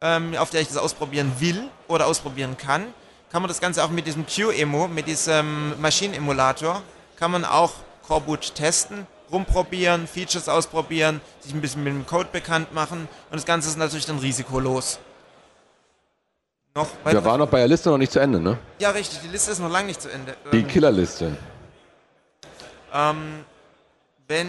ähm, 0.00 0.36
auf 0.36 0.50
der 0.50 0.60
ich 0.60 0.68
das 0.68 0.76
ausprobieren 0.76 1.32
will 1.40 1.68
oder 1.88 2.06
ausprobieren 2.06 2.56
kann, 2.56 2.86
kann 3.30 3.42
man 3.42 3.48
das 3.48 3.60
Ganze 3.60 3.84
auch 3.84 3.90
mit 3.90 4.06
diesem 4.06 4.24
Q-Emo, 4.26 4.88
mit 4.88 5.06
diesem 5.06 5.80
Maschinenemulator, 5.80 6.82
kann 7.16 7.30
man 7.30 7.44
auch 7.44 7.72
Coreboot 8.06 8.54
testen, 8.54 9.06
rumprobieren, 9.30 10.06
Features 10.06 10.48
ausprobieren, 10.48 11.20
sich 11.40 11.52
ein 11.52 11.60
bisschen 11.60 11.82
mit 11.82 11.92
dem 11.92 12.06
Code 12.06 12.28
bekannt 12.30 12.72
machen 12.72 13.08
und 13.30 13.36
das 13.36 13.44
Ganze 13.44 13.68
ist 13.68 13.76
natürlich 13.76 14.06
dann 14.06 14.18
risikolos. 14.18 14.98
Noch 16.74 16.88
Wir 17.04 17.24
waren 17.24 17.40
noch 17.40 17.48
bei 17.48 17.58
der 17.58 17.68
Liste 17.68 17.88
noch 17.88 17.96
nicht 17.98 18.12
zu 18.12 18.20
Ende, 18.20 18.38
ne? 18.38 18.58
Ja, 18.78 18.90
richtig, 18.90 19.20
die 19.20 19.28
Liste 19.28 19.50
ist 19.50 19.60
noch 19.60 19.70
lange 19.70 19.86
nicht 19.86 20.00
zu 20.00 20.10
Ende. 20.10 20.36
Die 20.52 20.58
ähm, 20.58 20.68
Killerliste. 20.68 21.36
Ähm, 22.92 23.44
wenn 24.28 24.48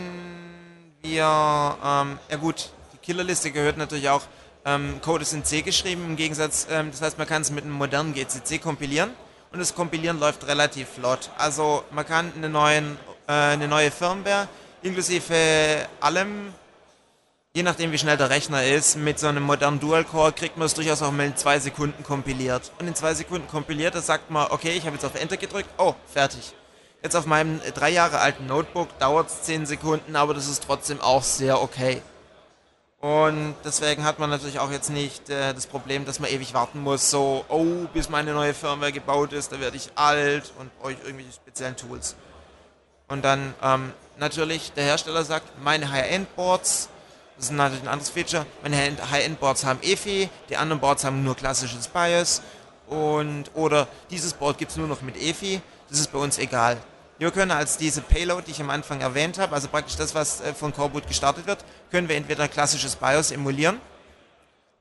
wir, 1.02 1.24
ähm, 1.24 2.20
ja 2.30 2.38
gut, 2.38 2.70
die 2.94 2.98
Killerliste 2.98 3.52
gehört 3.52 3.78
natürlich 3.78 4.10
auch, 4.10 4.24
ähm, 4.68 5.02
Code 5.02 5.24
ist 5.24 5.34
in 5.34 5.44
C 5.44 5.64
geschrieben, 5.64 6.06
im 6.06 6.16
Gegensatz, 6.16 6.68
ähm, 6.70 6.92
das 6.92 7.02
heißt, 7.02 7.18
man 7.18 7.26
kann 7.26 7.42
es 7.42 7.50
mit 7.50 7.64
einem 7.64 7.74
modernen 7.74 8.14
GCC 8.14 8.62
kompilieren 8.62 9.10
und 9.52 9.60
das 9.60 9.74
Kompilieren 9.74 10.20
läuft 10.20 10.46
relativ 10.46 10.90
flott. 10.90 11.32
Also 11.38 11.84
man 11.90 12.06
kann 12.06 12.32
eine, 12.36 12.50
neuen, 12.50 12.98
äh, 13.28 13.32
eine 13.32 13.68
neue 13.68 13.90
Firmware 13.90 14.48
inklusive 14.84 15.88
allem 16.00 16.54
je 17.58 17.64
nachdem 17.64 17.92
wie 17.92 17.98
schnell 17.98 18.18
der 18.18 18.30
Rechner 18.30 18.64
ist, 18.64 18.98
mit 18.98 19.18
so 19.18 19.26
einem 19.26 19.42
modernen 19.42 19.80
Dual-Core 19.80 20.32
kriegt 20.32 20.58
man 20.58 20.68
es 20.68 20.76
durchaus 20.76 21.02
auch 21.02 21.12
mal 21.12 21.26
in 21.26 21.36
zwei 21.36 21.58
Sekunden 21.58 22.04
kompiliert. 22.04 22.72
Und 22.78 22.88
in 22.88 22.94
zwei 22.94 23.16
Sekunden 23.16 23.48
kompiliert, 23.48 23.96
da 23.96 24.02
sagt 24.02 24.30
man, 24.30 24.52
okay, 24.52 24.74
ich 24.78 24.86
habe 24.86 24.96
jetzt 24.96 25.06
auf 25.06 25.16
Enter 25.16 25.38
gedrückt, 25.38 25.68
oh, 25.80 25.96
fertig. 26.06 26.54
Jetzt 27.02 27.16
auf 27.16 27.26
meinem 27.26 27.60
drei 27.74 27.90
Jahre 27.90 28.20
alten 28.20 28.46
Notebook 28.46 29.00
dauert 29.00 29.30
es 29.30 29.42
zehn 29.42 29.66
Sekunden, 29.66 30.16
aber 30.16 30.36
das 30.36 30.48
ist 30.48 30.66
trotzdem 30.66 31.02
auch 31.02 31.24
sehr 31.24 31.60
okay. 31.60 32.04
Und 33.00 33.54
deswegen 33.64 34.04
hat 34.04 34.18
man 34.18 34.32
natürlich 34.32 34.58
auch 34.58 34.72
jetzt 34.72 34.90
nicht 34.90 35.30
äh, 35.30 35.54
das 35.54 35.68
Problem, 35.68 36.06
dass 36.06 36.20
man 36.20 36.32
ewig 36.32 36.56
warten 36.56 36.82
muss, 36.82 37.12
so, 37.12 37.46
oh, 37.48 37.86
bis 37.94 38.10
meine 38.10 38.34
neue 38.34 38.56
Firmware 38.56 38.92
gebaut 38.92 39.34
ist, 39.34 39.52
da 39.52 39.60
werde 39.60 39.78
ich 39.78 39.92
alt 39.94 40.52
und 40.58 40.76
brauche 40.80 40.94
ich 40.94 41.00
irgendwelche 41.04 41.34
speziellen 41.34 41.76
Tools. 41.76 42.16
Und 43.08 43.24
dann 43.24 43.54
ähm, 43.62 43.94
natürlich, 44.18 44.74
der 44.74 44.84
Hersteller 44.86 45.24
sagt, 45.24 45.46
meine 45.64 45.92
High-End-Boards, 45.92 46.90
das 47.36 47.46
ist 47.46 47.52
natürlich 47.52 47.84
ein 47.84 47.88
anderes 47.88 48.10
Feature, 48.10 48.48
meine 48.64 48.78
High-End-Boards 48.78 49.64
haben 49.64 49.80
EFI, 49.84 50.28
die 50.50 50.58
anderen 50.58 50.82
Boards 50.82 51.04
haben 51.04 51.24
nur 51.24 51.36
klassisches 51.36 51.88
BIOS 51.88 52.42
und 52.88 53.52
oder 53.54 53.88
dieses 54.10 54.34
Board 54.34 54.58
gibt 54.58 54.72
es 54.72 54.78
nur 54.78 54.88
noch 54.88 55.04
mit 55.04 55.18
EFI, 55.18 55.62
das 55.90 56.00
ist 56.00 56.12
bei 56.12 56.18
uns 56.18 56.40
egal. 56.40 56.78
Wir 57.20 57.32
können 57.32 57.52
als 57.52 57.78
diese 57.78 58.02
Payload, 58.02 58.44
die 58.46 58.52
ich 58.52 58.62
am 58.62 58.70
Anfang 58.70 59.02
erwähnt 59.02 59.40
habe, 59.40 59.56
also 59.56 59.68
praktisch 59.68 59.96
das, 59.96 60.14
was 60.14 60.42
äh, 60.42 60.54
von 60.54 60.74
Coreboot 60.74 61.08
gestartet 61.08 61.48
wird, 61.48 61.66
können 61.90 62.10
wir 62.10 62.16
entweder 62.16 62.48
klassisches 62.48 62.96
BIOS 62.96 63.32
emulieren 63.32 63.80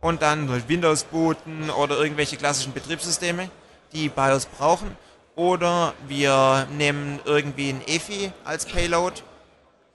und 0.00 0.20
dann 0.20 0.46
durch 0.46 0.68
Windows 0.68 1.04
booten 1.04 1.70
oder 1.70 1.96
irgendwelche 1.98 2.36
klassischen 2.36 2.74
Betriebssysteme, 2.74 3.50
die 3.92 4.08
BIOS 4.08 4.46
brauchen. 4.46 4.96
Oder 5.34 5.94
wir 6.08 6.66
nehmen 6.72 7.20
irgendwie 7.24 7.70
ein 7.70 7.82
EFI 7.86 8.32
als 8.44 8.66
Payload 8.66 9.22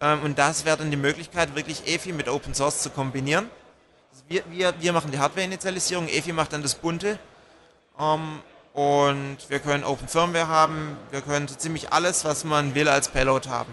ähm, 0.02 0.24
und 0.24 0.40
das 0.40 0.66
wäre 0.66 0.78
dann 0.78 0.90
die 0.90 0.98
Möglichkeit, 0.98 1.56
wirklich 1.56 1.88
EFI 1.88 2.12
mit 2.12 2.28
Open 2.28 2.56
Source 2.56 2.82
zu 2.82 2.90
kombinieren. 2.90 3.50
Wir, 4.28 4.44
wir, 4.50 4.74
wir 4.80 4.94
machen 4.94 5.12
die 5.12 5.20
Hardware-Initialisierung, 5.20 6.08
EFI 6.08 6.34
macht 6.34 6.54
dann 6.54 6.64
das 6.64 6.76
Bunte. 6.76 7.20
Ähm, 8.00 8.40
und 8.82 9.38
wir 9.50 9.60
können 9.60 9.84
Open 9.84 10.08
Firmware 10.08 10.48
haben, 10.48 10.98
wir 11.12 11.22
können 11.22 11.48
so 11.48 11.54
ziemlich 11.54 11.94
alles, 11.94 12.26
was 12.26 12.44
man 12.44 12.74
will, 12.74 12.88
als 12.88 13.10
Payload 13.10 13.48
haben. 13.48 13.72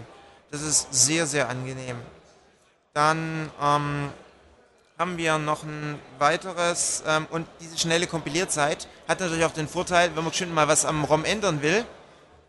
Das 0.51 0.61
ist 0.61 0.87
sehr, 0.91 1.25
sehr 1.25 1.49
angenehm. 1.49 1.97
Dann 2.93 3.49
ähm, 3.59 4.09
haben 4.99 5.17
wir 5.17 5.39
noch 5.39 5.63
ein 5.63 5.99
weiteres 6.19 7.03
ähm, 7.07 7.25
und 7.31 7.47
diese 7.59 7.79
schnelle 7.79 8.05
Kompilierzeit 8.05 8.87
hat 9.07 9.19
natürlich 9.19 9.45
auch 9.45 9.51
den 9.51 9.67
Vorteil, 9.67 10.15
wenn 10.15 10.23
man 10.23 10.31
schon 10.31 10.53
mal 10.53 10.67
was 10.67 10.85
am 10.85 11.03
ROM 11.03 11.25
ändern 11.25 11.63
will, 11.63 11.85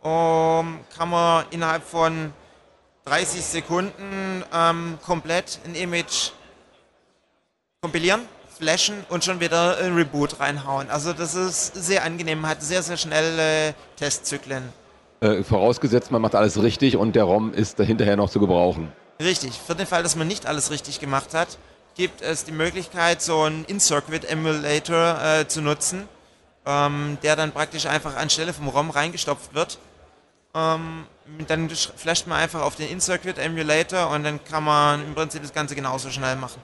um, 0.03 0.81
kann 0.95 1.09
man 1.09 1.47
innerhalb 1.49 1.83
von 1.83 2.31
30 3.07 3.43
Sekunden 3.43 4.45
ähm, 4.53 4.99
komplett 5.03 5.61
ein 5.65 5.75
Image 5.75 6.33
kompilieren 7.81 8.29
flashen 8.61 8.95
und 9.09 9.25
schon 9.25 9.41
wieder 9.41 9.79
ein 9.79 9.95
Reboot 9.95 10.39
reinhauen. 10.39 10.91
Also 10.91 11.13
das 11.13 11.35
ist 11.35 11.75
sehr 11.75 12.05
angenehm, 12.05 12.47
hat 12.47 12.63
sehr, 12.63 12.83
sehr 12.83 12.99
schnelle 12.99 13.75
Testzyklen. 13.97 14.63
Äh, 15.21 15.43
vorausgesetzt, 15.43 16.11
man 16.11 16.21
macht 16.23 16.35
alles 16.35 16.63
richtig 16.63 16.97
und 16.97 17.17
der 17.17 17.25
ROM 17.25 17.53
ist 17.55 17.79
hinterher 17.79 18.17
noch 18.17 18.31
zu 18.31 18.39
gebrauchen. 18.39 18.93
Richtig. 19.19 19.53
Für 19.67 19.75
den 19.75 19.87
Fall, 19.87 20.03
dass 20.03 20.15
man 20.15 20.29
nicht 20.29 20.47
alles 20.47 20.71
richtig 20.71 21.01
gemacht 21.01 21.35
hat, 21.35 21.59
gibt 21.95 22.21
es 22.23 22.45
die 22.45 22.53
Möglichkeit, 22.53 23.23
so 23.23 23.43
einen 23.43 23.65
In-Circuit-Emulator 23.65 25.23
äh, 25.23 25.49
zu 25.49 25.63
nutzen, 25.63 26.07
ähm, 26.67 27.19
der 27.23 27.37
dann 27.37 27.53
praktisch 27.53 27.87
einfach 27.87 28.17
anstelle 28.17 28.53
vom 28.53 28.69
ROM 28.69 28.91
reingestopft 28.91 29.55
wird. 29.55 29.79
Ähm, 30.55 31.05
dann 31.49 31.71
flasht 31.71 32.27
man 32.27 32.39
einfach 32.39 32.63
auf 32.63 32.77
den 32.77 32.89
In-Circuit-Emulator 32.89 34.11
und 34.11 34.25
dann 34.25 34.43
kann 34.45 34.65
man 34.65 35.03
im 35.03 35.15
Prinzip 35.15 35.43
das 35.43 35.53
Ganze 35.53 35.75
genauso 35.75 36.11
schnell 36.11 36.37
machen 36.37 36.63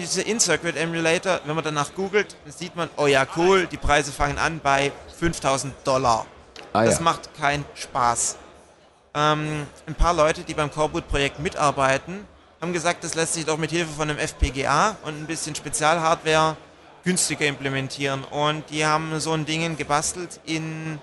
diese 0.00 0.22
In-Circuit 0.22 0.76
Emulator, 0.76 1.40
wenn 1.44 1.54
man 1.54 1.64
danach 1.64 1.94
googelt, 1.94 2.36
sieht 2.46 2.74
man, 2.76 2.88
oh 2.96 3.06
ja, 3.06 3.26
cool, 3.36 3.66
die 3.66 3.76
Preise 3.76 4.12
fangen 4.12 4.38
an 4.38 4.60
bei 4.62 4.92
5000 5.18 5.74
Dollar. 5.84 6.26
Ah, 6.72 6.84
das 6.84 6.96
ja. 6.96 7.02
macht 7.02 7.34
keinen 7.38 7.64
Spaß. 7.74 8.36
Ähm, 9.14 9.66
ein 9.86 9.94
paar 9.94 10.12
Leute, 10.12 10.42
die 10.42 10.54
beim 10.54 10.70
Coreboot-Projekt 10.70 11.38
mitarbeiten, 11.38 12.26
haben 12.60 12.72
gesagt, 12.72 13.04
das 13.04 13.14
lässt 13.14 13.34
sich 13.34 13.44
doch 13.44 13.58
mit 13.58 13.70
Hilfe 13.70 13.92
von 13.92 14.10
einem 14.10 14.18
FPGA 14.18 14.96
und 15.04 15.20
ein 15.20 15.26
bisschen 15.26 15.54
Spezialhardware 15.54 16.56
günstiger 17.04 17.46
implementieren. 17.46 18.24
Und 18.24 18.68
die 18.70 18.84
haben 18.84 19.20
so 19.20 19.32
ein 19.32 19.44
Ding 19.44 19.76
gebastelt 19.76 20.40
in, 20.46 20.98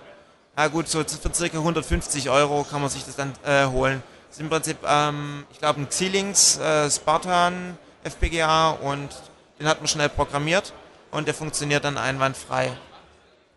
na 0.56 0.68
gut, 0.68 0.89
so 0.89 1.04
für 1.04 1.34
circa 1.34 1.60
150 1.60 2.30
Euro 2.30 2.66
kann 2.70 2.82
man 2.82 2.89
sich 2.89 3.06
das 3.06 3.16
dann 3.16 3.34
äh, 3.46 3.66
holen. 3.68 4.04
Das 4.28 4.38
ist 4.38 4.42
im 4.42 4.50
Prinzip, 4.50 4.78
ähm, 4.86 5.46
ich 5.52 5.60
glaube, 5.60 5.82
ein 5.82 5.88
Xilinx 5.88 6.58
äh, 6.58 6.89
Spartan 6.89 7.78
FPGA 8.04 8.72
und 8.72 9.10
den 9.60 9.68
hat 9.68 9.80
man 9.80 9.88
schnell 9.88 10.10
programmiert 10.10 10.74
und 11.12 11.28
der 11.28 11.34
funktioniert 11.34 11.84
dann 11.84 11.97
einwandfrei. 11.97 12.72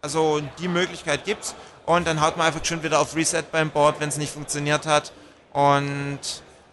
Also 0.02 0.42
die 0.58 0.68
Möglichkeit 0.68 1.24
gibt's 1.24 1.54
und 1.86 2.06
dann 2.06 2.20
haut 2.20 2.36
man 2.36 2.46
einfach 2.46 2.64
schon 2.64 2.82
wieder 2.82 3.00
auf 3.00 3.16
Reset 3.16 3.44
beim 3.50 3.70
Board, 3.70 4.00
wenn 4.00 4.08
es 4.08 4.18
nicht 4.18 4.32
funktioniert 4.32 4.86
hat. 4.86 5.12
Und 5.52 6.18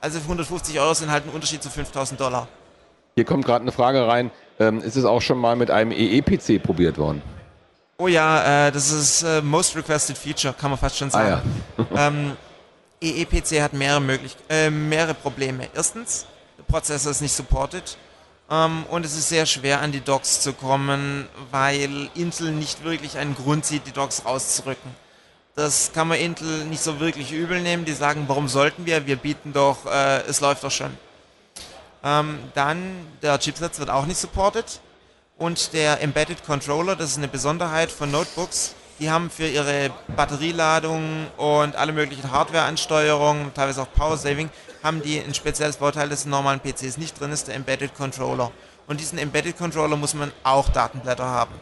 also 0.02 0.20
150 0.20 0.80
Euro 0.80 0.94
sind 0.94 1.12
halt 1.12 1.26
ein 1.26 1.30
Unterschied 1.30 1.62
zu 1.62 1.70
5000 1.70 2.20
Dollar. 2.20 2.48
Hier 3.16 3.26
kommt 3.26 3.46
gerade 3.46 3.62
eine 3.62 3.72
Frage 3.72 4.08
rein. 4.08 4.32
Ähm, 4.60 4.82
ist 4.82 4.96
es 4.96 5.06
auch 5.06 5.22
schon 5.22 5.38
mal 5.38 5.56
mit 5.56 5.72
einem 5.72 5.92
EE-PC 5.92 6.62
probiert 6.62 6.98
worden? 6.98 7.22
Oh 7.98 8.08
ja, 8.08 8.68
äh, 8.68 8.72
das 8.72 8.92
ist 8.92 9.24
äh, 9.24 9.42
Most 9.42 9.76
Requested 9.76 10.18
Feature, 10.18 10.54
kann 10.58 10.72
man 10.72 10.80
fast 10.80 10.98
schon 10.98 11.12
sagen. 11.12 11.42
Ah, 11.78 11.86
ja. 11.94 12.08
ähm, 12.08 12.38
EE-PC 13.02 13.62
hat 13.62 13.74
mehrere, 13.74 14.02
möglich 14.02 14.36
äh, 14.50 14.70
mehrere 14.70 15.14
Probleme. 15.14 15.68
Erstens, 15.74 16.26
Prozessor 16.72 17.12
ist 17.12 17.22
nicht 17.22 17.36
supported. 17.36 17.98
Ähm, 18.50 18.86
und 18.90 19.06
es 19.06 19.16
ist 19.16 19.30
sehr 19.30 19.46
schwer 19.46 19.82
an 19.82 19.92
die 19.92 20.02
Docks 20.02 20.42
zu 20.42 20.54
kommen, 20.54 21.28
weil 21.52 22.10
Intel 22.16 22.52
nicht 22.52 22.84
wirklich 22.84 23.18
einen 23.18 23.36
Grund 23.36 23.66
sieht, 23.66 23.86
die 23.86 23.92
Docks 23.92 24.24
rauszurücken. 24.26 24.92
Das 25.56 25.92
kann 25.94 26.08
man 26.08 26.18
Intel 26.18 26.66
nicht 26.66 26.82
so 26.82 27.00
wirklich 27.00 27.34
übel 27.34 27.62
nehmen. 27.62 27.84
Die 27.84 27.94
sagen, 27.94 28.24
warum 28.28 28.48
sollten 28.48 28.86
wir? 28.86 29.06
Wir 29.06 29.18
bieten 29.18 29.52
doch, 29.52 29.86
äh, 29.86 30.22
es 30.22 30.40
läuft 30.40 30.64
doch 30.64 30.72
schon. 30.72 30.98
Ähm, 32.04 32.40
dann, 32.56 33.06
der 33.22 33.38
Chipsatz 33.38 33.78
wird 33.78 33.90
auch 33.90 34.06
nicht 34.06 34.18
supported. 34.18 34.80
Und 35.38 35.74
der 35.74 36.02
Embedded 36.02 36.46
Controller, 36.46 36.96
das 36.96 37.12
ist 37.12 37.18
eine 37.18 37.28
Besonderheit 37.28 37.92
von 37.92 38.12
Notebooks, 38.12 38.76
die 39.00 39.10
haben 39.10 39.32
für 39.32 39.48
ihre 39.48 39.90
Batterieladung 40.16 41.26
und 41.38 41.76
alle 41.76 41.92
möglichen 41.92 42.32
Hardware-Ansteuerungen, 42.32 43.52
teilweise 43.56 43.82
auch 43.82 43.92
Power 43.92 44.18
Saving, 44.18 44.52
haben 44.84 45.02
die 45.02 45.20
ein 45.20 45.34
spezielles 45.34 45.78
Vorteil, 45.78 46.10
das 46.10 46.26
in 46.26 46.32
normalen 46.32 46.60
PCs 46.60 46.98
nicht 46.98 47.20
drin 47.20 47.32
ist, 47.32 47.48
der 47.48 47.56
Embedded 47.56 47.96
Controller. 47.96 48.52
Und 48.88 49.00
diesen 49.00 49.18
Embedded 49.18 49.58
Controller 49.58 49.96
muss 49.96 50.14
man 50.14 50.32
auch 50.44 50.70
Datenblätter 50.70 51.26
haben. 51.26 51.54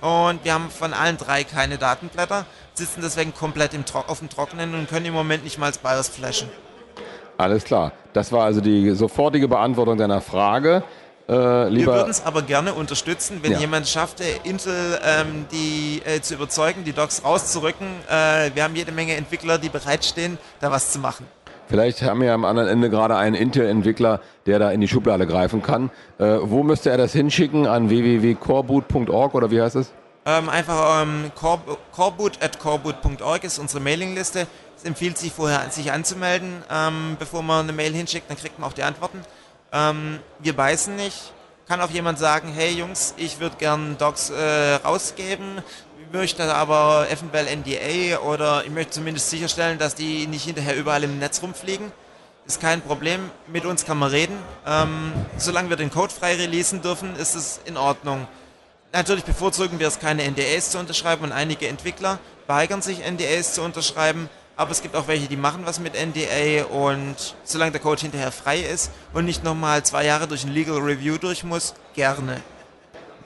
Und 0.00 0.44
wir 0.44 0.54
haben 0.54 0.70
von 0.70 0.92
allen 0.92 1.16
drei 1.16 1.42
keine 1.44 1.78
Datenblätter, 1.78 2.46
sitzen 2.74 3.00
deswegen 3.02 3.34
komplett 3.34 3.74
im 3.74 3.84
auf 4.06 4.20
dem 4.20 4.28
Trockenen 4.28 4.74
und 4.74 4.88
können 4.88 5.06
im 5.06 5.14
Moment 5.14 5.44
nicht 5.44 5.58
mal 5.58 5.66
als 5.66 5.78
BIOS 5.78 6.08
flashen. 6.08 6.48
Alles 7.36 7.64
klar. 7.64 7.92
Das 8.12 8.30
war 8.32 8.44
also 8.44 8.60
die 8.60 8.90
sofortige 8.92 9.48
Beantwortung 9.48 9.96
deiner 9.96 10.20
Frage. 10.20 10.82
Äh, 11.28 11.32
wir 11.32 11.86
würden 11.86 12.10
es 12.10 12.24
aber 12.24 12.42
gerne 12.42 12.72
unterstützen, 12.72 13.40
wenn 13.42 13.52
ja. 13.52 13.58
jemand 13.58 13.86
schafft, 13.86 14.20
Intel 14.44 14.98
ähm, 15.04 15.46
die, 15.52 16.00
äh, 16.04 16.20
zu 16.20 16.34
überzeugen, 16.34 16.84
die 16.84 16.92
Docs 16.92 17.22
rauszurücken. 17.24 17.86
Äh, 18.08 18.50
wir 18.54 18.64
haben 18.64 18.74
jede 18.74 18.92
Menge 18.92 19.14
Entwickler, 19.14 19.58
die 19.58 19.68
bereitstehen, 19.68 20.38
da 20.60 20.70
was 20.70 20.90
zu 20.90 20.98
machen. 20.98 21.26
Vielleicht 21.68 22.02
haben 22.02 22.22
wir 22.22 22.32
am 22.32 22.44
anderen 22.44 22.68
Ende 22.68 22.88
gerade 22.88 23.16
einen 23.16 23.34
Intel-Entwickler, 23.34 24.20
der 24.46 24.58
da 24.58 24.70
in 24.70 24.80
die 24.80 24.88
Schublade 24.88 25.26
greifen 25.26 25.62
kann. 25.62 25.90
Äh, 26.18 26.38
wo 26.40 26.62
müsste 26.62 26.90
er 26.90 26.96
das 26.96 27.12
hinschicken? 27.12 27.66
An 27.66 27.90
www.coreboot.org 27.90 29.34
oder 29.34 29.50
wie 29.50 29.60
heißt 29.60 29.76
es? 29.76 29.92
Ähm, 30.24 30.48
einfach 30.48 31.02
ähm, 31.02 31.30
coreboot 31.34 32.42
at 32.42 32.58
coreboot.org 32.58 33.44
ist 33.44 33.58
unsere 33.58 33.80
Mailingliste. 33.80 34.46
Es 34.76 34.84
empfiehlt 34.84 35.18
sich 35.18 35.32
vorher, 35.32 35.70
sich 35.70 35.92
anzumelden, 35.92 36.62
ähm, 36.70 37.16
bevor 37.18 37.42
man 37.42 37.64
eine 37.64 37.72
Mail 37.72 37.92
hinschickt, 37.92 38.30
dann 38.30 38.36
kriegt 38.36 38.58
man 38.58 38.68
auch 38.68 38.74
die 38.74 38.82
Antworten. 38.82 39.20
Ähm, 39.72 40.20
wir 40.38 40.54
beißen 40.54 40.96
nicht. 40.96 41.32
Kann 41.66 41.80
auch 41.82 41.90
jemand 41.90 42.18
sagen, 42.18 42.48
hey 42.54 42.72
Jungs, 42.72 43.14
ich 43.18 43.40
würde 43.40 43.56
gern 43.58 43.98
Docs 43.98 44.30
äh, 44.30 44.74
rausgeben, 44.76 45.60
möchte 46.12 46.54
aber 46.54 47.06
eventuell 47.10 47.46
NDA 47.56 48.18
oder 48.20 48.64
ich 48.64 48.70
möchte 48.70 48.92
zumindest 48.92 49.30
sicherstellen, 49.30 49.78
dass 49.78 49.94
die 49.94 50.26
nicht 50.26 50.44
hinterher 50.44 50.76
überall 50.76 51.04
im 51.04 51.18
Netz 51.18 51.42
rumfliegen. 51.42 51.92
Ist 52.46 52.60
kein 52.60 52.80
Problem, 52.80 53.30
mit 53.46 53.64
uns 53.64 53.84
kann 53.84 53.98
man 53.98 54.10
reden. 54.10 54.38
Ähm, 54.66 55.12
solange 55.36 55.68
wir 55.68 55.76
den 55.76 55.90
Code 55.90 56.12
frei 56.12 56.36
releasen 56.36 56.82
dürfen, 56.82 57.14
ist 57.16 57.34
es 57.34 57.60
in 57.64 57.76
Ordnung. 57.76 58.26
Natürlich 58.92 59.24
bevorzugen 59.24 59.78
wir 59.78 59.88
es, 59.88 59.98
keine 59.98 60.28
NDAs 60.30 60.70
zu 60.70 60.78
unterschreiben 60.78 61.24
und 61.24 61.32
einige 61.32 61.68
Entwickler 61.68 62.18
weigern 62.46 62.80
sich, 62.80 63.00
NDAs 63.04 63.54
zu 63.54 63.62
unterschreiben 63.62 64.30
aber 64.58 64.72
es 64.72 64.82
gibt 64.82 64.96
auch 64.96 65.06
welche, 65.06 65.28
die 65.28 65.36
machen 65.36 65.64
was 65.66 65.78
mit 65.78 65.94
NDA 65.94 66.64
und 66.64 67.36
solange 67.44 67.70
der 67.70 67.80
Code 67.80 68.00
hinterher 68.00 68.32
frei 68.32 68.58
ist 68.58 68.90
und 69.14 69.24
nicht 69.24 69.44
nochmal 69.44 69.84
zwei 69.84 70.04
Jahre 70.04 70.26
durch 70.26 70.42
ein 70.42 70.52
Legal 70.52 70.78
Review 70.78 71.16
durch 71.16 71.44
muss, 71.44 71.74
gerne. 71.94 72.42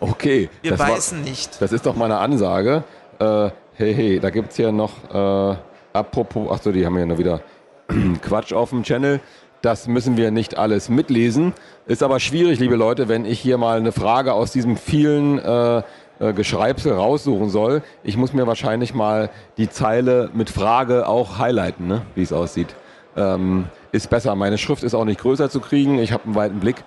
Okay. 0.02 0.50
Wir 0.62 0.76
beißen 0.76 1.18
war, 1.18 1.28
nicht. 1.28 1.62
Das 1.62 1.70
ist 1.70 1.86
doch 1.86 1.94
meine 1.94 2.18
Ansage. 2.18 2.82
Äh, 3.20 3.50
hey, 3.74 3.94
hey, 3.94 4.20
da 4.20 4.30
gibt 4.30 4.50
es 4.50 4.58
ja 4.58 4.72
noch, 4.72 4.90
äh, 5.12 5.56
apropos, 5.92 6.50
achso, 6.50 6.72
die 6.72 6.84
haben 6.84 6.98
ja 6.98 7.06
noch 7.06 7.18
wieder 7.18 7.40
Quatsch 8.22 8.52
auf 8.52 8.70
dem 8.70 8.82
Channel. 8.82 9.20
Das 9.60 9.86
müssen 9.86 10.16
wir 10.16 10.32
nicht 10.32 10.58
alles 10.58 10.88
mitlesen. 10.88 11.52
Ist 11.86 12.02
aber 12.02 12.18
schwierig, 12.18 12.58
liebe 12.58 12.74
Leute, 12.74 13.08
wenn 13.08 13.24
ich 13.24 13.38
hier 13.38 13.58
mal 13.58 13.78
eine 13.78 13.92
Frage 13.92 14.32
aus 14.32 14.50
diesem 14.50 14.76
vielen 14.76 15.38
äh, 15.38 15.82
äh, 16.18 16.32
Geschreibsel 16.32 16.94
raussuchen 16.94 17.48
soll. 17.48 17.82
Ich 18.02 18.16
muss 18.16 18.32
mir 18.32 18.48
wahrscheinlich 18.48 18.94
mal 18.94 19.30
die 19.56 19.70
Zeile 19.70 20.30
mit 20.34 20.50
Frage 20.50 21.06
auch 21.06 21.38
highlighten, 21.38 21.86
ne? 21.86 22.02
wie 22.16 22.22
es 22.22 22.32
aussieht. 22.32 22.74
Ähm, 23.16 23.66
ist 23.92 24.10
besser. 24.10 24.34
Meine 24.34 24.58
Schrift 24.58 24.82
ist 24.82 24.94
auch 24.94 25.04
nicht 25.04 25.20
größer 25.20 25.48
zu 25.48 25.60
kriegen. 25.60 26.00
Ich 26.00 26.10
habe 26.10 26.24
einen 26.24 26.34
weiten 26.34 26.58
Blick. 26.58 26.82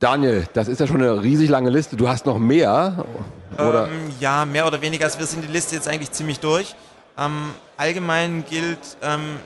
Daniel, 0.00 0.46
das 0.52 0.68
ist 0.68 0.78
ja 0.78 0.86
schon 0.86 1.02
eine 1.02 1.22
riesig 1.22 1.50
lange 1.50 1.70
Liste. 1.70 1.96
Du 1.96 2.08
hast 2.08 2.24
noch 2.24 2.38
mehr? 2.38 3.04
Oder? 3.54 3.88
Ähm, 3.88 4.12
ja, 4.20 4.44
mehr 4.44 4.64
oder 4.64 4.80
weniger. 4.80 5.04
Also 5.04 5.18
wir 5.18 5.26
sind 5.26 5.42
die 5.42 5.50
Liste 5.50 5.74
jetzt 5.74 5.88
eigentlich 5.88 6.12
ziemlich 6.12 6.38
durch. 6.38 6.76
Ähm, 7.18 7.50
allgemein 7.76 8.44
gilt 8.48 8.78
ähm, 9.02 9.38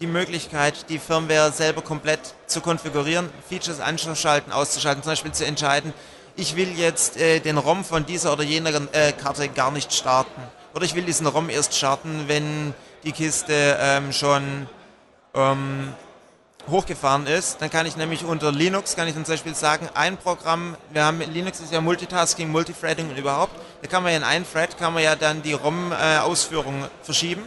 die 0.00 0.06
Möglichkeit, 0.06 0.88
die 0.88 1.00
Firmware 1.00 1.50
selber 1.50 1.82
komplett 1.82 2.20
zu 2.46 2.60
konfigurieren, 2.60 3.28
Features 3.48 3.80
anzuschalten, 3.80 4.52
auszuschalten, 4.52 5.02
zum 5.02 5.12
Beispiel 5.12 5.32
zu 5.32 5.44
entscheiden, 5.44 5.92
ich 6.36 6.54
will 6.54 6.78
jetzt 6.78 7.16
äh, 7.16 7.40
den 7.40 7.58
ROM 7.58 7.84
von 7.84 8.06
dieser 8.06 8.32
oder 8.32 8.44
jener 8.44 8.70
äh, 8.92 9.12
Karte 9.12 9.48
gar 9.48 9.72
nicht 9.72 9.92
starten. 9.92 10.40
Oder 10.74 10.84
ich 10.84 10.94
will 10.94 11.02
diesen 11.02 11.26
ROM 11.26 11.50
erst 11.50 11.74
starten, 11.74 12.24
wenn 12.28 12.72
die 13.02 13.12
Kiste 13.12 13.76
ähm, 13.80 14.12
schon 14.12 14.68
ähm, 15.34 15.92
hochgefahren 16.70 17.26
ist, 17.26 17.60
dann 17.60 17.70
kann 17.70 17.86
ich 17.86 17.96
nämlich 17.96 18.24
unter 18.24 18.52
Linux, 18.52 18.96
kann 18.96 19.08
ich 19.08 19.14
zum 19.14 19.24
Beispiel 19.24 19.54
sagen, 19.54 19.88
ein 19.94 20.16
Programm, 20.16 20.76
wir 20.90 21.04
haben, 21.04 21.20
Linux 21.20 21.60
ist 21.60 21.72
ja 21.72 21.80
Multitasking, 21.80 22.50
Multithreading 22.50 23.10
und 23.10 23.16
überhaupt, 23.16 23.54
da 23.82 23.88
kann 23.88 24.02
man 24.02 24.12
ja 24.12 24.18
in 24.18 24.24
einen 24.24 24.46
Thread, 24.50 24.78
kann 24.78 24.94
man 24.94 25.02
ja 25.02 25.16
dann 25.16 25.42
die 25.42 25.52
ROM-Ausführung 25.52 26.86
verschieben. 27.02 27.42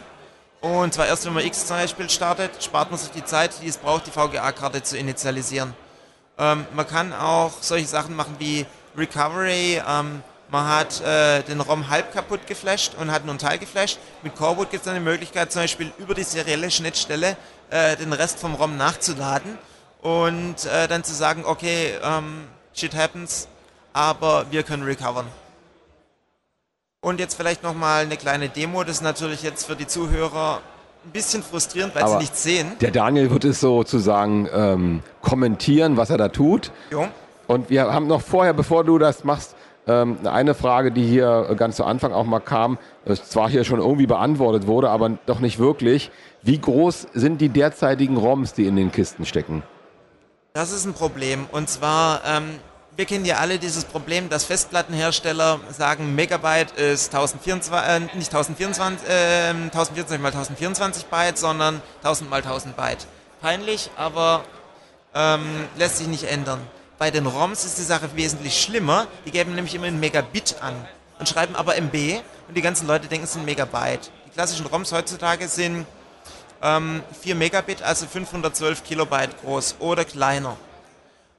Und 0.60 0.94
zwar 0.94 1.06
erst, 1.06 1.24
wenn 1.26 1.32
man 1.32 1.44
X 1.44 1.66
zum 1.66 1.76
Beispiel 1.76 2.10
startet, 2.10 2.62
spart 2.62 2.90
man 2.90 2.98
sich 2.98 3.10
die 3.10 3.24
Zeit, 3.24 3.62
die 3.62 3.68
es 3.68 3.76
braucht, 3.76 4.06
die 4.06 4.10
VGA-Karte 4.10 4.82
zu 4.82 4.96
initialisieren. 4.96 5.74
Ähm, 6.38 6.66
man 6.74 6.86
kann 6.86 7.12
auch 7.12 7.52
solche 7.60 7.86
Sachen 7.86 8.16
machen 8.16 8.36
wie 8.38 8.66
Recovery, 8.96 9.82
ähm, 9.86 10.22
man 10.48 10.68
hat 10.68 11.00
äh, 11.00 11.42
den 11.42 11.60
ROM 11.60 11.90
halb 11.90 12.12
kaputt 12.12 12.46
geflasht 12.46 12.92
und 13.00 13.10
hat 13.10 13.24
nur 13.24 13.32
einen 13.32 13.40
Teil 13.40 13.58
geflasht. 13.58 13.98
Mit 14.22 14.36
Coreboot 14.36 14.70
gibt 14.70 14.86
es 14.86 14.88
eine 14.88 15.00
Möglichkeit, 15.00 15.50
zum 15.50 15.62
Beispiel 15.62 15.92
über 15.98 16.14
die 16.14 16.22
serielle 16.22 16.70
Schnittstelle 16.70 17.36
äh, 17.70 17.96
den 17.96 18.12
Rest 18.12 18.38
vom 18.38 18.54
ROM 18.54 18.76
nachzuladen 18.76 19.58
und 20.02 20.66
äh, 20.66 20.88
dann 20.88 21.04
zu 21.04 21.14
sagen, 21.14 21.44
okay, 21.44 21.92
ähm, 22.02 22.44
shit 22.74 22.94
happens, 22.94 23.48
aber 23.92 24.46
wir 24.50 24.62
können 24.62 24.82
recovern. 24.82 25.26
Und 27.00 27.20
jetzt 27.20 27.34
vielleicht 27.34 27.62
nochmal 27.62 28.04
eine 28.04 28.16
kleine 28.16 28.48
Demo, 28.48 28.82
das 28.82 28.96
ist 28.96 29.02
natürlich 29.02 29.42
jetzt 29.42 29.66
für 29.66 29.76
die 29.76 29.86
Zuhörer 29.86 30.60
ein 31.04 31.10
bisschen 31.10 31.42
frustrierend, 31.42 31.94
weil 31.94 32.02
aber 32.02 32.12
sie 32.12 32.18
nichts 32.18 32.42
sehen. 32.42 32.72
Der 32.80 32.90
Daniel 32.90 33.30
wird 33.30 33.44
es 33.44 33.60
sozusagen 33.60 34.48
ähm, 34.52 35.02
kommentieren, 35.22 35.96
was 35.96 36.10
er 36.10 36.18
da 36.18 36.28
tut. 36.28 36.72
Jo. 36.90 37.06
Und 37.46 37.70
wir 37.70 37.92
haben 37.92 38.08
noch 38.08 38.22
vorher, 38.22 38.52
bevor 38.52 38.82
du 38.82 38.98
das 38.98 39.22
machst, 39.22 39.54
ähm, 39.86 40.18
eine 40.24 40.54
Frage, 40.54 40.90
die 40.90 41.06
hier 41.06 41.54
ganz 41.56 41.76
zu 41.76 41.84
Anfang 41.84 42.12
auch 42.12 42.24
mal 42.24 42.40
kam, 42.40 42.78
zwar 43.24 43.48
hier 43.48 43.62
schon 43.62 43.78
irgendwie 43.78 44.06
beantwortet 44.06 44.66
wurde, 44.66 44.90
aber 44.90 45.10
doch 45.26 45.38
nicht 45.38 45.60
wirklich. 45.60 46.10
Wie 46.46 46.60
groß 46.60 47.08
sind 47.12 47.40
die 47.40 47.48
derzeitigen 47.48 48.16
ROMs, 48.16 48.52
die 48.52 48.66
in 48.66 48.76
den 48.76 48.92
Kisten 48.92 49.26
stecken? 49.26 49.64
Das 50.52 50.70
ist 50.70 50.84
ein 50.84 50.94
Problem. 50.94 51.46
Und 51.50 51.68
zwar, 51.68 52.24
ähm, 52.24 52.60
wir 52.94 53.04
kennen 53.04 53.24
ja 53.24 53.38
alle 53.38 53.58
dieses 53.58 53.84
Problem, 53.84 54.28
dass 54.28 54.44
Festplattenhersteller 54.44 55.58
sagen, 55.76 56.14
Megabyte 56.14 56.70
ist 56.78 57.12
1024, 57.12 57.72
äh, 57.72 58.16
nicht 58.16 58.32
1024, 58.32 59.08
äh, 59.08 59.48
1024 59.50 60.20
mal 60.20 60.28
1024 60.28 61.06
Byte, 61.06 61.36
sondern 61.36 61.82
1000 62.04 62.30
mal 62.30 62.42
1000 62.42 62.76
Byte. 62.76 63.08
Peinlich, 63.40 63.90
aber 63.96 64.44
ähm, 65.16 65.42
lässt 65.76 65.98
sich 65.98 66.06
nicht 66.06 66.30
ändern. 66.30 66.60
Bei 66.96 67.10
den 67.10 67.26
ROMs 67.26 67.64
ist 67.64 67.76
die 67.78 67.82
Sache 67.82 68.10
wesentlich 68.14 68.62
schlimmer. 68.62 69.08
Die 69.26 69.32
geben 69.32 69.56
nämlich 69.56 69.74
immer 69.74 69.86
ein 69.86 69.98
Megabit 69.98 70.62
an 70.62 70.76
und 71.18 71.28
schreiben 71.28 71.56
aber 71.56 71.74
MB 71.74 72.20
und 72.46 72.56
die 72.56 72.62
ganzen 72.62 72.86
Leute 72.86 73.08
denken, 73.08 73.24
es 73.24 73.32
sind 73.32 73.44
Megabyte. 73.44 74.12
Die 74.26 74.30
klassischen 74.30 74.66
ROMs 74.66 74.92
heutzutage 74.92 75.48
sind 75.48 75.86
ähm, 76.62 77.02
4 77.20 77.34
Megabit, 77.34 77.82
also 77.82 78.06
512 78.06 78.84
Kilobyte 78.84 79.40
groß 79.42 79.76
oder 79.78 80.04
kleiner. 80.04 80.56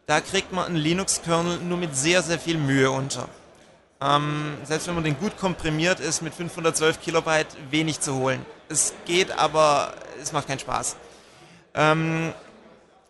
Da 0.06 0.22
kriegt 0.22 0.54
man 0.54 0.66
einen 0.66 0.76
Linux-Kernel 0.78 1.60
nur 1.60 1.78
mit 1.78 1.96
sehr, 1.96 2.22
sehr 2.24 2.40
viel 2.40 2.58
Mühe 2.58 2.90
unter. 2.90 3.28
Ähm, 4.00 4.58
selbst 4.64 4.88
wenn 4.88 4.96
man 4.96 5.04
den 5.04 5.18
gut 5.20 5.38
komprimiert 5.38 6.00
ist, 6.00 6.22
mit 6.22 6.34
512 6.34 7.02
Kilobyte 7.02 7.48
wenig 7.72 8.00
zu 8.00 8.16
holen. 8.16 8.46
Es 8.70 8.94
geht, 9.06 9.32
aber 9.38 9.94
es 10.22 10.32
macht 10.32 10.48
keinen 10.48 10.60
Spaß. 10.60 10.96
Ähm, 11.74 12.34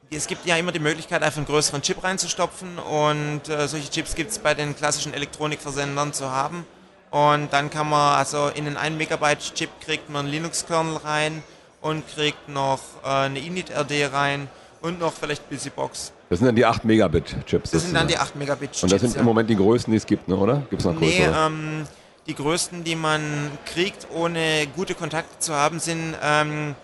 es 0.10 0.28
gibt 0.28 0.46
ja 0.46 0.56
immer 0.56 0.72
die 0.72 0.80
Möglichkeit, 0.80 1.22
einfach 1.22 1.38
einen 1.38 1.46
größeren 1.46 1.82
Chip 1.82 2.02
reinzustopfen 2.04 2.80
und 2.80 3.50
äh, 3.50 3.68
solche 3.68 3.90
Chips 3.90 4.16
gibt 4.16 4.32
es 4.32 4.40
bei 4.40 4.54
den 4.54 4.76
klassischen 4.76 5.14
Elektronikversendern 5.14 6.14
zu 6.14 6.32
haben. 6.32 6.66
Und 7.12 7.52
dann 7.52 7.70
kann 7.70 7.90
man, 7.90 8.18
also 8.18 8.48
in 8.48 8.66
den 8.66 8.78
1 8.78 8.98
Megabyte 8.98 9.54
Chip 9.54 9.70
kriegt 9.82 10.10
man 10.10 10.26
einen 10.26 10.34
Linux-Kernel 10.34 10.98
rein 10.98 11.44
und 11.88 12.08
kriegt 12.08 12.50
noch 12.50 12.80
äh, 13.04 13.08
eine 13.08 13.40
Init-RD 13.40 14.12
rein 14.12 14.48
und 14.82 15.00
noch 15.00 15.14
vielleicht 15.14 15.50
BusyBox. 15.50 16.12
Das 16.30 16.40
sind 16.40 16.46
dann 16.46 16.56
die 16.56 16.66
8 16.66 16.84
Megabit 16.84 17.46
Chips. 17.46 17.72
Das 17.72 17.84
sind 17.84 17.94
dann 17.94 18.08
die 18.08 18.18
8 18.18 18.36
Megabit 18.36 18.72
Chips. 18.72 18.84
Und 18.84 18.92
das 18.92 19.02
sind 19.02 19.14
ja. 19.14 19.22
im 19.22 19.26
Moment 19.26 19.50
die 19.50 19.56
größten, 19.56 19.92
die 19.92 19.98
es 19.98 20.06
gibt, 20.06 20.28
ne, 20.28 20.36
oder? 20.36 20.64
Gibt 20.70 20.82
es 20.82 20.86
noch 20.86 20.96
größere? 20.96 21.30
Nee, 21.30 21.38
ähm, 21.38 21.88
die 22.28 22.36
größten, 22.36 22.84
die 22.84 22.96
man 22.96 23.22
kriegt, 23.66 24.08
ohne 24.14 24.68
gute 24.76 24.94
Kontakte 24.94 25.40
zu 25.40 25.54
haben, 25.54 25.80
sind 25.80 26.16
ähm, 26.22 26.76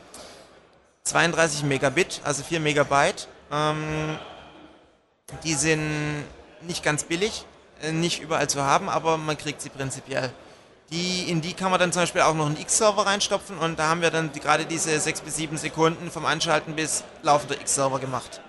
32 1.04 1.64
Megabit, 1.64 2.22
also 2.24 2.44
4 2.44 2.62
Megabyte. 2.62 3.28
Ähm, 3.52 4.18
die 5.44 5.54
sind 5.54 6.24
nicht 6.62 6.84
ganz 6.84 7.04
billig, 7.04 7.46
äh, 7.82 7.92
nicht 7.92 8.22
überall 8.22 8.50
zu 8.50 8.64
haben, 8.64 8.88
aber 8.88 9.18
man 9.18 9.38
kriegt 9.38 9.62
sie 9.62 9.70
prinzipiell. 9.70 10.32
Die, 10.94 11.28
in 11.28 11.42
die 11.42 11.54
kann 11.54 11.72
man 11.72 11.80
dann 11.80 11.92
zum 11.92 12.04
Beispiel 12.04 12.22
auch 12.22 12.36
noch 12.36 12.46
einen 12.46 12.56
X-Server 12.56 13.08
reinstopfen 13.08 13.58
und 13.58 13.80
da 13.80 13.88
haben 13.88 14.04
wir 14.04 14.12
dann 14.12 14.32
die, 14.32 14.40
gerade 14.40 14.64
diese 14.64 15.00
6 15.00 15.22
bis 15.22 15.38
7 15.38 15.58
Sekunden 15.58 16.12
vom 16.12 16.24
Anschalten 16.24 16.76
bis 16.76 17.04
laufender 17.24 17.60
X-Server 17.60 17.98
gemacht. 17.98 18.42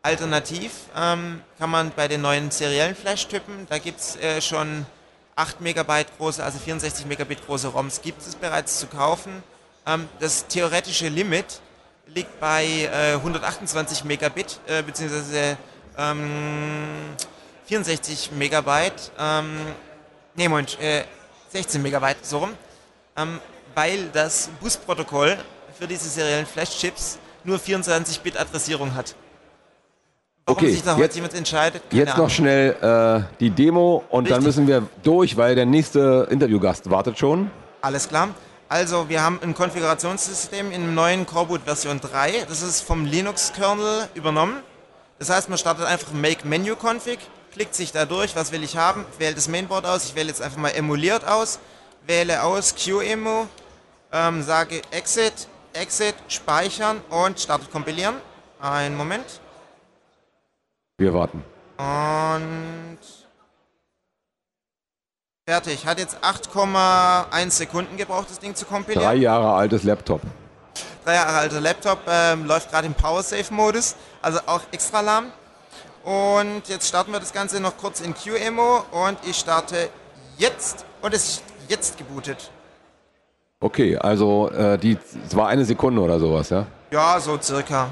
Alternativ 0.00 0.70
ähm, 0.96 1.42
kann 1.58 1.70
man 1.70 1.90
bei 1.90 2.06
den 2.06 2.20
neuen 2.20 2.52
seriellen 2.52 2.94
Flash-Typen, 2.94 3.66
da 3.68 3.78
gibt 3.78 3.98
es 3.98 4.14
äh, 4.14 4.40
schon 4.40 4.86
8 5.34 5.60
Megabyte 5.60 6.16
große, 6.16 6.44
also 6.44 6.60
64 6.60 7.06
Megabit 7.06 7.44
große 7.44 7.66
ROMs, 7.66 8.02
gibt 8.02 8.22
es 8.22 8.36
bereits 8.36 8.78
zu 8.78 8.86
kaufen. 8.86 9.42
Ähm, 9.84 10.08
das 10.20 10.46
theoretische 10.46 11.08
Limit 11.08 11.60
liegt 12.06 12.38
bei 12.38 12.88
äh, 12.92 13.14
128 13.14 14.04
Megabit, 14.04 14.60
äh, 14.68 14.84
beziehungsweise 14.84 15.56
ähm, 15.98 17.16
64 17.66 18.30
Megabyte, 18.30 19.10
ähm, 19.18 19.56
nee, 20.36 20.48
Moment, 20.48 20.78
äh, 20.80 21.02
16 21.54 21.80
Megabyte, 21.82 22.16
so 22.26 22.38
rum, 22.38 22.50
ähm, 23.16 23.38
weil 23.76 24.08
das 24.12 24.50
Busprotokoll 24.60 25.36
für 25.78 25.86
diese 25.86 26.08
seriellen 26.08 26.46
Flash-Chips 26.46 27.18
nur 27.44 27.58
24-Bit-Adressierung 27.58 28.92
hat. 28.96 29.14
Warum 30.46 30.58
okay, 30.58 30.72
sich 30.72 30.82
da 30.82 30.96
jetzt, 30.98 31.14
jemand 31.14 31.32
entscheidet? 31.34 31.80
Jetzt 31.92 32.14
Ahnung. 32.14 32.26
noch 32.26 32.30
schnell 32.34 32.72
äh, 32.82 33.36
die 33.38 33.50
Demo 33.50 34.02
und 34.10 34.24
Richtig. 34.24 34.34
dann 34.34 34.44
müssen 34.44 34.66
wir 34.66 34.82
durch, 35.04 35.36
weil 35.36 35.54
der 35.54 35.64
nächste 35.64 36.26
Interviewgast 36.28 36.90
wartet 36.90 37.20
schon. 37.20 37.52
Alles 37.82 38.08
klar. 38.08 38.30
Also 38.68 39.08
wir 39.08 39.22
haben 39.22 39.38
ein 39.40 39.54
Konfigurationssystem 39.54 40.72
in 40.72 40.82
dem 40.82 40.94
neuen 40.96 41.24
Coreboot 41.24 41.60
Version 41.62 42.00
3. 42.00 42.46
Das 42.48 42.62
ist 42.62 42.80
vom 42.80 43.04
Linux-Kernel 43.04 44.08
übernommen. 44.14 44.56
Das 45.20 45.30
heißt, 45.30 45.48
man 45.48 45.58
startet 45.58 45.86
einfach 45.86 46.12
Make 46.12 46.48
Menu 46.48 46.74
Config, 46.74 47.20
klickt 47.54 47.74
sich 47.74 47.92
da 47.92 48.04
durch, 48.04 48.36
was 48.36 48.52
will 48.52 48.62
ich 48.62 48.76
haben, 48.76 49.06
wählt 49.18 49.36
das 49.36 49.48
Mainboard 49.48 49.86
aus. 49.86 50.04
Ich 50.04 50.14
wähle 50.14 50.28
jetzt 50.28 50.42
einfach 50.42 50.58
mal 50.58 50.70
emuliert 50.70 51.24
aus, 51.24 51.60
wähle 52.06 52.42
aus 52.42 52.74
QEMU, 52.74 53.46
ähm, 54.12 54.42
sage 54.42 54.82
Exit, 54.90 55.48
Exit, 55.72 56.14
speichern 56.28 57.00
und 57.08 57.40
startet 57.40 57.70
kompilieren. 57.70 58.16
Einen 58.60 58.96
Moment. 58.96 59.40
Wir 60.98 61.14
warten. 61.14 61.44
Und 61.78 62.98
Fertig. 65.46 65.84
Hat 65.84 65.98
jetzt 65.98 66.16
8,1 66.24 67.50
Sekunden 67.50 67.98
gebraucht, 67.98 68.30
das 68.30 68.38
Ding 68.38 68.54
zu 68.54 68.64
kompilieren. 68.64 69.04
Drei 69.04 69.16
Jahre 69.16 69.52
altes 69.52 69.82
Laptop. 69.82 70.22
Drei 71.04 71.14
Jahre 71.16 71.36
alter 71.36 71.60
Laptop, 71.60 71.98
ähm, 72.08 72.46
läuft 72.46 72.70
gerade 72.70 72.86
im 72.86 72.94
Power 72.94 73.22
Safe 73.22 73.52
Modus, 73.52 73.94
also 74.22 74.40
auch 74.46 74.62
extra 74.72 75.02
lahm. 75.02 75.30
Und 76.04 76.68
jetzt 76.68 76.86
starten 76.88 77.12
wir 77.12 77.20
das 77.20 77.32
Ganze 77.32 77.60
noch 77.60 77.78
kurz 77.78 78.00
in 78.00 78.14
QEMO 78.14 78.84
und 78.90 79.16
ich 79.26 79.36
starte 79.36 79.88
jetzt 80.36 80.84
und 81.00 81.14
es 81.14 81.24
ist 81.24 81.42
jetzt 81.68 81.96
gebootet. 81.96 82.50
Okay, 83.60 83.96
also 83.96 84.50
äh, 84.50 84.76
die, 84.76 84.98
es 85.26 85.34
war 85.34 85.48
eine 85.48 85.64
Sekunde 85.64 86.02
oder 86.02 86.18
sowas, 86.18 86.50
ja? 86.50 86.66
Ja, 86.90 87.18
so 87.18 87.38
circa. 87.40 87.88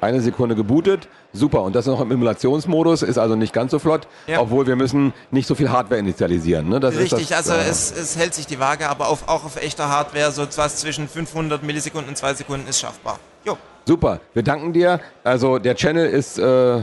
Eine 0.00 0.20
Sekunde 0.20 0.54
gebootet. 0.54 1.08
Super, 1.32 1.62
und 1.62 1.74
das 1.74 1.86
noch 1.86 2.00
im 2.00 2.10
Emulationsmodus, 2.10 3.02
ist 3.02 3.18
also 3.18 3.36
nicht 3.36 3.52
ganz 3.52 3.70
so 3.70 3.78
flott, 3.78 4.06
ja. 4.26 4.40
obwohl 4.40 4.66
wir 4.66 4.74
müssen 4.76 5.12
nicht 5.30 5.46
so 5.46 5.54
viel 5.54 5.70
Hardware 5.70 5.98
initialisieren. 5.98 6.68
Ne? 6.68 6.80
Das 6.80 6.96
Richtig, 6.96 7.28
das, 7.28 7.48
also 7.48 7.52
äh, 7.52 7.68
es, 7.68 7.92
es, 7.92 8.16
hält 8.16 8.34
sich 8.34 8.46
die 8.46 8.58
Waage, 8.58 8.88
aber 8.88 9.08
auf, 9.08 9.28
auch 9.28 9.44
auf 9.44 9.56
echter 9.60 9.88
Hardware 9.88 10.30
so 10.32 10.46
was 10.56 10.76
zwischen 10.76 11.08
500 11.08 11.62
Millisekunden 11.62 12.08
und 12.08 12.16
2 12.16 12.34
Sekunden 12.34 12.68
ist 12.68 12.80
schaffbar. 12.80 13.18
Jo. 13.44 13.56
Super, 13.86 14.20
wir 14.34 14.42
danken 14.42 14.72
dir. 14.72 15.00
Also 15.24 15.58
der 15.58 15.74
Channel 15.74 16.06
ist 16.08 16.38
äh, 16.38 16.82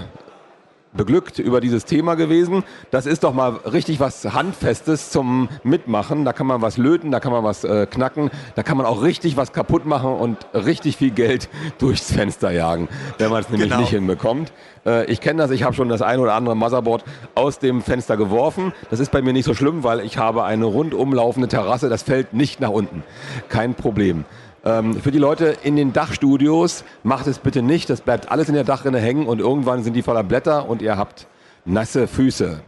beglückt 0.93 1.39
über 1.39 1.61
dieses 1.61 1.85
Thema 1.85 2.15
gewesen. 2.15 2.63
Das 2.91 3.05
ist 3.05 3.23
doch 3.23 3.33
mal 3.33 3.49
richtig 3.71 3.99
was 3.99 4.33
Handfestes 4.33 5.11
zum 5.11 5.49
Mitmachen. 5.63 6.25
Da 6.25 6.33
kann 6.33 6.47
man 6.47 6.61
was 6.61 6.77
löten, 6.77 7.11
da 7.11 7.19
kann 7.19 7.31
man 7.31 7.43
was 7.43 7.63
äh, 7.63 7.85
knacken, 7.85 8.29
da 8.55 8.63
kann 8.63 8.77
man 8.77 8.85
auch 8.85 9.01
richtig 9.01 9.37
was 9.37 9.53
kaputt 9.53 9.85
machen 9.85 10.11
und 10.11 10.37
richtig 10.53 10.97
viel 10.97 11.11
Geld 11.11 11.49
durchs 11.77 12.11
Fenster 12.11 12.51
jagen, 12.51 12.89
wenn 13.17 13.29
man 13.29 13.41
es 13.41 13.49
nämlich 13.49 13.69
genau. 13.69 13.81
nicht 13.81 13.91
hinbekommt. 13.91 14.51
Äh, 14.85 15.05
ich 15.05 15.21
kenne 15.21 15.41
das, 15.41 15.51
ich 15.51 15.63
habe 15.63 15.75
schon 15.75 15.89
das 15.89 16.01
ein 16.01 16.19
oder 16.19 16.33
andere 16.33 16.55
Motherboard 16.55 17.03
aus 17.35 17.59
dem 17.59 17.81
Fenster 17.81 18.17
geworfen. 18.17 18.73
Das 18.89 18.99
ist 18.99 19.11
bei 19.11 19.21
mir 19.21 19.33
nicht 19.33 19.45
so 19.45 19.53
schlimm, 19.53 19.83
weil 19.83 19.99
ich 20.01 20.17
habe 20.17 20.43
eine 20.43 20.65
rundum 20.65 21.13
laufende 21.13 21.47
Terrasse, 21.47 21.89
das 21.89 22.03
fällt 22.03 22.33
nicht 22.33 22.59
nach 22.59 22.69
unten. 22.69 23.03
Kein 23.49 23.75
Problem. 23.75 24.25
Ähm, 24.67 25.01
für 25.01 25.11
die 25.11 25.17
Leute 25.17 25.55
in 25.63 25.77
den 25.77 25.93
Dachstudios, 25.93 26.83
macht 27.03 27.25
es 27.27 27.39
bitte 27.39 27.61
nicht. 27.61 27.89
Das 27.89 28.01
bleibt 28.01 28.29
alles 28.29 28.49
in 28.49 28.53
der 28.53 28.65
Dachrinne 28.65 28.99
hängen 28.99 29.25
und 29.25 29.39
irgendwann 29.39 29.83
sind 29.83 29.93
die 29.93 30.01
voller 30.01 30.23
Blätter 30.23 30.67
und 30.67 30.81
ihr 30.81 30.97
habt 30.97 31.25
nasse 31.63 32.07
Füße. 32.07 32.59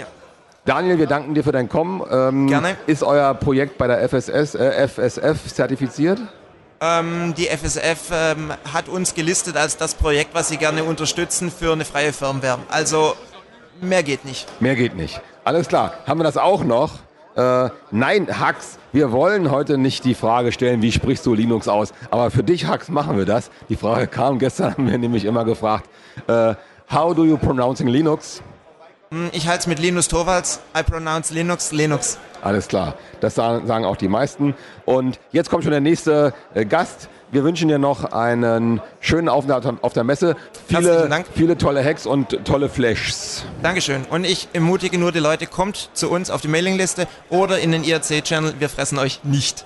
Ja. 0.00 0.06
Daniel, 0.64 0.98
wir 0.98 1.06
danken 1.06 1.34
dir 1.34 1.44
für 1.44 1.52
dein 1.52 1.68
Kommen. 1.68 2.02
Ähm, 2.10 2.48
Gerne. 2.48 2.76
Ist 2.88 3.04
euer 3.04 3.34
Projekt 3.34 3.78
bei 3.78 3.86
der 3.86 4.08
FSS, 4.08 4.56
äh, 4.56 4.88
FSF 4.88 5.54
zertifiziert? 5.54 6.20
Ähm, 6.80 7.34
die 7.36 7.46
FSF 7.46 8.10
ähm, 8.12 8.52
hat 8.72 8.88
uns 8.88 9.14
gelistet 9.14 9.56
als 9.56 9.76
das 9.76 9.94
Projekt, 9.94 10.34
was 10.34 10.48
sie 10.48 10.56
gerne 10.56 10.82
unterstützen 10.82 11.52
für 11.52 11.72
eine 11.72 11.84
freie 11.84 12.12
Firmware. 12.12 12.58
Also 12.68 13.14
mehr 13.80 14.02
geht 14.02 14.24
nicht. 14.24 14.48
Mehr 14.60 14.74
geht 14.74 14.96
nicht. 14.96 15.20
Alles 15.44 15.68
klar. 15.68 15.94
Haben 16.04 16.18
wir 16.18 16.24
das 16.24 16.36
auch 16.36 16.64
noch? 16.64 16.98
Äh, 17.36 17.70
nein, 17.90 18.28
Hacks, 18.38 18.78
wir 18.92 19.10
wollen 19.10 19.50
heute 19.50 19.76
nicht 19.76 20.04
die 20.04 20.14
Frage 20.14 20.52
stellen, 20.52 20.82
wie 20.82 20.92
sprichst 20.92 21.26
du 21.26 21.34
Linux 21.34 21.66
aus? 21.66 21.92
Aber 22.10 22.30
für 22.30 22.44
dich, 22.44 22.66
Hacks, 22.66 22.88
machen 22.88 23.16
wir 23.16 23.24
das. 23.24 23.50
Die 23.68 23.76
Frage 23.76 24.06
kam 24.06 24.38
gestern, 24.38 24.72
haben 24.78 24.90
wir 24.90 24.98
nämlich 24.98 25.24
immer 25.24 25.44
gefragt, 25.44 25.88
äh, 26.28 26.54
how 26.92 27.14
do 27.14 27.24
you 27.24 27.36
pronouncing 27.36 27.88
Linux? 27.88 28.40
Hm, 29.10 29.30
ich 29.32 29.48
halte 29.48 29.60
es 29.60 29.66
mit 29.66 29.80
Linus 29.80 30.06
Torvalds. 30.06 30.60
I 30.78 30.82
pronounce 30.84 31.34
Linux, 31.34 31.72
Linux. 31.72 32.18
Alles 32.40 32.68
klar. 32.68 32.94
Das 33.20 33.34
sagen 33.34 33.84
auch 33.84 33.96
die 33.96 34.08
meisten. 34.08 34.54
Und 34.84 35.18
jetzt 35.32 35.50
kommt 35.50 35.64
schon 35.64 35.72
der 35.72 35.80
nächste 35.80 36.34
äh, 36.54 36.64
Gast. 36.64 37.08
Wir 37.30 37.42
wünschen 37.44 37.68
dir 37.68 37.78
noch 37.78 38.04
einen 38.04 38.80
schönen 39.00 39.28
Aufenthalt 39.28 39.66
auf 39.82 39.92
der 39.92 40.04
Messe. 40.04 40.36
Viele, 40.68 41.24
viele 41.34 41.58
tolle 41.58 41.84
Hacks 41.84 42.06
und 42.06 42.44
tolle 42.44 42.68
Flashs. 42.68 43.44
Dankeschön. 43.62 44.04
Und 44.10 44.24
ich 44.24 44.48
ermutige 44.52 44.98
nur 44.98 45.10
die 45.10 45.18
Leute, 45.18 45.46
kommt 45.46 45.90
zu 45.94 46.10
uns 46.10 46.30
auf 46.30 46.40
die 46.42 46.48
Mailingliste 46.48 47.06
oder 47.30 47.58
in 47.58 47.72
den 47.72 47.82
IRC-Channel. 47.82 48.54
Wir 48.58 48.68
fressen 48.68 48.98
euch 48.98 49.24
nicht. 49.24 49.64